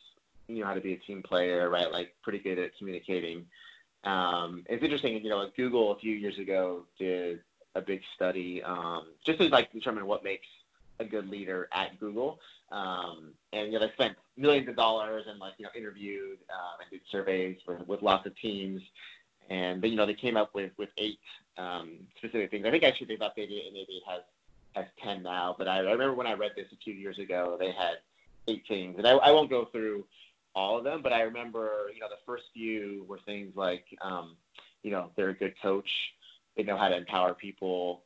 you 0.49 0.61
know 0.61 0.67
how 0.67 0.75
to 0.75 0.81
be 0.81 0.95
a 0.95 0.99
team 0.99 1.23
player 1.23 1.69
right 1.69 1.93
like 1.93 2.15
pretty 2.23 2.39
good 2.39 2.59
at 2.59 2.77
communicating 2.79 3.45
um, 4.05 4.65
it's 4.69 4.83
interesting 4.83 5.23
you 5.23 5.31
know 5.31 5.51
google 5.57 5.93
a 5.93 5.99
few 5.99 6.15
years 6.17 6.39
ago 6.39 6.85
did 6.99 7.41
a 7.75 7.81
big 7.81 8.01
study 8.15 8.63
um, 8.63 9.09
just 9.25 9.39
to 9.39 9.49
like 9.49 9.73
determine 9.73 10.07
what 10.07 10.25
makes 10.25 10.47
a 11.01 11.05
good 11.05 11.29
leader 11.29 11.69
at 11.73 11.99
Google. 12.01 12.39
Um, 12.75 13.35
and 13.53 13.73
you 13.73 13.79
know, 13.79 13.87
they 13.87 13.93
spent 13.93 14.17
millions 14.37 14.69
of 14.69 14.75
dollars 14.75 15.25
and 15.29 15.39
like 15.39 15.55
you 15.59 15.65
know 15.65 15.71
interviewed 15.77 16.39
um, 16.53 16.81
and 16.81 16.91
did 16.91 17.01
surveys 17.11 17.57
with, 17.67 17.87
with 17.87 18.03
lots 18.03 18.27
of 18.27 18.37
teams. 18.37 18.83
And 19.49 19.81
but, 19.81 19.91
you 19.91 19.97
know 19.97 20.07
they 20.07 20.15
came 20.15 20.37
up 20.37 20.55
with 20.55 20.73
with 20.77 20.89
eight 20.99 21.21
um, 21.57 21.99
specific 22.19 22.51
things. 22.51 22.67
I 22.67 22.71
think 22.71 22.83
actually 22.83 23.07
they've 23.07 23.19
updated 23.21 23.53
it 23.53 23.67
and 23.67 23.75
maybe 23.75 23.93
it 23.93 24.03
has 24.09 24.23
has 24.73 24.87
ten 25.03 25.23
now. 25.23 25.55
But 25.57 25.69
I, 25.69 25.79
I 25.79 25.93
remember 25.93 26.15
when 26.15 26.27
I 26.27 26.33
read 26.33 26.53
this 26.57 26.67
a 26.73 26.77
few 26.77 26.95
years 26.95 27.19
ago, 27.19 27.57
they 27.61 27.71
had 27.71 27.99
eight 28.49 28.65
things, 28.67 28.97
and 28.99 29.07
I, 29.07 29.13
I 29.13 29.31
won't 29.31 29.51
go 29.51 29.67
through 29.67 30.05
all 30.57 30.77
of 30.77 30.85
them, 30.85 31.01
but 31.01 31.13
I 31.13 31.23
remember 31.23 31.91
you 31.95 32.01
know 32.01 32.09
the 32.09 32.23
first 32.27 32.45
few 32.53 33.05
were 33.09 33.21
things 33.25 33.55
like 33.55 33.85
um, 34.03 34.37
you 34.83 34.91
know 34.91 35.11
they're 35.15 35.29
a 35.29 35.35
good 35.35 35.55
coach, 35.63 35.91
they 36.57 36.65
know 36.65 36.77
how 36.77 36.89
to 36.89 36.97
empower 36.97 37.35
people, 37.35 38.03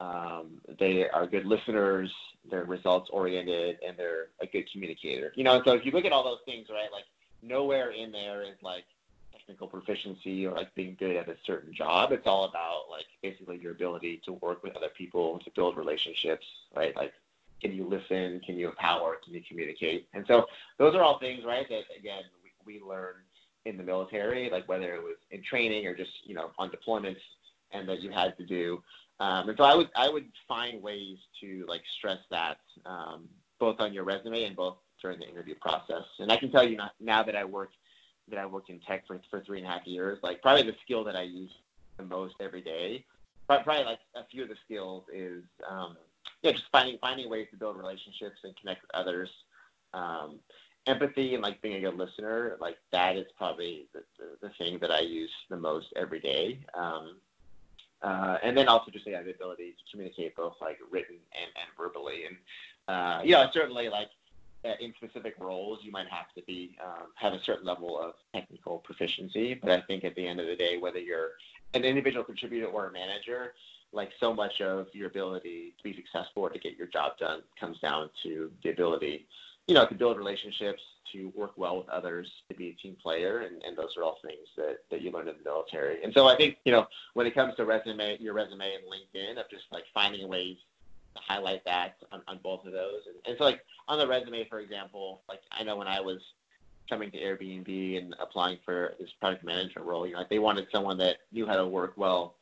um, 0.00 0.60
they 0.78 1.08
are 1.08 1.26
good 1.26 1.44
listeners, 1.44 2.10
they're 2.50 2.64
results 2.64 3.10
oriented, 3.12 3.78
and 3.86 3.96
they're 3.96 4.28
a 4.40 4.46
good 4.46 4.70
communicator. 4.72 5.32
You 5.36 5.44
know, 5.44 5.62
so 5.64 5.72
if 5.72 5.84
you 5.84 5.92
look 5.92 6.04
at 6.04 6.12
all 6.12 6.24
those 6.24 6.40
things, 6.46 6.68
right, 6.70 6.90
like 6.90 7.04
nowhere 7.42 7.90
in 7.90 8.10
there 8.10 8.42
is 8.42 8.56
like 8.62 8.84
technical 9.36 9.68
proficiency 9.68 10.46
or 10.46 10.54
like 10.56 10.74
being 10.74 10.96
good 10.98 11.16
at 11.16 11.28
a 11.28 11.36
certain 11.44 11.74
job. 11.74 12.12
It's 12.12 12.26
all 12.26 12.44
about 12.44 12.84
like 12.90 13.06
basically 13.22 13.58
your 13.58 13.72
ability 13.72 14.22
to 14.24 14.32
work 14.34 14.62
with 14.62 14.76
other 14.76 14.90
people, 14.96 15.38
to 15.40 15.50
build 15.50 15.76
relationships, 15.76 16.46
right? 16.74 16.96
Like, 16.96 17.12
can 17.60 17.72
you 17.72 17.84
listen? 17.84 18.40
Can 18.40 18.56
you 18.56 18.68
empower? 18.70 19.16
Can 19.22 19.34
you 19.34 19.42
communicate? 19.46 20.08
And 20.14 20.24
so 20.26 20.46
those 20.78 20.94
are 20.94 21.02
all 21.02 21.18
things, 21.18 21.44
right, 21.44 21.68
that 21.68 21.82
again, 21.98 22.22
we, 22.42 22.78
we 22.78 22.82
learn 22.82 23.14
in 23.66 23.76
the 23.76 23.82
military, 23.82 24.48
like 24.50 24.66
whether 24.68 24.94
it 24.94 25.02
was 25.02 25.16
in 25.30 25.42
training 25.42 25.86
or 25.86 25.94
just, 25.94 26.10
you 26.24 26.34
know, 26.34 26.50
on 26.58 26.70
deployments 26.70 27.20
and 27.72 27.88
that 27.88 28.00
you 28.00 28.10
had 28.10 28.36
to 28.38 28.46
do. 28.46 28.82
Um, 29.20 29.50
and 29.50 29.58
so 29.58 29.64
I 29.64 29.74
would 29.74 29.90
I 29.94 30.08
would 30.08 30.26
find 30.48 30.82
ways 30.82 31.18
to 31.42 31.64
like 31.68 31.82
stress 31.98 32.18
that 32.30 32.56
um, 32.86 33.28
both 33.58 33.78
on 33.78 33.92
your 33.92 34.04
resume 34.04 34.44
and 34.44 34.56
both 34.56 34.76
during 35.00 35.18
the 35.18 35.28
interview 35.28 35.54
process. 35.60 36.04
And 36.18 36.32
I 36.32 36.36
can 36.36 36.50
tell 36.50 36.66
you 36.66 36.78
now, 36.98 37.22
that 37.22 37.36
I 37.36 37.44
work 37.44 37.70
that 38.28 38.38
I 38.38 38.46
worked 38.46 38.70
in 38.70 38.80
tech 38.80 39.06
for 39.06 39.20
for 39.30 39.42
three 39.42 39.58
and 39.58 39.66
a 39.66 39.70
half 39.70 39.86
years, 39.86 40.18
like 40.22 40.40
probably 40.40 40.62
the 40.62 40.76
skill 40.82 41.04
that 41.04 41.16
I 41.16 41.22
use 41.22 41.50
the 41.98 42.04
most 42.04 42.34
every 42.40 42.62
day, 42.62 43.04
probably 43.46 43.84
like 43.84 44.00
a 44.16 44.24
few 44.30 44.42
of 44.44 44.48
the 44.48 44.56
skills 44.64 45.04
is 45.12 45.44
um, 45.68 45.96
yeah 46.42 46.52
just 46.52 46.64
finding 46.72 46.96
finding 46.98 47.28
ways 47.28 47.46
to 47.50 47.58
build 47.58 47.76
relationships 47.76 48.38
and 48.42 48.56
connect 48.56 48.82
with 48.82 48.90
others. 48.94 49.28
Um, 49.92 50.38
empathy 50.86 51.34
and 51.34 51.42
like 51.42 51.60
being 51.60 51.76
a 51.76 51.80
good 51.80 51.98
listener, 51.98 52.56
like 52.58 52.78
that 52.90 53.16
is 53.16 53.26
probably 53.36 53.86
the, 53.92 54.00
the, 54.18 54.48
the 54.48 54.54
thing 54.54 54.78
that 54.80 54.90
I 54.90 55.00
use 55.00 55.30
the 55.50 55.56
most 55.56 55.88
every 55.94 56.20
day. 56.20 56.60
Um, 56.72 57.16
uh, 58.02 58.38
and 58.42 58.56
then 58.56 58.68
also 58.68 58.90
just 58.90 59.06
yeah, 59.06 59.22
the 59.22 59.30
ability 59.30 59.72
to 59.72 59.90
communicate 59.90 60.36
both 60.36 60.54
like 60.60 60.78
written 60.90 61.16
and, 61.32 61.50
and 61.56 61.68
verbally. 61.76 62.24
And 62.26 62.36
uh, 62.88 63.20
yeah, 63.24 63.46
certainly 63.52 63.88
like 63.88 64.08
uh, 64.64 64.72
in 64.80 64.92
specific 64.96 65.34
roles, 65.38 65.80
you 65.82 65.90
might 65.90 66.08
have 66.08 66.32
to 66.34 66.42
be 66.42 66.76
um, 66.84 67.08
have 67.14 67.32
a 67.32 67.42
certain 67.44 67.66
level 67.66 67.98
of 67.98 68.14
technical 68.34 68.78
proficiency. 68.78 69.54
But 69.54 69.70
I 69.70 69.80
think 69.82 70.04
at 70.04 70.14
the 70.14 70.26
end 70.26 70.40
of 70.40 70.46
the 70.46 70.56
day, 70.56 70.78
whether 70.78 70.98
you're 70.98 71.30
an 71.74 71.84
individual 71.84 72.24
contributor 72.24 72.66
or 72.66 72.88
a 72.88 72.92
manager, 72.92 73.54
like 73.92 74.10
so 74.20 74.32
much 74.34 74.60
of 74.60 74.86
your 74.92 75.08
ability 75.08 75.74
to 75.78 75.82
be 75.82 75.94
successful 75.94 76.44
or 76.44 76.50
to 76.50 76.58
get 76.58 76.76
your 76.76 76.86
job 76.86 77.18
done 77.18 77.42
comes 77.58 77.78
down 77.80 78.08
to 78.22 78.50
the 78.62 78.70
ability, 78.70 79.26
you 79.70 79.74
know, 79.74 79.86
to 79.86 79.94
build 79.94 80.18
relationships, 80.18 80.82
to 81.12 81.32
work 81.36 81.52
well 81.56 81.78
with 81.78 81.88
others, 81.88 82.28
to 82.48 82.56
be 82.56 82.70
a 82.70 82.72
team 82.72 82.96
player, 83.00 83.42
and, 83.42 83.62
and 83.62 83.78
those 83.78 83.96
are 83.96 84.02
all 84.02 84.18
things 84.20 84.48
that, 84.56 84.78
that 84.90 85.00
you 85.00 85.12
learn 85.12 85.28
in 85.28 85.36
the 85.38 85.44
military. 85.44 86.02
And 86.02 86.12
so 86.12 86.26
I 86.26 86.36
think, 86.36 86.56
you 86.64 86.72
know, 86.72 86.88
when 87.14 87.24
it 87.24 87.36
comes 87.36 87.54
to 87.54 87.64
resume, 87.64 88.16
your 88.18 88.34
resume 88.34 88.68
and 88.74 88.82
LinkedIn, 88.84 89.38
of 89.38 89.48
just 89.48 89.62
like 89.70 89.84
finding 89.94 90.26
ways 90.28 90.56
to 91.14 91.22
highlight 91.22 91.64
that 91.66 91.98
on, 92.10 92.20
on 92.26 92.40
both 92.42 92.66
of 92.66 92.72
those. 92.72 93.02
And, 93.06 93.14
and 93.26 93.36
so 93.38 93.44
like 93.44 93.60
on 93.86 94.00
the 94.00 94.08
resume, 94.08 94.44
for 94.48 94.58
example, 94.58 95.22
like 95.28 95.40
I 95.52 95.62
know 95.62 95.76
when 95.76 95.86
I 95.86 96.00
was 96.00 96.18
coming 96.88 97.12
to 97.12 97.18
Airbnb 97.18 97.96
and 97.96 98.16
applying 98.20 98.58
for 98.64 98.94
this 98.98 99.10
product 99.20 99.44
management 99.44 99.86
role, 99.86 100.04
you 100.04 100.14
know, 100.14 100.18
like 100.18 100.30
they 100.30 100.40
wanted 100.40 100.66
someone 100.72 100.98
that 100.98 101.18
knew 101.30 101.46
how 101.46 101.54
to 101.54 101.66
work 101.68 101.92
well 101.96 102.34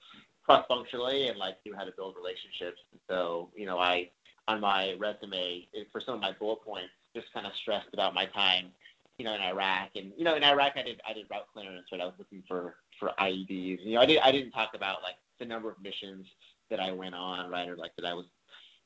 cross-functionally 0.46 1.28
and 1.28 1.38
like 1.38 1.56
knew 1.66 1.74
how 1.76 1.84
to 1.84 1.92
build 1.94 2.14
relationships. 2.16 2.80
So, 3.06 3.50
you 3.54 3.66
know, 3.66 3.78
I 3.78 4.08
on 4.48 4.62
my 4.62 4.94
resume 4.98 5.68
for 5.92 6.00
some 6.00 6.14
of 6.14 6.20
my 6.22 6.32
bullet 6.32 6.62
points 6.64 6.88
just 7.14 7.32
kind 7.32 7.46
of 7.46 7.52
stressed 7.62 7.88
about 7.92 8.14
my 8.14 8.26
time 8.26 8.72
you 9.18 9.24
know, 9.24 9.34
in 9.34 9.40
Iraq, 9.40 9.90
and 9.96 10.12
you 10.16 10.24
know, 10.24 10.36
in 10.36 10.44
Iraq, 10.44 10.74
I 10.76 10.82
did 10.82 11.00
I 11.09 11.12
did 11.12 11.26
route 11.28 11.46
clearance, 11.52 11.86
right? 11.90 12.00
I 12.00 12.04
was 12.04 12.14
looking 12.18 12.42
for 12.46 12.76
for 13.00 13.11
IEDs. 13.18 13.84
You 13.84 13.94
know, 13.94 14.00
I 14.00 14.06
did 14.06 14.18
I 14.20 14.30
didn't 14.30 14.52
talk 14.52 14.70
about 14.74 15.02
like 15.02 15.16
the 15.40 15.44
number 15.44 15.68
of 15.68 15.82
missions 15.82 16.24
that 16.70 16.78
I 16.78 16.92
went 16.92 17.14
on, 17.14 17.50
right, 17.50 17.68
or 17.68 17.76
like 17.76 17.90
that 17.96 18.06
I 18.06 18.14
was 18.14 18.26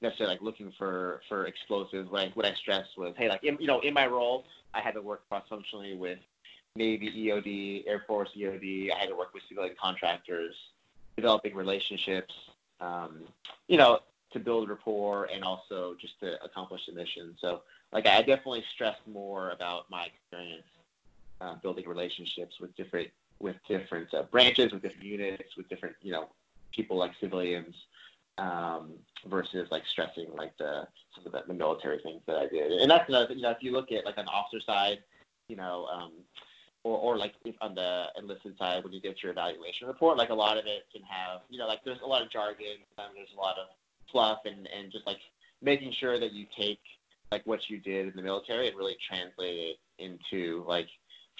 necessarily 0.01 0.37
like 0.37 0.43
looking 0.43 0.73
for 0.79 1.21
for 1.29 1.47
explosives. 1.47 2.11
What 2.11 2.23
I 2.23 2.31
what 2.33 2.47
I 2.47 2.55
stressed 2.55 2.97
was, 2.97 3.15
hey, 3.19 3.29
like 3.29 3.45
in, 3.45 3.59
you 3.61 3.67
know, 3.67 3.81
in 3.81 3.93
my 3.93 4.07
role, 4.07 4.45
I 4.73 4.81
had 4.81 4.95
to 4.95 5.03
work 5.03 5.29
cross 5.29 5.45
functionally 5.51 5.97
with 5.97 6.19
Navy 6.77 7.11
EOD, 7.11 7.87
Air 7.87 8.05
Force 8.07 8.31
EOD. 8.37 8.91
I 8.91 8.99
had 8.99 9.11
to 9.11 9.17
work 9.17 9.35
with 9.35 9.43
civilian 9.51 9.77
contractors, 9.81 10.55
developing 11.15 11.55
relationships, 11.55 12.33
um, 12.81 13.25
you 13.69 13.77
know, 13.77 13.99
to 14.33 14.41
build 14.41 14.71
rapport 14.71 15.29
and 15.33 15.45
also 15.45 15.95
just 16.01 16.19
to 16.21 16.43
accomplish 16.43 16.81
the 16.89 16.95
mission. 16.95 17.37
So, 17.39 17.61
like, 17.93 18.07
I 18.07 18.19
definitely 18.21 18.65
stress 18.75 18.97
more 19.07 19.51
about 19.51 19.91
my 19.91 20.07
experience 20.07 20.67
uh, 21.41 21.57
building 21.57 21.89
relationships 21.89 22.61
with 22.61 22.75
different 22.77 23.09
with 23.41 23.57
different 23.69 24.13
uh, 24.15 24.23
branches, 24.23 24.73
with 24.73 24.83
different 24.83 25.05
units, 25.05 25.57
with 25.57 25.69
different 25.69 25.97
you 26.01 26.13
know 26.13 26.29
people 26.73 26.97
like 26.97 27.13
civilians, 27.21 27.75
um, 28.39 28.93
versus 29.27 29.69
like 29.71 29.83
stressing 29.87 30.29
like 30.37 30.57
the 30.59 30.87
some 31.15 31.27
of 31.27 31.33
the, 31.33 31.43
the 31.49 31.55
military 31.55 31.99
things 31.99 32.23
that 32.27 32.37
I 32.37 32.47
did. 32.47 32.73
And 32.73 32.91
that's 32.91 33.09
another 33.09 33.27
thing. 33.27 33.39
You 33.39 33.43
know, 33.43 33.51
if 33.51 33.63
you 33.63 33.73
look 33.73 33.93
at 33.93 34.05
like 34.07 34.19
on 34.19 34.25
the 34.25 34.31
officer 34.31 34.61
side, 34.65 34.99
you 35.49 35.57
know. 35.57 35.87
Um, 35.93 36.13
or, 36.85 36.99
or 36.99 37.17
like 37.17 37.35
on 37.61 37.77
the 37.77 38.07
enlisted 38.19 38.59
side 38.59 38.83
when 38.83 38.93
you 38.93 39.01
get 39.01 39.23
your 39.23 39.31
evaluation 39.31 39.87
report, 39.87 40.19
like 40.19 40.31
a 40.31 40.35
lot 40.35 40.59
of 40.59 40.67
it 40.67 40.85
can 40.93 41.03
have, 41.03 41.43
you 41.49 41.57
know, 41.57 41.69
like 41.69 41.79
there's 41.85 42.01
a 42.03 42.07
lot 42.07 42.23
of 42.23 42.31
jargon, 42.31 42.79
there's 42.97 43.29
a 43.37 43.41
lot 43.41 43.57
of 43.57 43.69
fluff, 44.11 44.39
and 44.45 44.69
and 44.77 44.91
just 44.91 45.07
like 45.07 45.21
making 45.61 45.93
sure 45.93 46.19
that 46.19 46.33
you 46.33 46.47
take 46.57 46.81
like 47.33 47.47
what 47.47 47.69
you 47.69 47.79
did 47.79 48.09
in 48.09 48.13
the 48.15 48.23
military 48.23 48.69
and 48.69 48.77
really 48.77 48.97
translate 49.09 49.59
it 49.59 49.77
into 49.99 50.65
like 50.69 50.87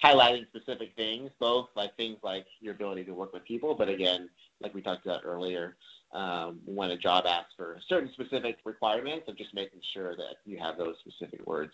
highlighting 0.03 0.45
specific 0.47 0.91
things, 0.95 1.29
both 1.39 1.67
like 1.75 1.95
things 1.95 2.17
like 2.23 2.47
your 2.59 2.73
ability 2.73 3.05
to 3.05 3.13
work 3.13 3.31
with 3.31 3.45
people, 3.45 3.75
but 3.75 3.87
again, 3.87 4.27
like 4.59 4.73
we 4.73 4.81
talked 4.81 5.05
about 5.05 5.21
earlier, 5.23 5.75
um, 6.11 6.59
when 6.65 6.91
a 6.91 6.97
job 6.97 7.25
asks 7.27 7.53
for 7.55 7.77
certain 7.87 8.11
specific 8.13 8.57
requirements, 8.65 9.27
of 9.27 9.37
just 9.37 9.53
making 9.53 9.79
sure 9.93 10.15
that 10.15 10.37
you 10.45 10.57
have 10.57 10.77
those 10.77 10.95
specific 10.99 11.45
words 11.45 11.73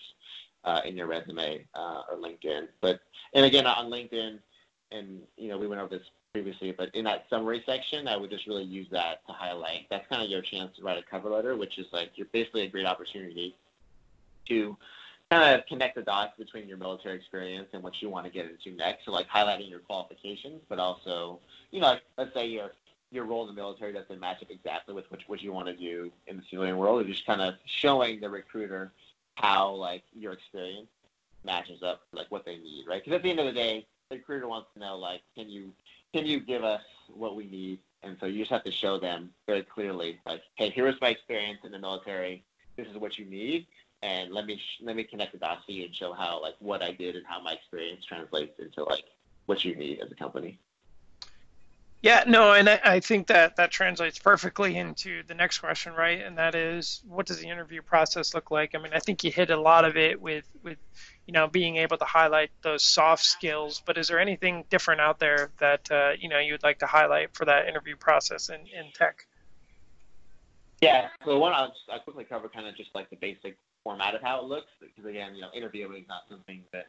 uh, 0.65 0.81
in 0.85 0.97
your 0.97 1.07
resume 1.07 1.65
uh, 1.75 2.01
or 2.11 2.17
LinkedIn. 2.17 2.67
But 2.81 2.99
and 3.33 3.45
again 3.45 3.65
on 3.65 3.89
LinkedIn, 3.89 4.37
and 4.91 5.21
you 5.37 5.47
know 5.47 5.57
we 5.57 5.67
went 5.67 5.81
over 5.81 5.97
this 5.97 6.07
previously, 6.33 6.73
but 6.77 6.93
in 6.93 7.05
that 7.05 7.25
summary 7.29 7.63
section, 7.65 8.07
I 8.07 8.17
would 8.17 8.29
just 8.29 8.47
really 8.47 8.63
use 8.63 8.87
that 8.91 9.25
to 9.27 9.33
highlight. 9.33 9.87
That's 9.89 10.07
kind 10.09 10.21
of 10.21 10.29
your 10.29 10.41
chance 10.41 10.75
to 10.75 10.83
write 10.83 10.97
a 10.97 11.09
cover 11.09 11.29
letter, 11.29 11.55
which 11.55 11.79
is 11.79 11.87
like 11.93 12.11
you're 12.15 12.27
basically 12.33 12.63
a 12.63 12.69
great 12.69 12.85
opportunity 12.85 13.55
to 14.49 14.77
kind 15.31 15.55
of 15.55 15.65
connect 15.67 15.95
the 15.95 16.01
dots 16.01 16.37
between 16.37 16.67
your 16.67 16.77
military 16.77 17.15
experience 17.15 17.69
and 17.73 17.83
what 17.83 18.01
you 18.01 18.09
want 18.09 18.25
to 18.25 18.31
get 18.31 18.49
into 18.49 18.75
next. 18.75 19.05
So 19.05 19.11
like 19.11 19.27
highlighting 19.27 19.69
your 19.69 19.79
qualifications, 19.79 20.61
but 20.67 20.79
also, 20.79 21.39
you 21.71 21.79
know, 21.81 21.87
like, 21.87 22.01
let's 22.17 22.33
say 22.33 22.47
your 22.47 22.71
your 23.11 23.25
role 23.25 23.41
in 23.41 23.47
the 23.47 23.59
military 23.59 23.91
doesn't 23.91 24.19
match 24.19 24.41
up 24.43 24.51
exactly 24.51 24.93
with 24.93 25.09
what, 25.09 25.19
what 25.25 25.41
you 25.41 25.51
want 25.51 25.67
to 25.67 25.75
do 25.75 26.11
in 26.27 26.37
the 26.37 26.43
civilian 26.49 26.77
world. 26.77 27.01
It's 27.01 27.09
just 27.09 27.25
kind 27.25 27.41
of 27.41 27.55
showing 27.65 28.19
the 28.19 28.29
recruiter 28.29 28.91
how 29.35 29.71
like 29.71 30.03
your 30.13 30.33
experience 30.33 30.89
matches 31.43 31.81
up 31.81 32.01
like 32.11 32.29
what 32.29 32.45
they 32.45 32.57
need, 32.57 32.85
right? 32.87 33.03
Because 33.03 33.15
at 33.15 33.23
the 33.23 33.29
end 33.29 33.39
of 33.39 33.47
the 33.47 33.51
day, 33.53 33.87
the 34.09 34.17
recruiter 34.17 34.47
wants 34.47 34.67
to 34.73 34.79
know 34.79 34.97
like, 34.97 35.21
can 35.35 35.49
you 35.49 35.71
can 36.13 36.25
you 36.25 36.39
give 36.39 36.63
us 36.63 36.81
what 37.13 37.35
we 37.35 37.45
need? 37.45 37.79
And 38.01 38.17
so 38.19 38.25
you 38.25 38.39
just 38.39 38.51
have 38.51 38.63
to 38.63 38.71
show 38.71 38.97
them 38.97 39.31
very 39.45 39.61
clearly, 39.61 40.19
like, 40.25 40.41
hey, 40.55 40.69
here's 40.69 40.99
my 41.01 41.09
experience 41.09 41.59
in 41.63 41.71
the 41.71 41.79
military. 41.79 42.43
This 42.77 42.87
is 42.87 42.97
what 42.97 43.17
you 43.17 43.25
need, 43.25 43.67
and 44.01 44.33
let 44.33 44.45
me 44.45 44.59
let 44.81 44.95
me 44.95 45.03
connect 45.03 45.33
the 45.33 45.37
dots 45.37 45.65
for 45.65 45.71
you 45.71 45.85
and 45.85 45.95
show 45.95 46.13
how 46.13 46.41
like 46.41 46.55
what 46.59 46.81
I 46.81 46.91
did 46.91 47.15
and 47.15 47.25
how 47.25 47.41
my 47.41 47.53
experience 47.53 48.05
translates 48.05 48.59
into 48.59 48.83
like 48.83 49.05
what 49.45 49.65
you 49.65 49.75
need 49.75 49.99
as 49.99 50.11
a 50.11 50.15
company. 50.15 50.59
Yeah, 52.01 52.23
no, 52.25 52.53
and 52.53 52.69
I, 52.69 52.79
I, 52.85 52.99
think 53.01 53.27
that 53.27 53.57
that 53.57 53.71
translates 53.71 54.17
perfectly 54.17 54.77
into 54.77 55.21
the 55.27 55.33
next 55.33 55.57
question, 55.57 55.91
right? 55.91 56.21
And 56.21 56.37
that 56.37 56.55
is, 56.55 57.01
what 57.05 57.25
does 57.25 57.41
the 57.41 57.49
interview 57.49 57.81
process 57.81 58.33
look 58.33 58.51
like? 58.51 58.73
I 58.73 58.77
mean, 58.77 58.93
I 58.93 58.99
think 58.99 59.21
you 59.21 59.31
hit 59.31 59.49
a 59.49 59.59
lot 59.59 59.83
of 59.83 59.97
it 59.97 60.21
with 60.21 60.45
with 60.63 60.77
you 61.25 61.33
know 61.33 61.47
being 61.47 61.75
able 61.75 61.97
to 61.97 62.05
highlight 62.05 62.51
those 62.61 62.85
soft 62.85 63.25
skills. 63.25 63.83
But 63.85 63.97
is 63.97 64.07
there 64.07 64.17
anything 64.17 64.63
different 64.69 65.01
out 65.01 65.19
there 65.19 65.51
that 65.59 65.91
uh, 65.91 66.11
you 66.17 66.29
know 66.29 66.39
you 66.39 66.53
would 66.53 66.63
like 66.63 66.79
to 66.79 66.85
highlight 66.85 67.35
for 67.35 67.43
that 67.43 67.67
interview 67.67 67.97
process 67.97 68.47
in, 68.47 68.61
in 68.61 68.93
tech? 68.93 69.25
Yeah, 70.81 71.09
so 71.25 71.37
one 71.37 71.51
I'll, 71.51 71.67
just, 71.67 71.81
I'll 71.91 71.99
quickly 71.99 72.23
cover 72.23 72.47
kind 72.47 72.65
of 72.65 72.77
just 72.77 72.95
like 72.95 73.09
the 73.09 73.17
basic 73.17 73.57
format 73.83 74.15
of 74.15 74.21
how 74.21 74.39
it 74.39 74.45
looks 74.45 74.71
because 74.79 75.09
again, 75.09 75.35
you 75.35 75.41
know, 75.41 75.49
interviewing 75.55 76.01
is 76.01 76.07
not 76.07 76.23
something 76.29 76.61
that 76.73 76.87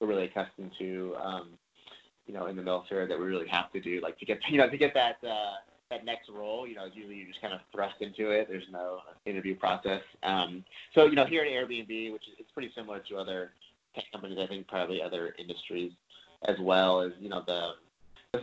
we're 0.00 0.06
really 0.06 0.24
accustomed 0.24 0.72
to. 0.78 1.14
Um, 1.22 1.48
you 2.26 2.34
know, 2.34 2.46
in 2.46 2.56
the 2.56 2.62
military 2.62 3.06
that 3.06 3.18
we 3.18 3.24
really 3.24 3.46
have 3.48 3.72
to 3.72 3.80
do, 3.80 4.00
like 4.02 4.18
to 4.18 4.26
get 4.26 4.38
you 4.50 4.58
know 4.58 4.68
to 4.68 4.76
get 4.76 4.94
that 4.94 5.16
uh, 5.26 5.54
that 5.90 6.04
next 6.04 6.28
role. 6.28 6.66
You 6.66 6.74
know, 6.74 6.86
usually 6.92 7.16
you're 7.16 7.28
just 7.28 7.40
kind 7.40 7.54
of 7.54 7.60
thrust 7.72 7.96
into 8.00 8.30
it. 8.30 8.48
There's 8.48 8.66
no 8.70 9.00
interview 9.24 9.54
process. 9.54 10.02
Um, 10.22 10.64
so 10.94 11.06
you 11.06 11.14
know, 11.14 11.26
here 11.26 11.42
at 11.42 11.48
Airbnb, 11.48 12.12
which 12.12 12.22
is 12.22 12.34
it's 12.38 12.50
pretty 12.52 12.70
similar 12.74 13.00
to 13.08 13.16
other 13.16 13.52
tech 13.94 14.04
companies, 14.12 14.38
I 14.40 14.46
think 14.46 14.66
probably 14.68 15.02
other 15.02 15.34
industries 15.38 15.92
as 16.48 16.56
well. 16.60 17.00
as 17.00 17.12
you 17.20 17.28
know 17.28 17.42
the 17.46 17.72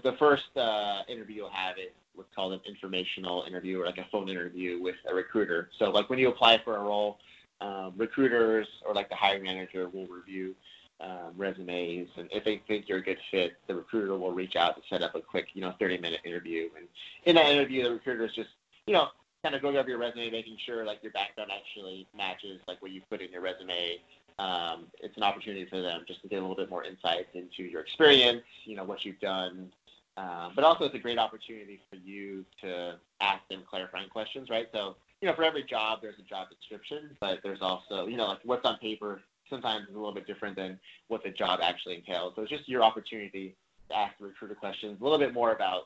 the 0.01 0.13
first 0.17 0.55
uh, 0.57 1.01
interview 1.07 1.35
you'll 1.35 1.49
have 1.51 1.77
is 1.77 1.91
what's 2.15 2.29
called 2.35 2.53
an 2.53 2.61
informational 2.67 3.43
interview 3.47 3.79
or 3.81 3.85
like 3.85 3.97
a 3.97 4.05
phone 4.11 4.29
interview 4.29 4.81
with 4.81 4.95
a 5.09 5.13
recruiter. 5.13 5.69
So 5.79 5.85
like 5.89 6.09
when 6.09 6.19
you 6.19 6.29
apply 6.29 6.61
for 6.63 6.77
a 6.77 6.79
role, 6.79 7.17
um, 7.61 7.93
recruiters 7.95 8.67
or 8.85 8.93
like 8.93 9.09
the 9.09 9.15
hiring 9.15 9.43
manager 9.43 9.89
will 9.89 10.07
review 10.07 10.55
um, 10.99 11.33
resumes, 11.35 12.07
and 12.17 12.29
if 12.31 12.45
they 12.45 12.61
think 12.67 12.87
you're 12.87 12.99
a 12.99 13.03
good 13.03 13.17
fit, 13.29 13.53
the 13.67 13.75
recruiter 13.75 14.17
will 14.17 14.31
reach 14.31 14.55
out 14.55 14.75
to 14.75 14.81
set 14.89 15.01
up 15.01 15.15
a 15.15 15.21
quick, 15.21 15.47
you 15.53 15.61
know, 15.61 15.73
30-minute 15.81 16.21
interview. 16.23 16.69
And 16.77 16.87
in 17.25 17.35
that 17.35 17.47
interview, 17.47 17.83
the 17.83 17.91
recruiter 17.91 18.25
is 18.25 18.31
just, 18.33 18.49
you 18.87 18.93
know, 18.93 19.07
kind 19.43 19.55
of 19.55 19.61
going 19.61 19.75
over 19.75 19.89
your 19.89 19.97
resume, 19.97 20.29
making 20.29 20.57
sure 20.65 20.85
like 20.85 21.03
your 21.03 21.11
background 21.11 21.51
actually 21.53 22.07
matches 22.15 22.61
like 22.67 22.81
what 22.81 22.91
you 22.91 23.01
put 23.09 23.21
in 23.21 23.31
your 23.31 23.41
resume. 23.41 23.97
Um, 24.39 24.85
it's 25.01 25.17
an 25.17 25.23
opportunity 25.23 25.65
for 25.69 25.81
them 25.81 26.03
just 26.07 26.21
to 26.21 26.27
get 26.27 26.37
a 26.37 26.41
little 26.41 26.55
bit 26.55 26.69
more 26.69 26.83
insight 26.83 27.27
into 27.33 27.63
your 27.63 27.81
experience, 27.81 28.43
you 28.63 28.75
know, 28.75 28.83
what 28.83 29.03
you've 29.03 29.19
done. 29.19 29.71
Uh, 30.15 30.49
but 30.55 30.63
also, 30.63 30.85
it's 30.85 30.95
a 30.95 30.99
great 30.99 31.17
opportunity 31.17 31.81
for 31.89 31.97
you 31.97 32.45
to 32.61 32.95
ask 33.19 33.41
them 33.49 33.63
clarifying 33.69 34.09
questions, 34.09 34.49
right? 34.49 34.67
So, 34.71 34.95
you 35.23 35.29
know, 35.29 35.35
for 35.35 35.45
every 35.45 35.63
job, 35.63 35.99
there's 36.01 36.19
a 36.19 36.23
job 36.23 36.49
description, 36.49 37.15
but 37.21 37.39
there's 37.43 37.61
also, 37.61 38.07
you 38.07 38.17
know, 38.17 38.25
like 38.25 38.39
what's 38.43 38.65
on 38.65 38.77
paper 38.79 39.21
sometimes 39.49 39.87
is 39.87 39.95
a 39.95 39.97
little 39.97 40.13
bit 40.13 40.27
different 40.27 40.53
than 40.53 40.77
what 41.07 41.23
the 41.23 41.29
job 41.29 41.61
actually 41.63 41.95
entails. 41.95 42.33
So 42.35 42.41
it's 42.41 42.51
just 42.51 42.67
your 42.67 42.83
opportunity 42.83 43.55
to 43.87 43.95
ask 43.95 44.17
the 44.19 44.25
recruiter 44.25 44.53
questions, 44.53 44.99
a 44.99 45.03
little 45.03 45.17
bit 45.17 45.33
more 45.33 45.53
about 45.53 45.83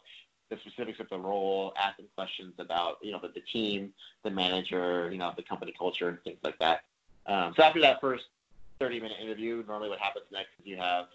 the 0.50 0.58
specifics 0.66 1.00
of 1.00 1.08
the 1.10 1.20
role, 1.20 1.72
ask 1.80 1.98
them 1.98 2.08
questions 2.16 2.56
about 2.58 2.98
you 3.04 3.12
know 3.12 3.20
the, 3.22 3.28
the 3.28 3.42
team, 3.54 3.94
the 4.24 4.32
manager, 4.32 5.08
you 5.12 5.20
know 5.20 5.32
the 5.38 5.44
company 5.44 5.72
culture 5.78 6.10
and 6.10 6.20
things 6.24 6.40
like 6.44 6.58
that. 6.58 6.82
Um, 7.28 7.54
so 7.56 7.62
after 7.62 7.80
that 7.82 8.02
first 8.02 8.24
30 8.80 9.02
minute 9.02 9.18
interview, 9.22 9.64
normally 9.68 9.90
what 9.90 10.00
happens 10.00 10.26
next 10.32 10.50
is 10.60 10.66
you 10.66 10.78
have 10.78 11.06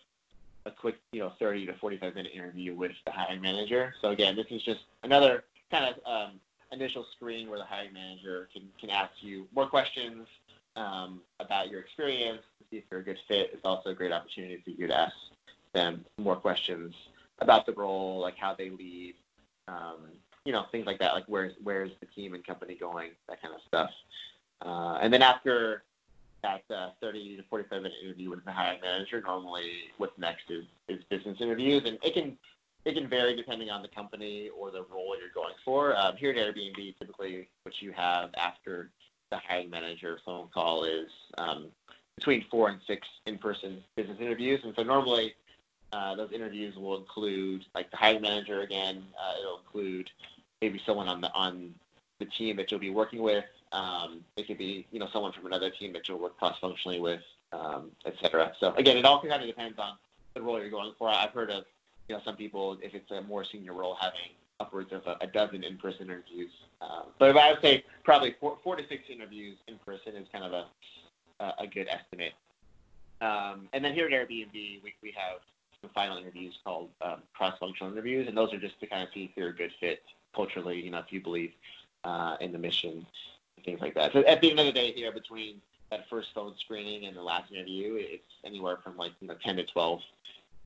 a 0.64 0.70
quick 0.70 0.94
you 1.10 1.18
know 1.18 1.32
30 1.40 1.66
to 1.66 1.72
45 1.72 2.14
minute 2.14 2.30
interview 2.32 2.76
with 2.76 2.92
the 3.04 3.10
hiring 3.10 3.40
manager. 3.40 3.92
So 4.00 4.10
again, 4.10 4.36
this 4.36 4.46
is 4.50 4.62
just 4.62 4.82
another 5.02 5.42
kind 5.72 5.92
of 5.92 6.06
um, 6.06 6.40
initial 6.72 7.06
screen 7.16 7.48
where 7.48 7.58
the 7.58 7.64
hiring 7.64 7.92
manager 7.92 8.48
can, 8.52 8.62
can 8.80 8.90
ask 8.90 9.12
you 9.20 9.46
more 9.54 9.66
questions, 9.66 10.26
um, 10.76 11.20
about 11.40 11.68
your 11.70 11.80
experience 11.80 12.42
to 12.58 12.64
see 12.70 12.76
if 12.78 12.84
you're 12.90 13.00
a 13.00 13.04
good 13.04 13.18
fit. 13.28 13.50
It's 13.52 13.64
also 13.64 13.90
a 13.90 13.94
great 13.94 14.12
opportunity 14.12 14.60
for 14.64 14.70
you 14.70 14.86
to 14.86 14.98
ask 14.98 15.14
them 15.74 16.04
more 16.18 16.36
questions 16.36 16.94
about 17.40 17.66
the 17.66 17.72
role, 17.72 18.20
like 18.20 18.36
how 18.36 18.54
they 18.54 18.70
lead, 18.70 19.14
um, 19.68 19.98
you 20.44 20.52
know, 20.52 20.64
things 20.72 20.86
like 20.86 20.98
that, 20.98 21.14
like 21.14 21.24
where's 21.26 21.52
where's 21.62 21.90
the 22.00 22.06
team 22.06 22.34
and 22.34 22.46
company 22.46 22.76
going, 22.78 23.10
that 23.28 23.40
kind 23.42 23.54
of 23.54 23.60
stuff. 23.66 23.90
Uh, 24.64 24.98
and 25.02 25.12
then 25.12 25.22
after 25.22 25.82
that 26.42 26.62
uh, 26.74 26.90
30 27.00 27.36
to 27.36 27.42
45 27.48 27.82
minute 27.82 27.92
interview 28.02 28.30
with 28.30 28.44
the 28.44 28.52
hiring 28.52 28.80
manager, 28.80 29.20
normally 29.20 29.70
what's 29.98 30.18
next 30.18 30.50
is, 30.50 30.64
is 30.88 31.02
business 31.08 31.36
interviews, 31.40 31.82
and 31.86 31.98
it 32.02 32.14
can 32.14 32.36
it 32.84 32.94
can 32.94 33.08
vary 33.08 33.36
depending 33.36 33.70
on 33.70 33.82
the 33.82 33.88
company 33.88 34.50
or 34.58 34.70
the 34.70 34.84
role 34.92 35.14
you're 35.18 35.32
going 35.34 35.54
for. 35.64 35.96
Um, 35.96 36.16
here 36.16 36.30
at 36.30 36.36
Airbnb, 36.36 36.98
typically 36.98 37.48
what 37.62 37.80
you 37.80 37.92
have 37.92 38.30
after 38.36 38.90
the 39.30 39.38
hiring 39.38 39.70
manager 39.70 40.18
phone 40.24 40.48
call 40.52 40.84
is 40.84 41.08
um, 41.38 41.68
between 42.16 42.44
four 42.50 42.68
and 42.68 42.80
six 42.86 43.06
in-person 43.26 43.82
business 43.96 44.18
interviews. 44.20 44.60
And 44.64 44.74
so 44.76 44.82
normally 44.82 45.34
uh, 45.92 46.14
those 46.16 46.32
interviews 46.32 46.76
will 46.76 46.96
include 46.98 47.64
like 47.74 47.90
the 47.90 47.96
hiring 47.96 48.22
manager 48.22 48.62
again. 48.62 49.04
Uh, 49.18 49.40
it'll 49.40 49.58
include 49.58 50.10
maybe 50.60 50.80
someone 50.84 51.08
on 51.08 51.20
the 51.20 51.32
on 51.32 51.74
the 52.18 52.26
team 52.26 52.56
that 52.56 52.70
you'll 52.70 52.80
be 52.80 52.90
working 52.90 53.22
with. 53.22 53.44
Um, 53.72 54.20
it 54.36 54.46
could 54.46 54.58
be 54.58 54.86
you 54.90 54.98
know 54.98 55.08
someone 55.12 55.32
from 55.32 55.46
another 55.46 55.70
team 55.70 55.92
that 55.92 56.08
you'll 56.08 56.18
work 56.18 56.38
cross-functionally 56.38 57.00
with, 57.00 57.22
um, 57.52 57.90
etc. 58.06 58.52
So 58.60 58.74
again, 58.74 58.96
it 58.96 59.04
all 59.04 59.20
kind 59.20 59.42
of 59.42 59.48
depends 59.48 59.78
on 59.78 59.96
the 60.34 60.42
role 60.42 60.60
you're 60.60 60.70
going 60.70 60.92
for. 60.98 61.08
I've 61.08 61.30
heard 61.30 61.50
of 61.50 61.64
you 62.08 62.16
know 62.16 62.22
some 62.24 62.36
people 62.36 62.78
if 62.82 62.94
it's 62.94 63.10
a 63.10 63.22
more 63.22 63.44
senior 63.44 63.72
role 63.74 63.96
having 64.00 64.30
upwards 64.60 64.92
of 64.92 65.06
a, 65.06 65.16
a 65.20 65.26
dozen 65.26 65.64
in-person 65.64 66.02
interviews. 66.04 66.50
Um, 66.80 67.04
but 67.18 67.36
I 67.36 67.52
would 67.52 67.62
say 67.62 67.84
probably 68.04 68.36
four, 68.40 68.58
four 68.62 68.76
to 68.76 68.86
six 68.88 69.04
interviews 69.10 69.56
in 69.68 69.78
person 69.84 70.14
is 70.16 70.26
kind 70.32 70.44
of 70.44 70.52
a 70.52 70.66
a 71.58 71.66
good 71.66 71.88
estimate 71.88 72.34
Um, 73.20 73.68
and 73.72 73.84
then 73.84 73.94
here 73.94 74.06
at 74.06 74.12
Airbnb, 74.12 74.52
we, 74.54 74.94
we 75.02 75.12
have 75.16 75.40
some 75.80 75.90
final 75.94 76.16
interviews 76.18 76.58
called 76.64 76.90
um, 77.02 77.22
cross-functional 77.34 77.92
interviews, 77.92 78.28
and 78.28 78.36
those 78.36 78.52
are 78.52 78.58
just 78.58 78.78
to 78.80 78.86
kind 78.86 79.02
of 79.02 79.08
see 79.14 79.24
if 79.24 79.30
you're 79.36 79.50
a 79.50 79.54
good 79.54 79.72
fit 79.80 80.02
culturally, 80.34 80.80
you 80.80 80.90
know, 80.90 80.98
if 80.98 81.12
you 81.12 81.20
believe 81.20 81.52
uh, 82.04 82.36
in 82.40 82.52
the 82.52 82.58
mission, 82.58 83.06
and 83.56 83.64
things 83.64 83.80
like 83.80 83.94
that. 83.94 84.12
So 84.12 84.20
at 84.20 84.40
the 84.40 84.50
end 84.50 84.60
of 84.60 84.66
the 84.66 84.72
day, 84.72 84.92
here 84.92 85.12
between 85.12 85.60
that 85.90 86.08
first 86.08 86.28
phone 86.34 86.54
screening 86.60 87.06
and 87.06 87.16
the 87.16 87.22
last 87.22 87.52
interview, 87.52 87.96
it's 87.98 88.24
anywhere 88.44 88.78
from 88.82 88.96
like 88.96 89.12
you 89.20 89.28
know 89.28 89.36
10 89.44 89.56
to 89.56 89.64
12 89.64 90.00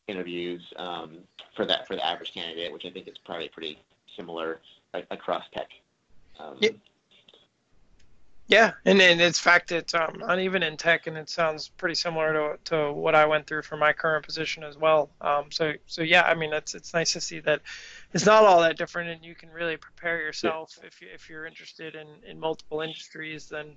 interviews 0.09 0.63
um, 0.77 1.19
for 1.55 1.65
that 1.67 1.87
for 1.87 1.97
the 1.97 2.07
average 2.07 2.33
candidate, 2.33 2.73
which 2.73 2.85
I 2.85 2.91
think 2.91 3.09
is 3.09 3.19
probably 3.25 3.49
pretty 3.49 3.79
similar 4.17 4.61
like, 4.95 5.07
across 5.11 5.45
tech. 5.53 5.69
Um, 6.39 6.57
yeah. 6.61 6.71
Yeah, 8.49 8.73
and, 8.85 9.03
and 9.03 9.21
in 9.21 9.33
fact, 9.33 9.73
it's 9.73 9.93
um, 9.93 10.19
not 10.21 10.39
even 10.39 10.63
in 10.63 10.77
tech, 10.77 11.09
and 11.09 11.17
it 11.17 11.29
sounds 11.29 11.67
pretty 11.67 11.97
similar 11.97 12.33
to, 12.33 12.59
to 12.67 12.93
what 12.93 13.17
I 13.17 13.27
went 13.27 13.49
through 13.49 13.63
for 13.63 13.77
my 13.77 13.93
current 13.93 14.25
position 14.25 14.63
as 14.63 14.79
well. 14.79 15.11
Um, 15.21 15.47
so 15.51 15.73
so 15.87 16.03
yeah, 16.03 16.23
I 16.23 16.35
mean, 16.35 16.53
it's 16.53 16.77
it's 16.77 16.95
nice 16.95 17.13
to 17.15 17.21
see 17.21 17.41
that 17.41 17.61
it's 18.13 18.25
not 18.25 18.45
all 18.45 18.61
that 18.63 18.79
different, 18.79 19.11
and 19.11 19.25
you 19.25 19.35
can 19.35 19.51
really 19.51 19.77
prepare 19.77 20.21
yourself 20.21 20.79
yeah. 20.81 20.87
if 20.87 21.03
you, 21.03 21.09
if 21.13 21.29
you're 21.29 21.45
interested 21.45 21.97
in, 21.97 22.07
in 22.25 22.39
multiple 22.39 22.83
industries, 22.83 23.49
then 23.49 23.77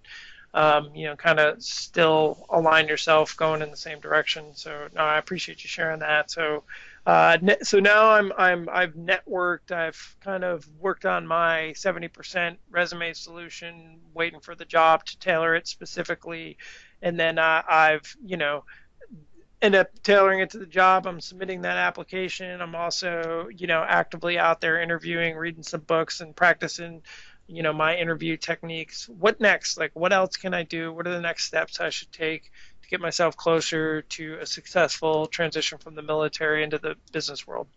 um, 0.53 0.89
you 0.95 1.05
know, 1.05 1.15
kind 1.15 1.39
of 1.39 1.61
still 1.61 2.45
align 2.49 2.87
yourself 2.87 3.37
going 3.37 3.61
in 3.61 3.69
the 3.69 3.77
same 3.77 3.99
direction. 3.99 4.45
So 4.53 4.87
no, 4.95 5.01
I 5.01 5.17
appreciate 5.17 5.63
you 5.63 5.67
sharing 5.67 5.99
that. 5.99 6.31
So 6.31 6.63
uh, 7.05 7.37
so 7.63 7.79
now 7.79 8.11
I'm 8.11 8.31
I'm 8.37 8.69
I've 8.71 8.93
networked. 8.93 9.71
I've 9.71 10.15
kind 10.21 10.43
of 10.43 10.67
worked 10.79 11.05
on 11.05 11.25
my 11.25 11.73
70% 11.75 12.57
resume 12.69 13.13
solution, 13.13 13.99
waiting 14.13 14.39
for 14.39 14.55
the 14.55 14.65
job 14.65 15.05
to 15.05 15.19
tailor 15.19 15.55
it 15.55 15.67
specifically, 15.67 16.57
and 17.01 17.19
then 17.19 17.39
uh, 17.39 17.63
I've 17.67 18.15
you 18.23 18.37
know 18.37 18.63
end 19.61 19.75
up 19.75 19.87
tailoring 20.03 20.39
it 20.39 20.51
to 20.51 20.57
the 20.57 20.65
job. 20.65 21.05
I'm 21.05 21.19
submitting 21.19 21.61
that 21.61 21.77
application. 21.77 22.61
I'm 22.61 22.75
also 22.75 23.47
you 23.55 23.67
know 23.67 23.83
actively 23.87 24.37
out 24.37 24.61
there 24.61 24.81
interviewing, 24.81 25.35
reading 25.35 25.63
some 25.63 25.81
books, 25.81 26.21
and 26.21 26.35
practicing 26.35 27.01
you 27.49 27.63
know 27.63 27.73
my 27.73 27.97
interview 27.97 28.37
techniques. 28.37 29.09
What 29.09 29.41
next? 29.41 29.77
Like 29.77 29.91
what 29.93 30.13
else 30.13 30.37
can 30.37 30.53
I 30.53 30.63
do? 30.63 30.93
What 30.93 31.07
are 31.07 31.11
the 31.11 31.21
next 31.21 31.45
steps 31.45 31.79
I 31.79 31.89
should 31.89 32.11
take? 32.11 32.51
To 32.83 32.89
get 32.89 33.01
myself 33.01 33.35
closer 33.35 34.01
to 34.01 34.37
a 34.39 34.45
successful 34.45 35.25
transition 35.25 35.77
from 35.79 35.95
the 35.95 36.01
military 36.01 36.63
into 36.63 36.77
the 36.77 36.95
business 37.11 37.47
world? 37.47 37.67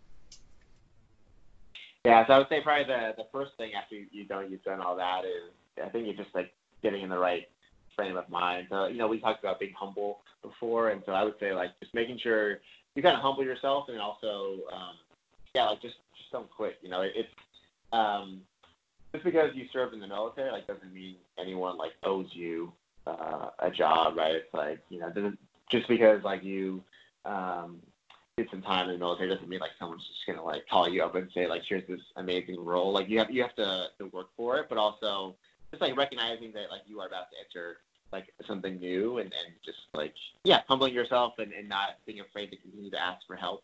Yeah, 2.05 2.25
so 2.27 2.33
I 2.33 2.37
would 2.37 2.49
say 2.49 2.61
probably 2.61 2.85
the 2.85 3.13
the 3.17 3.27
first 3.31 3.51
thing 3.57 3.71
after 3.73 3.95
you, 3.95 4.05
you 4.11 4.27
know 4.29 4.41
you've 4.41 4.63
done 4.63 4.79
all 4.79 4.95
that 4.97 5.25
is 5.25 5.51
I 5.83 5.89
think 5.89 6.05
you're 6.05 6.15
just 6.15 6.35
like 6.35 6.53
getting 6.83 7.01
in 7.01 7.09
the 7.09 7.17
right 7.17 7.47
frame 7.95 8.17
of 8.17 8.29
mind. 8.29 8.67
So 8.69 8.87
you 8.87 8.97
know 8.97 9.07
we 9.07 9.19
talked 9.19 9.43
about 9.43 9.59
being 9.59 9.73
humble 9.77 10.19
before, 10.43 10.89
and 10.89 11.01
so 11.05 11.13
I 11.13 11.23
would 11.23 11.35
say 11.39 11.53
like 11.53 11.71
just 11.79 11.93
making 11.93 12.19
sure 12.19 12.59
you 12.95 13.01
kind 13.01 13.15
of 13.15 13.21
humble 13.21 13.43
yourself, 13.43 13.85
and 13.89 13.99
also 13.99 14.59
um, 14.71 14.95
yeah, 15.55 15.65
like 15.65 15.81
just 15.81 15.95
just 16.17 16.31
don't 16.31 16.49
quit. 16.51 16.77
You 16.83 16.89
know, 16.89 17.01
it, 17.01 17.13
it's 17.15 17.29
um, 17.91 18.41
just 19.13 19.23
because 19.23 19.51
you 19.53 19.65
served 19.71 19.93
in 19.93 19.99
the 19.99 20.07
military 20.07 20.51
like 20.51 20.67
doesn't 20.67 20.93
mean 20.93 21.15
anyone 21.39 21.77
like 21.77 21.91
owes 22.03 22.27
you 22.31 22.73
uh, 23.05 23.49
a 23.59 23.69
job, 23.69 24.17
right? 24.17 24.35
It's 24.35 24.53
like 24.53 24.79
you 24.89 24.99
know, 24.99 25.33
just 25.69 25.87
because 25.87 26.23
like 26.23 26.43
you 26.43 26.83
um, 27.25 27.79
did 28.37 28.47
some 28.49 28.61
time 28.61 28.89
in 28.89 28.93
the 28.93 28.99
military 28.99 29.29
doesn't 29.29 29.47
mean 29.47 29.59
like 29.59 29.71
someone's 29.79 30.07
just 30.07 30.25
gonna 30.25 30.43
like 30.43 30.67
call 30.67 30.89
you 30.89 31.03
up 31.03 31.15
and 31.15 31.29
say 31.33 31.47
like, 31.47 31.61
here's 31.67 31.87
this 31.87 32.01
amazing 32.15 32.63
role. 32.63 32.91
Like 32.91 33.09
you 33.09 33.19
have 33.19 33.29
you 33.29 33.41
have 33.43 33.55
to, 33.55 33.87
to 33.99 34.05
work 34.07 34.29
for 34.35 34.57
it, 34.57 34.65
but 34.69 34.77
also 34.77 35.35
just 35.71 35.81
like 35.81 35.95
recognizing 35.97 36.51
that 36.53 36.71
like 36.71 36.81
you 36.87 36.99
are 36.99 37.07
about 37.07 37.29
to 37.31 37.37
enter 37.45 37.77
like 38.11 38.27
something 38.47 38.79
new 38.79 39.17
and, 39.17 39.33
and 39.33 39.53
just 39.65 39.77
like 39.93 40.13
yeah, 40.43 40.61
humbling 40.67 40.93
yourself 40.93 41.33
and, 41.39 41.51
and 41.53 41.67
not 41.67 41.97
being 42.05 42.19
afraid 42.19 42.49
to 42.51 42.57
continue 42.57 42.91
to 42.91 42.99
ask 42.99 43.25
for 43.27 43.35
help. 43.35 43.63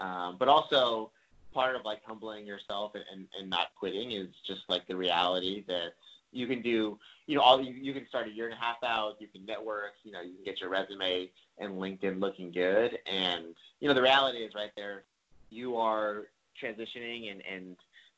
Um, 0.00 0.36
but 0.38 0.48
also 0.48 1.10
part 1.56 1.74
of 1.74 1.86
like 1.86 2.04
humbling 2.04 2.46
yourself 2.46 2.92
and, 2.94 3.04
and, 3.10 3.26
and 3.40 3.48
not 3.48 3.68
quitting 3.78 4.12
is 4.12 4.28
just 4.46 4.60
like 4.68 4.86
the 4.86 4.94
reality 4.94 5.64
that 5.66 5.94
you 6.30 6.46
can 6.46 6.60
do, 6.60 6.98
you 7.26 7.34
know, 7.34 7.40
all 7.40 7.58
you, 7.62 7.72
you 7.72 7.94
can 7.94 8.06
start 8.08 8.28
a 8.28 8.30
year 8.30 8.44
and 8.44 8.52
a 8.52 8.58
half 8.58 8.76
out. 8.84 9.14
You 9.20 9.26
can 9.26 9.46
network. 9.46 9.94
You 10.04 10.12
know, 10.12 10.20
you 10.20 10.34
can 10.34 10.44
get 10.44 10.60
your 10.60 10.68
resume 10.68 11.30
and 11.56 11.72
LinkedIn 11.72 12.20
looking 12.20 12.52
good. 12.52 12.98
And 13.10 13.54
you 13.80 13.88
know, 13.88 13.94
the 13.94 14.02
reality 14.02 14.40
is 14.40 14.54
right 14.54 14.70
there. 14.76 15.04
You 15.48 15.78
are 15.78 16.26
transitioning, 16.62 17.32
and 17.32 17.42
and 17.50 17.76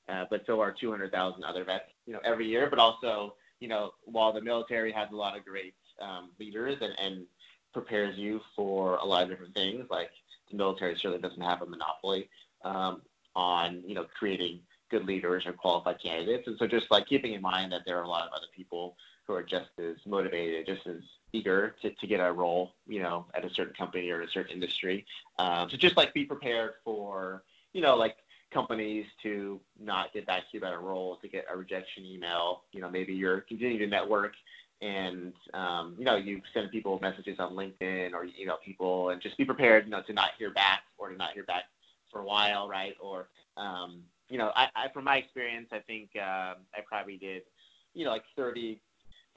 uh, 0.09 0.25
but 0.29 0.45
so 0.47 0.61
are 0.61 0.73
200,000 0.73 1.45
other 1.45 1.63
vets. 1.63 1.85
You 2.07 2.15
know, 2.15 2.21
every 2.25 2.49
year. 2.49 2.69
But 2.69 2.81
also, 2.81 3.35
you 3.61 3.69
know, 3.69 3.93
while 4.05 4.33
the 4.33 4.43
military 4.43 4.91
has 4.91 5.09
a 5.13 5.17
lot 5.17 5.37
of 5.37 5.45
great 5.45 5.75
um, 6.03 6.31
leaders 6.41 6.79
and 6.81 6.93
and 6.99 7.25
prepares 7.73 8.19
you 8.19 8.41
for 8.57 8.97
a 8.97 9.05
lot 9.05 9.23
of 9.23 9.29
different 9.29 9.55
things, 9.55 9.87
like 9.91 10.11
the 10.51 10.57
military 10.57 10.97
certainly 10.97 11.21
doesn't 11.21 11.41
have 11.41 11.63
a 11.63 11.67
monopoly 11.67 12.29
um, 12.65 13.03
on 13.39 13.83
you 13.87 13.95
know 13.95 14.05
creating 14.19 14.59
good 14.91 15.07
leaders 15.07 15.47
or 15.47 15.53
qualified 15.53 16.01
candidates. 16.03 16.47
And 16.49 16.57
so 16.59 16.67
just 16.67 16.91
like 16.91 17.07
keeping 17.07 17.35
in 17.35 17.43
mind 17.43 17.73
that 17.73 17.83
there 17.87 17.99
are 17.99 18.03
a 18.03 18.09
lot 18.09 18.27
of 18.27 18.33
other 18.33 18.47
people 18.55 18.97
who 19.27 19.35
are 19.35 19.43
just 19.43 19.69
as 19.79 19.97
motivated, 20.07 20.67
just 20.67 20.87
as 20.87 21.03
eager 21.33 21.77
to, 21.83 21.91
to 21.91 22.07
get 22.07 22.21
a 22.21 22.33
role, 22.33 22.73
you 22.87 23.03
know, 23.03 23.27
at 23.35 23.45
a 23.45 23.51
certain 23.51 23.75
company 23.75 24.11
or 24.11 24.23
a 24.23 24.31
certain 24.31 24.53
industry. 24.53 25.05
Um, 25.39 25.69
so 25.71 25.77
just 25.77 25.97
like 25.97 26.15
be 26.15 26.25
prepared 26.25 26.73
for, 26.85 27.43
you 27.75 27.83
know, 27.83 27.95
like 27.97 28.17
companies 28.51 29.05
to 29.23 29.61
not 29.79 30.13
get 30.15 30.27
back 30.27 30.41
to 30.41 30.47
you 30.55 30.61
about 30.61 30.73
a 30.73 30.79
role, 30.79 31.17
to 31.17 31.29
get 31.29 31.45
a 31.53 31.57
rejection 31.57 32.07
email. 32.07 32.63
You 32.73 32.81
know, 32.81 32.91
maybe 32.91 33.13
you're 33.13 33.43
continuing 33.43 33.79
to 33.81 33.87
network 33.87 34.33
and 34.81 35.33
um, 35.55 35.97
you 35.99 36.05
know 36.05 36.15
you 36.15 36.41
send 36.55 36.71
people 36.71 37.01
messages 37.03 37.41
on 37.41 37.53
LinkedIn 37.53 38.13
or 38.13 38.25
you 38.25 38.47
know 38.47 38.57
people 38.65 39.11
and 39.11 39.21
just 39.21 39.37
be 39.37 39.45
prepared, 39.45 39.85
you 39.85 39.91
know, 39.91 40.03
to 40.03 40.13
not 40.13 40.31
hear 40.39 40.51
back 40.51 40.83
or 40.97 41.11
to 41.11 41.17
not 41.17 41.33
hear 41.33 41.45
back 41.45 41.65
for 42.11 42.21
a 42.21 42.25
while, 42.25 42.69
right? 42.69 42.95
Or 43.01 43.29
um, 43.57 44.03
you 44.29 44.39
know, 44.39 44.53
I, 44.55 44.69
I 44.75 44.89
from 44.93 45.05
my 45.05 45.17
experience, 45.17 45.69
I 45.73 45.81
think 45.81 46.11
uh, 46.17 46.55
I 46.75 46.81
probably 46.87 47.17
did, 47.17 47.43
you 47.95 48.05
know, 48.05 48.11
like 48.11 48.25
30 48.37 48.81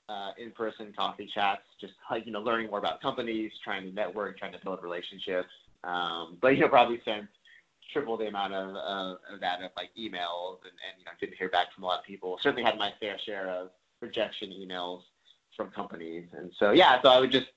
uh, 0.09 0.31
in-person 0.37 0.93
coffee 0.97 1.29
chats, 1.33 1.61
just 1.79 1.93
like 2.09 2.25
you 2.25 2.31
know, 2.31 2.41
learning 2.41 2.69
more 2.69 2.79
about 2.79 3.01
companies, 3.01 3.51
trying 3.63 3.83
to 3.83 3.93
network, 3.93 4.37
trying 4.37 4.51
to 4.51 4.59
build 4.63 4.83
relationships. 4.83 5.49
Um, 5.83 6.37
but 6.41 6.49
you 6.49 6.61
know, 6.61 6.67
probably 6.67 7.01
sent 7.05 7.27
triple 7.91 8.17
the 8.17 8.27
amount 8.27 8.53
of, 8.53 8.75
uh, 8.75 9.33
of 9.33 9.39
that 9.41 9.61
of 9.61 9.71
like 9.77 9.89
emails, 9.99 10.57
and, 10.63 10.75
and 10.85 10.99
you 10.99 11.05
know, 11.05 11.11
didn't 11.19 11.37
hear 11.37 11.49
back 11.49 11.73
from 11.73 11.83
a 11.83 11.87
lot 11.87 11.99
of 11.99 12.05
people. 12.05 12.37
Certainly 12.41 12.63
had 12.63 12.77
my 12.77 12.91
fair 12.99 13.17
share 13.25 13.49
of 13.49 13.69
rejection 14.01 14.49
emails 14.49 15.01
from 15.55 15.69
companies, 15.71 16.25
and 16.37 16.51
so 16.57 16.71
yeah, 16.71 17.01
so 17.01 17.09
I 17.09 17.19
would 17.19 17.31
just 17.31 17.47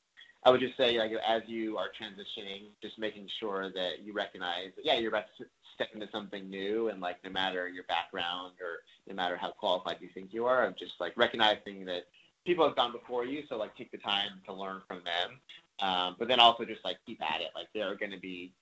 I 0.47 0.51
would 0.51 0.61
just 0.61 0.77
say, 0.77 0.99
like, 0.99 1.11
as 1.27 1.43
you 1.47 1.79
are 1.79 1.87
transitioning, 1.89 2.65
just 2.83 2.99
making 2.99 3.29
sure 3.41 3.71
that 3.71 4.05
you 4.05 4.13
recognize 4.13 4.73
that, 4.77 4.85
yeah, 4.85 4.99
you're 4.99 5.09
about 5.09 5.25
to 5.39 5.47
step 5.75 5.89
into 5.95 6.07
something 6.13 6.51
new, 6.51 6.89
and 6.89 7.01
like, 7.01 7.17
no 7.25 7.31
matter 7.31 7.67
your 7.69 7.85
background 7.85 8.53
or 8.61 8.83
no 9.09 9.15
matter 9.15 9.37
how 9.37 9.53
qualified 9.53 9.97
you 10.01 10.09
think 10.13 10.35
you 10.35 10.45
are, 10.45 10.67
I'm 10.67 10.75
just 10.79 10.95
like 11.01 11.15
recognizing 11.17 11.87
that 11.87 12.09
people 12.45 12.67
have 12.67 12.77
gone 12.77 12.93
before 12.93 13.25
you, 13.25 13.43
so 13.49 13.57
like, 13.57 13.75
take 13.75 13.91
the 13.91 13.99
time 13.99 14.33
to 14.47 14.53
learn 14.53 14.83
from 14.87 15.01
them. 15.05 15.41
Um, 15.81 16.17
but 16.19 16.29
then 16.29 16.41
also 16.41 16.65
just 16.65 16.85
like 16.85 16.99
keep 17.07 17.23
at 17.23 17.41
it. 17.41 17.49
Like, 17.55 17.69
there 17.75 17.91
are 17.91 17.97
going 17.97 18.13
to 18.13 18.21
be, 18.21 18.53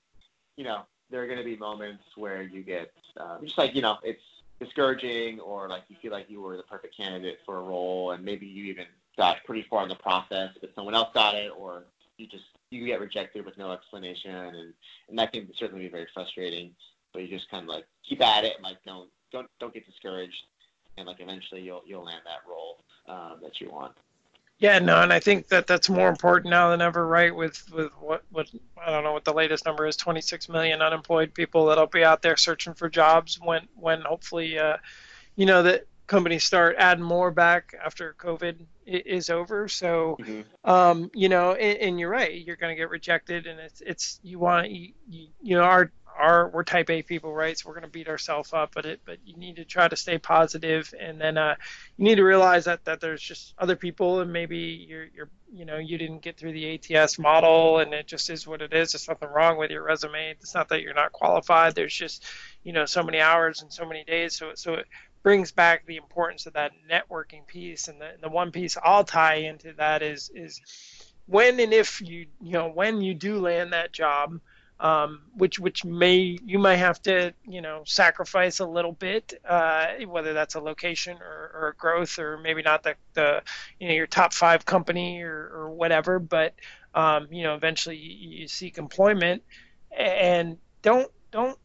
you 0.57 0.65
know, 0.65 0.83
there 1.11 1.23
are 1.23 1.27
going 1.27 1.39
to 1.39 1.45
be 1.45 1.57
moments 1.57 2.05
where 2.17 2.43
you 2.43 2.63
get 2.63 2.93
uh, 3.19 3.39
just 3.43 3.59
like, 3.59 3.75
you 3.75 3.83
know, 3.83 3.99
it's 4.05 4.23
discouraging, 4.61 5.41
or 5.41 5.69
like 5.69 5.83
you 5.89 5.97
feel 6.01 6.13
like 6.13 6.31
you 6.31 6.41
were 6.41 6.57
the 6.57 6.63
perfect 6.63 6.97
candidate 6.97 7.41
for 7.45 7.59
a 7.59 7.63
role, 7.63 8.13
and 8.13 8.25
maybe 8.25 8.47
you 8.47 8.65
even 8.67 8.87
got 9.17 9.37
pretty 9.45 9.67
far 9.69 9.83
in 9.83 9.89
the 9.89 9.95
process, 9.97 10.51
but 10.61 10.71
someone 10.75 10.95
else 10.95 11.09
got 11.15 11.35
it, 11.35 11.51
or 11.57 11.85
you 12.17 12.27
just 12.27 12.45
you 12.71 12.87
get 12.87 13.01
rejected 13.01 13.45
with 13.45 13.59
no 13.59 13.73
explanation, 13.73 14.35
and 14.35 14.73
and 15.09 15.19
that 15.19 15.33
can 15.33 15.49
certainly 15.59 15.85
be 15.85 15.91
very 15.91 16.09
frustrating. 16.15 16.75
But 17.13 17.23
you 17.23 17.29
just 17.29 17.51
kind 17.51 17.65
of 17.65 17.69
like 17.69 17.85
keep 18.09 18.23
at 18.23 18.45
it 18.45 18.55
and 18.57 18.65
like 18.65 18.79
don't 18.87 19.09
don't 19.31 19.49
don't 19.61 19.75
get 19.75 19.87
discouraged, 19.87 20.45
and 20.97 21.07
like 21.07 21.21
eventually 21.21 21.63
you'll 21.63 21.83
you'll 21.87 22.05
land 22.05 22.23
that 22.25 22.49
role 22.49 22.79
um, 23.09 23.39
that 23.43 23.61
you 23.61 23.71
want. 23.71 23.93
Yeah, 24.63 24.79
no, 24.79 25.03
and 25.03 25.13
I 25.13 25.19
think 25.19 25.49
that 25.49 25.67
that's 25.67 25.89
more 25.89 26.09
important 26.09 26.51
now 26.51 26.71
than 26.71 26.81
ever, 26.81 27.05
right? 27.05 27.35
With 27.35 27.69
with 27.73 27.91
what 27.99 28.23
what 28.31 28.49
I 28.81 28.93
don't 28.93 29.03
know 29.03 29.13
what 29.13 29.25
the 29.25 29.33
latest 29.33 29.67
number 29.67 29.87
is, 29.87 29.97
26 29.97 30.49
million 30.49 30.81
unemployed 30.81 31.35
people 31.35 31.67
that'll 31.67 31.89
be 31.89 32.05
out 32.05 32.23
there 32.23 32.37
searching 32.37 32.73
for 32.73 32.89
jobs 32.89 33.41
when 33.43 33.67
when 33.75 34.03
hopefully, 34.03 34.57
uh, 34.59 34.77
you 35.35 35.47
know 35.47 35.65
that 35.65 35.87
companies 36.07 36.45
start 36.45 36.77
adding 36.79 37.05
more 37.05 37.31
back 37.31 37.75
after 37.85 38.15
COVID 38.19 38.57
is 38.87 39.31
over. 39.31 39.69
So, 39.69 40.17
mm-hmm. 40.21 40.71
um, 40.71 41.11
you 41.15 41.29
know, 41.29 41.53
and, 41.53 41.79
and, 41.79 42.01
you're 42.01 42.11
right. 42.11 42.35
You're 42.35 42.57
going 42.57 42.75
to 42.75 42.81
get 42.81 42.91
rejected, 42.91 43.47
and 43.47 43.61
it's 43.61 43.81
it's 43.81 44.21
you 44.23 44.39
want 44.39 44.71
you, 44.71 44.93
you, 45.09 45.29
you 45.41 45.57
know 45.57 45.63
our 45.63 45.93
our 46.19 46.49
we're 46.49 46.65
type 46.65 46.91
A 46.91 47.03
people, 47.03 47.33
right? 47.33 47.59
So 47.59 47.69
we're 47.69 47.75
going 47.75 47.85
to 47.85 47.91
beat 47.91 48.09
ourselves 48.09 48.53
up, 48.53 48.73
but 48.75 48.87
it 48.87 49.01
but 49.05 49.19
you 49.25 49.37
need 49.37 49.57
to 49.57 49.65
try 49.65 49.89
to 49.89 49.97
stay 49.97 50.19
positive, 50.19 50.93
and 50.99 51.21
then 51.21 51.39
uh, 51.39 51.55
you 51.97 52.05
need 52.05 52.17
to 52.17 52.25
realize 52.25 52.65
that 52.67 52.85
that 52.85 53.01
there's 53.01 53.23
just 53.23 53.55
other 53.59 53.77
people, 53.77 54.21
and 54.21 54.33
maybe 54.33 54.59
you're 54.89 55.07
you're 55.15 55.31
you 55.53 55.65
know 55.65 55.79
you 55.79 55.99
didn't 55.99 56.23
get 56.23 56.37
through 56.37 56.53
the 56.53 56.75
ATS 56.75 57.19
model, 57.19 57.79
and 57.79 57.93
it 57.95 58.07
just 58.07 58.31
is 58.31 58.47
what 58.47 58.63
it 58.63 58.73
is. 58.73 58.93
There's 58.93 59.09
nothing 59.09 59.31
wrong 59.31 59.59
with 59.59 59.71
your 59.71 59.83
resume. 59.83 60.31
It's 60.31 60.55
not 60.55 60.69
that 60.69 60.83
you're 60.83 60.95
not 60.95 61.13
qualified. 61.13 61.75
There's 61.75 61.95
just 61.95 62.25
you 62.63 62.73
know 62.73 62.85
so 62.85 63.03
many 63.03 63.21
hours 63.21 63.63
and 63.63 63.73
so 63.73 63.87
many 63.87 64.05
days. 64.05 64.37
So 64.37 64.53
so 64.55 64.83
brings 65.23 65.53
back 65.53 65.87
the 65.87 65.97
importance 65.97 66.47
of 66.47 66.55
that 66.55 66.73
networking 66.91 67.47
piece 67.47 67.89
and 67.89 68.01
the, 68.01 68.13
the 68.21 68.29
one 68.29 68.51
piece 68.51 68.77
I'll 68.83 69.05
tie 69.05 69.37
into 69.37 69.73
that 69.75 70.03
is 70.03 70.31
is 70.35 70.61
when 71.27 71.61
and 71.61 71.73
if 71.73 72.01
you 72.01 72.27
you 72.41 72.53
know 72.53 72.69
when 72.69 73.01
you 73.01 73.15
do 73.15 73.39
land 73.39 73.73
that 73.73 73.93
job, 73.93 74.41
um, 74.81 75.21
which 75.37 75.59
which 75.59 75.85
may 75.85 76.39
you 76.45 76.59
might 76.59 76.77
have 76.77 77.01
to 77.03 77.33
you 77.45 77.61
know 77.61 77.83
sacrifice 77.87 78.59
a 78.59 78.67
little 78.67 78.93
bit, 78.93 79.41
uh, 79.49 79.87
whether 80.07 80.33
that's 80.33 80.57
a 80.57 80.61
location 80.61 81.17
or, 81.21 81.51
or 81.55 81.77
growth 81.79 82.19
or 82.19 82.39
maybe 82.39 82.63
not 82.63 82.83
the, 82.83 82.97
the 83.15 83.43
you 83.79 83.89
know 83.89 83.95
your 83.95 84.09
top 84.09 84.33
five 84.33 84.65
company 84.65 85.23
or, 85.23 85.51
or 85.55 85.71
whatever, 85.71 86.19
but 86.19 86.55
um, 86.95 87.29
you 87.31 87.45
know 87.45 87.55
eventually 87.55 87.97
you, 87.97 88.41
you 88.41 88.49
seek 88.49 88.79
employment. 88.79 89.43
And 89.97 90.59
don't 90.83 91.11
don't 91.31 91.59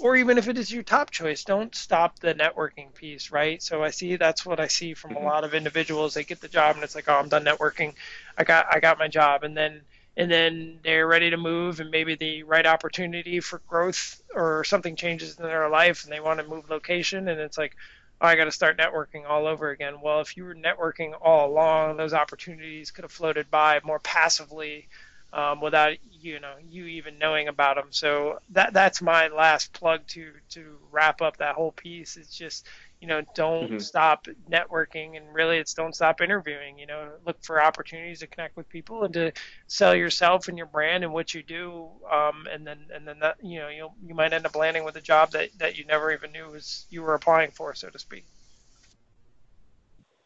or 0.00 0.16
even 0.16 0.38
if 0.38 0.48
it 0.48 0.58
is 0.58 0.72
your 0.72 0.82
top 0.82 1.10
choice, 1.10 1.44
don't 1.44 1.74
stop 1.74 2.18
the 2.18 2.34
networking 2.34 2.92
piece, 2.94 3.30
right? 3.30 3.62
So 3.62 3.82
I 3.82 3.90
see 3.90 4.16
that's 4.16 4.44
what 4.44 4.60
I 4.60 4.66
see 4.66 4.94
from 4.94 5.12
mm-hmm. 5.12 5.24
a 5.24 5.26
lot 5.26 5.44
of 5.44 5.54
individuals. 5.54 6.14
They 6.14 6.24
get 6.24 6.40
the 6.40 6.48
job 6.48 6.76
and 6.76 6.84
it's 6.84 6.94
like, 6.94 7.08
oh, 7.08 7.14
I'm 7.14 7.28
done 7.28 7.44
networking. 7.44 7.94
I 8.36 8.44
got 8.44 8.66
I 8.70 8.80
got 8.80 8.98
my 8.98 9.08
job, 9.08 9.44
and 9.44 9.56
then 9.56 9.82
and 10.16 10.30
then 10.30 10.80
they're 10.82 11.06
ready 11.06 11.30
to 11.30 11.36
move, 11.36 11.80
and 11.80 11.90
maybe 11.90 12.14
the 12.14 12.42
right 12.42 12.66
opportunity 12.66 13.40
for 13.40 13.60
growth 13.68 14.22
or 14.34 14.64
something 14.64 14.96
changes 14.96 15.38
in 15.38 15.44
their 15.44 15.68
life, 15.68 16.04
and 16.04 16.12
they 16.12 16.20
want 16.20 16.40
to 16.40 16.46
move 16.46 16.68
location, 16.68 17.28
and 17.28 17.40
it's 17.40 17.56
like, 17.58 17.76
oh, 18.20 18.26
I 18.26 18.36
got 18.36 18.44
to 18.44 18.52
start 18.52 18.78
networking 18.78 19.28
all 19.28 19.46
over 19.46 19.70
again. 19.70 20.00
Well, 20.02 20.20
if 20.20 20.36
you 20.36 20.44
were 20.44 20.54
networking 20.54 21.12
all 21.20 21.50
along, 21.50 21.96
those 21.96 22.12
opportunities 22.12 22.90
could 22.90 23.04
have 23.04 23.12
floated 23.12 23.50
by 23.50 23.80
more 23.84 23.98
passively 24.00 24.88
um, 25.32 25.60
without 25.60 25.96
you 26.10 26.40
know 26.40 26.54
you 26.68 26.86
even 26.86 27.18
knowing 27.18 27.48
about 27.48 27.76
them. 27.76 27.88
So 27.90 28.40
that 28.50 28.72
that's 28.72 29.00
my 29.00 29.28
last 29.28 29.72
plug 29.72 30.06
to 30.08 30.32
to 30.50 30.78
wrap 30.90 31.22
up 31.22 31.36
that 31.38 31.54
whole 31.54 31.72
piece. 31.72 32.16
It's 32.16 32.36
just 32.36 32.66
you 33.00 33.08
know 33.08 33.22
don't 33.34 33.64
mm-hmm. 33.64 33.78
stop 33.78 34.26
networking 34.50 35.16
and 35.16 35.32
really 35.32 35.58
it's 35.58 35.74
don't 35.74 35.94
stop 35.94 36.20
interviewing. 36.20 36.78
You 36.78 36.86
know 36.86 37.10
look 37.26 37.42
for 37.42 37.62
opportunities 37.62 38.20
to 38.20 38.26
connect 38.26 38.56
with 38.56 38.68
people 38.68 39.04
and 39.04 39.14
to 39.14 39.32
sell 39.66 39.94
yourself 39.94 40.48
and 40.48 40.58
your 40.58 40.66
brand 40.66 41.04
and 41.04 41.12
what 41.12 41.32
you 41.32 41.42
do. 41.42 41.88
Um, 42.10 42.46
and 42.50 42.66
then 42.66 42.78
and 42.92 43.06
then 43.06 43.20
that 43.20 43.36
you 43.42 43.60
know 43.60 43.68
you 43.68 43.90
you 44.04 44.14
might 44.14 44.32
end 44.32 44.46
up 44.46 44.56
landing 44.56 44.84
with 44.84 44.96
a 44.96 45.00
job 45.00 45.30
that 45.32 45.50
that 45.58 45.78
you 45.78 45.84
never 45.86 46.12
even 46.12 46.32
knew 46.32 46.50
was 46.50 46.86
you 46.90 47.02
were 47.02 47.14
applying 47.14 47.50
for, 47.52 47.74
so 47.74 47.88
to 47.88 47.98
speak. 47.98 48.24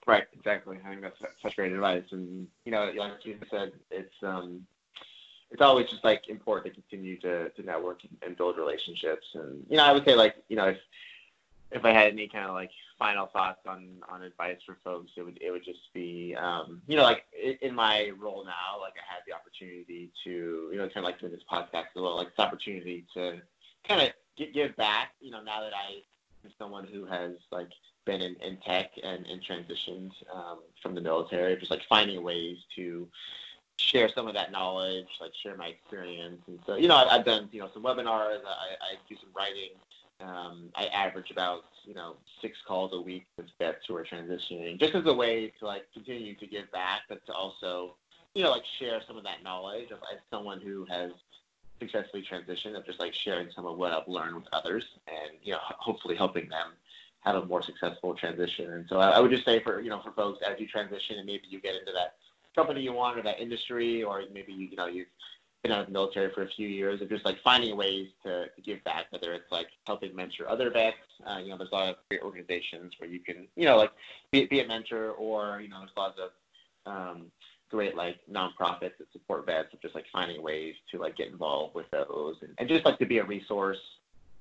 Right, 0.06 0.24
exactly. 0.34 0.78
I 0.84 0.90
think 0.90 1.00
that's 1.00 1.16
such 1.42 1.56
great 1.56 1.72
advice. 1.72 2.04
And 2.10 2.46
you 2.64 2.72
know, 2.72 2.92
like 2.94 3.24
you 3.24 3.38
said, 3.50 3.72
it's 3.90 4.14
um, 4.22 4.66
it's 5.54 5.62
always 5.62 5.88
just 5.88 6.02
like 6.02 6.28
important 6.28 6.74
to 6.74 6.80
continue 6.80 7.16
to, 7.20 7.48
to 7.48 7.62
network 7.62 8.00
and 8.22 8.36
build 8.36 8.58
relationships. 8.58 9.24
And 9.34 9.64
you 9.70 9.76
know, 9.76 9.84
I 9.84 9.92
would 9.92 10.04
say 10.04 10.16
like 10.16 10.34
you 10.48 10.56
know 10.56 10.66
if 10.66 10.78
if 11.70 11.84
I 11.84 11.92
had 11.92 12.08
any 12.12 12.26
kind 12.26 12.46
of 12.46 12.54
like 12.54 12.72
final 12.98 13.26
thoughts 13.26 13.60
on 13.64 14.02
on 14.08 14.22
advice 14.24 14.56
for 14.66 14.76
folks, 14.82 15.12
it 15.16 15.22
would 15.22 15.38
it 15.40 15.52
would 15.52 15.64
just 15.64 15.92
be 15.94 16.34
um, 16.34 16.82
you 16.88 16.96
know 16.96 17.04
like 17.04 17.22
in 17.62 17.72
my 17.72 18.10
role 18.18 18.44
now, 18.44 18.80
like 18.80 18.94
I 18.94 19.14
had 19.14 19.22
the 19.28 19.32
opportunity 19.32 20.10
to 20.24 20.70
you 20.72 20.76
know 20.76 20.88
kind 20.88 20.98
of 20.98 21.04
like 21.04 21.20
doing 21.20 21.30
this 21.30 21.42
podcast 21.48 21.86
as 21.94 22.02
well, 22.02 22.16
like 22.16 22.30
this 22.36 22.44
opportunity 22.44 23.06
to 23.14 23.40
kind 23.86 24.02
of 24.02 24.52
give 24.52 24.74
back. 24.74 25.10
You 25.20 25.30
know, 25.30 25.40
now 25.40 25.60
that 25.60 25.72
I 25.72 26.02
am 26.44 26.52
someone 26.58 26.88
who 26.88 27.06
has 27.06 27.34
like 27.52 27.70
been 28.06 28.22
in, 28.22 28.34
in 28.44 28.58
tech 28.66 28.90
and, 29.04 29.24
and 29.26 29.40
transitioned 29.40 30.10
um, 30.34 30.58
from 30.82 30.96
the 30.96 31.00
military, 31.00 31.56
just 31.56 31.70
like 31.70 31.82
finding 31.88 32.24
ways 32.24 32.56
to 32.74 33.06
share 33.76 34.08
some 34.08 34.26
of 34.26 34.34
that 34.34 34.52
knowledge, 34.52 35.08
like 35.20 35.32
share 35.42 35.56
my 35.56 35.68
experience. 35.68 36.40
And 36.46 36.58
so, 36.66 36.76
you 36.76 36.88
know, 36.88 36.96
I, 36.96 37.16
have 37.16 37.24
done, 37.24 37.48
you 37.52 37.60
know, 37.60 37.70
some 37.72 37.82
webinars. 37.82 38.40
I, 38.46 38.74
I 38.80 38.94
do 39.08 39.16
some 39.16 39.30
writing. 39.36 39.70
Um, 40.20 40.70
I 40.76 40.86
average 40.86 41.30
about, 41.30 41.64
you 41.84 41.94
know, 41.94 42.16
six 42.40 42.56
calls 42.66 42.92
a 42.94 43.00
week 43.00 43.24
with 43.36 43.46
vets 43.58 43.84
who 43.88 43.96
are 43.96 44.04
transitioning, 44.04 44.78
just 44.78 44.94
as 44.94 45.04
a 45.06 45.12
way 45.12 45.52
to 45.58 45.66
like 45.66 45.84
continue 45.92 46.34
to 46.36 46.46
give 46.46 46.70
back, 46.72 47.02
but 47.08 47.24
to 47.26 47.32
also, 47.32 47.96
you 48.34 48.42
know, 48.42 48.50
like 48.50 48.62
share 48.78 49.00
some 49.06 49.16
of 49.16 49.24
that 49.24 49.42
knowledge 49.42 49.90
of 49.90 49.98
as 50.12 50.20
someone 50.30 50.60
who 50.60 50.86
has 50.88 51.10
successfully 51.80 52.24
transitioned, 52.30 52.76
of 52.76 52.86
just 52.86 53.00
like 53.00 53.12
sharing 53.12 53.50
some 53.50 53.66
of 53.66 53.76
what 53.76 53.92
I've 53.92 54.06
learned 54.06 54.36
with 54.36 54.44
others, 54.52 54.84
and 55.08 55.36
you 55.42 55.52
know, 55.52 55.58
hopefully 55.62 56.14
helping 56.14 56.48
them 56.48 56.72
have 57.20 57.36
a 57.36 57.44
more 57.46 57.62
successful 57.62 58.14
transition. 58.14 58.70
And 58.70 58.86
so 58.88 58.98
I, 58.98 59.10
I 59.10 59.20
would 59.20 59.30
just 59.30 59.44
say 59.44 59.60
for 59.60 59.80
you 59.80 59.90
know 59.90 60.00
for 60.00 60.12
folks 60.12 60.40
as 60.48 60.60
you 60.60 60.68
transition 60.68 61.16
and 61.16 61.26
maybe 61.26 61.44
you 61.48 61.60
get 61.60 61.74
into 61.74 61.92
that 61.92 62.14
company 62.54 62.80
you 62.80 62.92
want 62.92 63.18
or 63.18 63.22
that 63.22 63.40
industry, 63.40 64.02
or 64.02 64.22
maybe 64.32 64.52
you, 64.52 64.76
know 64.76 64.86
you've 64.86 65.08
been 65.62 65.72
out 65.72 65.80
of 65.80 65.86
the 65.86 65.92
military 65.92 66.30
for 66.32 66.42
a 66.42 66.48
few 66.48 66.68
years, 66.68 67.00
of 67.00 67.08
just 67.08 67.24
like 67.24 67.36
finding 67.42 67.76
ways 67.76 68.08
to, 68.22 68.46
to 68.48 68.62
give 68.62 68.82
back, 68.84 69.06
whether 69.10 69.32
it's 69.32 69.50
like 69.50 69.68
helping 69.86 70.14
mentor 70.14 70.48
other 70.48 70.70
vets. 70.70 70.96
Uh, 71.26 71.38
you 71.38 71.50
know, 71.50 71.56
there's 71.56 71.70
a 71.72 71.74
lot 71.74 71.88
of 71.88 71.96
great 72.08 72.22
organizations 72.22 72.92
where 72.98 73.08
you 73.08 73.20
can, 73.20 73.46
you 73.56 73.64
know, 73.64 73.76
like 73.76 73.90
be, 74.30 74.46
be 74.46 74.60
a 74.60 74.66
mentor, 74.66 75.12
or 75.12 75.60
you 75.60 75.68
know, 75.68 75.78
there's 75.78 75.90
lots 75.96 76.18
of 76.18 76.30
um, 76.86 77.26
great 77.70 77.96
like 77.96 78.16
nonprofits 78.30 78.96
that 78.98 79.10
support 79.12 79.46
vets 79.46 79.72
of 79.72 79.80
just 79.80 79.94
like 79.94 80.04
finding 80.12 80.42
ways 80.42 80.74
to 80.90 80.98
like 80.98 81.16
get 81.16 81.28
involved 81.28 81.74
with 81.74 81.90
those 81.90 82.36
and, 82.42 82.52
and 82.58 82.68
just 82.68 82.84
like 82.84 82.98
to 82.98 83.06
be 83.06 83.18
a 83.18 83.24
resource 83.24 83.80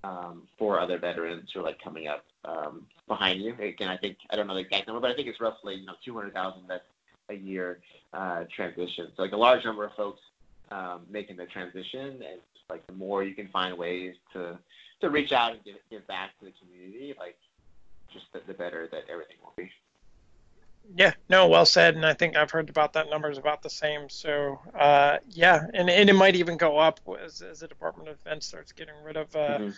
um, 0.04 0.44
for 0.58 0.80
other 0.80 0.98
veterans 0.98 1.50
who 1.54 1.62
are 1.62 1.64
like 1.64 1.82
coming 1.82 2.08
up 2.08 2.26
um, 2.46 2.86
behind 3.08 3.42
you. 3.42 3.56
Again, 3.60 3.88
I 3.88 3.98
think 3.98 4.18
I 4.30 4.36
don't 4.36 4.48
know 4.48 4.54
the 4.54 4.60
exact 4.60 4.88
number, 4.88 5.00
but 5.00 5.12
I 5.12 5.16
think 5.16 5.28
it's 5.28 5.40
roughly 5.40 5.76
you 5.76 5.86
know 5.86 5.94
200,000 6.04 6.68
vets 6.68 6.84
a 7.30 7.34
year 7.34 7.80
uh, 8.14 8.44
transition. 8.56 9.08
So 9.16 9.24
like 9.24 9.32
a 9.32 9.38
large 9.38 9.64
number 9.66 9.86
of 9.86 9.94
folks 9.94 10.22
um, 10.72 11.02
making 11.10 11.38
the 11.38 11.46
transition, 11.46 12.08
and 12.08 12.42
like 12.70 12.86
the 12.88 12.94
more 12.94 13.24
you 13.24 13.36
can 13.36 13.48
find 13.50 13.78
ways 13.78 14.16
to 14.34 14.58
to 15.02 15.10
reach 15.10 15.32
out 15.32 15.52
and 15.52 15.64
give, 15.64 15.76
give 15.90 16.08
back 16.08 16.38
to 16.40 16.46
the 16.46 16.54
community, 16.62 17.14
like 17.20 17.38
just 18.12 18.26
the, 18.32 18.42
the 18.48 18.54
better 18.54 18.88
that 18.92 19.04
everything 19.12 19.36
will 19.44 19.54
be. 19.58 19.70
Yeah, 20.96 21.14
no, 21.30 21.48
well 21.48 21.66
said. 21.66 21.96
And 21.96 22.06
I 22.06 22.14
think 22.14 22.36
I've 22.36 22.52
heard 22.52 22.70
about 22.70 22.94
that 22.94 23.10
number 23.10 23.30
is 23.30 23.38
about 23.38 23.64
the 23.64 23.70
same. 23.70 24.10
So, 24.10 24.60
uh, 24.78 25.18
yeah, 25.30 25.66
and, 25.74 25.90
and 25.90 26.10
it 26.10 26.14
might 26.14 26.36
even 26.36 26.58
go 26.58 26.78
up 26.78 27.00
as, 27.24 27.42
as 27.42 27.60
the 27.60 27.68
Department 27.68 28.10
of 28.10 28.22
Defense 28.22 28.46
starts 28.46 28.72
getting 28.74 28.96
rid 29.04 29.16
of, 29.16 29.34
uh, 29.36 29.40
mm-hmm. 29.40 29.70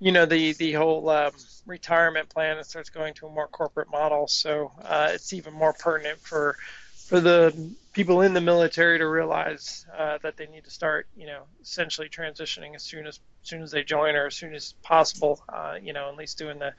you 0.00 0.12
know, 0.12 0.24
the, 0.24 0.54
the 0.54 0.72
whole 0.72 1.08
um, 1.10 1.32
retirement 1.66 2.28
plan 2.30 2.56
and 2.56 2.66
starts 2.66 2.88
going 2.88 3.12
to 3.14 3.26
a 3.26 3.30
more 3.30 3.48
corporate 3.48 3.90
model. 3.90 4.26
So 4.26 4.72
uh, 4.82 5.10
it's 5.12 5.32
even 5.34 5.52
more 5.52 5.74
pertinent 5.74 6.18
for 6.18 6.56
for 7.04 7.20
the 7.20 7.54
people 7.92 8.22
in 8.22 8.32
the 8.34 8.40
military 8.40 8.98
to 8.98 9.06
realize 9.06 9.86
uh, 9.96 10.18
that 10.22 10.36
they 10.36 10.46
need 10.46 10.64
to 10.64 10.70
start, 10.70 11.06
you 11.16 11.26
know, 11.26 11.42
essentially 11.62 12.08
transitioning 12.08 12.74
as 12.74 12.82
soon 12.82 13.06
as, 13.06 13.20
soon 13.42 13.62
as 13.62 13.70
they 13.70 13.84
join 13.84 14.16
or 14.16 14.26
as 14.26 14.34
soon 14.34 14.54
as 14.54 14.74
possible, 14.82 15.42
uh, 15.48 15.74
you 15.80 15.92
know, 15.92 16.08
at 16.08 16.16
least 16.16 16.38
doing 16.38 16.58
the, 16.58 16.72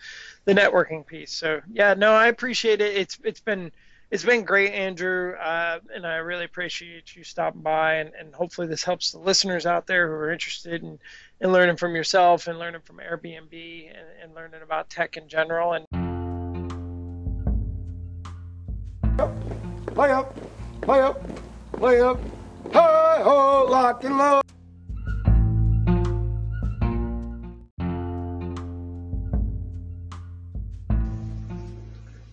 the 0.46 0.54
networking 0.54 1.06
piece. 1.06 1.32
So 1.32 1.62
yeah, 1.72 1.94
no, 1.94 2.12
I 2.12 2.28
appreciate 2.28 2.82
it. 2.82 2.98
It's 2.98 3.20
it's 3.24 3.40
been 3.40 3.72
it's 4.12 4.24
been 4.24 4.44
great, 4.44 4.74
Andrew, 4.74 5.34
uh, 5.34 5.80
and 5.94 6.06
I 6.06 6.16
really 6.18 6.46
appreciate 6.46 7.16
you 7.16 7.24
stopping 7.24 7.62
by. 7.62 7.96
And, 7.96 8.12
and 8.20 8.34
hopefully 8.34 8.68
this 8.68 8.84
helps 8.84 9.12
the 9.12 9.20
listeners 9.20 9.66
out 9.66 9.88
there 9.88 10.08
who 10.08 10.14
are 10.14 10.32
interested 10.32 10.84
in, 10.84 11.00
in 11.42 11.52
learning 11.52 11.78
from 11.78 11.96
yourself 11.96 12.48
and 12.48 12.60
learning 12.60 12.82
from 12.82 12.98
Airbnb 12.98 13.90
and, 13.90 14.08
and 14.24 14.36
learning 14.36 14.62
about 14.62 14.90
tech 14.90 15.18
in 15.18 15.28
general. 15.28 15.74
And 15.74 15.86
Play 19.96 20.12
up, 20.12 20.36
play 20.82 21.00
up, 21.00 21.26
play 21.72 22.02
up. 22.02 22.20
Hi 22.74 23.22
ho, 23.24 23.66
lock 23.70 24.04
and 24.04 24.18
load. 24.18 24.42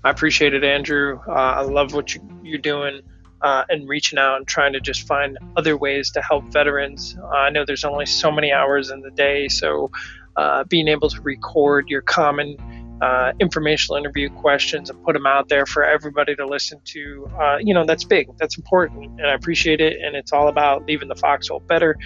I 0.03 0.11
appreciate 0.11 0.55
it, 0.55 0.65
Andrew. 0.65 1.21
Uh, 1.29 1.31
I 1.31 1.61
love 1.61 1.95
what 1.95 2.17
you, 2.17 2.21
you're 2.43 2.59
doing 2.59 3.01
uh, 3.43 3.63
and 3.69 3.89
reaching 3.89 4.19
out 4.19 4.39
and 4.39 4.49
trying 4.49 4.73
to 4.73 4.81
just 4.81 5.07
find 5.07 5.39
other 5.57 5.77
ways 5.77 6.11
to 6.11 6.21
help 6.21 6.45
veterans. 6.47 7.17
Uh, 7.17 7.29
I 7.29 7.51
know 7.51 7.65
there's 7.65 7.85
only 7.85 8.07
so 8.07 8.33
many 8.33 8.53
hours 8.53 8.91
in 8.91 9.03
the 9.03 9.13
day, 9.13 9.47
so 9.47 9.93
uh, 10.35 10.65
being 10.65 10.89
able 10.89 11.09
to 11.11 11.21
record 11.21 11.89
your 11.89 12.03
common 12.03 12.57
uh, 13.03 13.33
informational 13.41 13.99
interview 13.99 14.31
questions 14.31 14.89
and 14.89 15.03
put 15.05 15.15
them 15.15 15.27
out 15.27 15.49
there 15.49 15.67
for 15.67 15.85
everybody 15.85 16.37
to 16.37 16.47
listen 16.47 16.81
to. 16.85 17.29
Uh, 17.41 17.59
you 17.61 17.75
know, 17.75 17.85
that's 17.85 18.05
big, 18.05 18.29
that's 18.39 18.57
important, 18.57 19.07
and 19.21 19.27
I 19.27 19.35
appreciate 19.35 19.81
it. 19.81 20.01
And 20.01 20.15
it's 20.15 20.33
all 20.33 20.47
about 20.47 20.87
leaving 20.87 21.09
the 21.09 21.17
foxhole 21.17 21.61
better. 21.61 21.97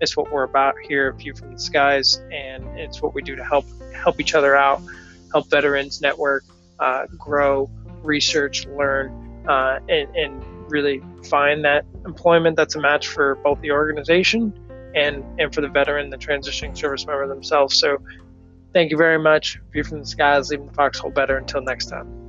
It's 0.00 0.16
what 0.16 0.32
we're 0.32 0.44
about 0.44 0.74
here 0.88 1.08
at 1.08 1.20
View 1.20 1.34
from 1.34 1.52
the 1.52 1.58
Skies, 1.58 2.22
and 2.32 2.64
it's 2.78 3.02
what 3.02 3.14
we 3.14 3.20
do 3.20 3.36
to 3.36 3.44
help 3.44 3.66
help 3.94 4.18
each 4.18 4.34
other 4.34 4.56
out, 4.56 4.80
help 5.30 5.50
veterans 5.50 6.00
network, 6.00 6.44
uh, 6.80 7.04
grow, 7.18 7.70
research, 8.02 8.66
learn, 8.66 9.44
uh, 9.46 9.78
and, 9.90 10.08
and 10.16 10.44
really 10.72 11.02
find 11.28 11.66
that 11.66 11.84
employment 12.06 12.56
that's 12.56 12.76
a 12.76 12.80
match 12.80 13.08
for 13.08 13.34
both 13.36 13.60
the 13.60 13.72
organization 13.72 14.58
and 14.94 15.22
and 15.38 15.54
for 15.54 15.60
the 15.60 15.68
veteran, 15.68 16.08
the 16.08 16.16
transitioning 16.16 16.74
service 16.74 17.06
member 17.06 17.28
themselves. 17.28 17.76
So 17.76 17.98
Thank 18.76 18.90
you 18.90 18.98
very 18.98 19.18
much. 19.18 19.58
View 19.72 19.84
from 19.84 20.00
the 20.00 20.06
skies, 20.06 20.50
leaving 20.50 20.66
the 20.66 20.72
foxhole 20.74 21.10
better. 21.10 21.38
Until 21.38 21.62
next 21.62 21.86
time. 21.86 22.25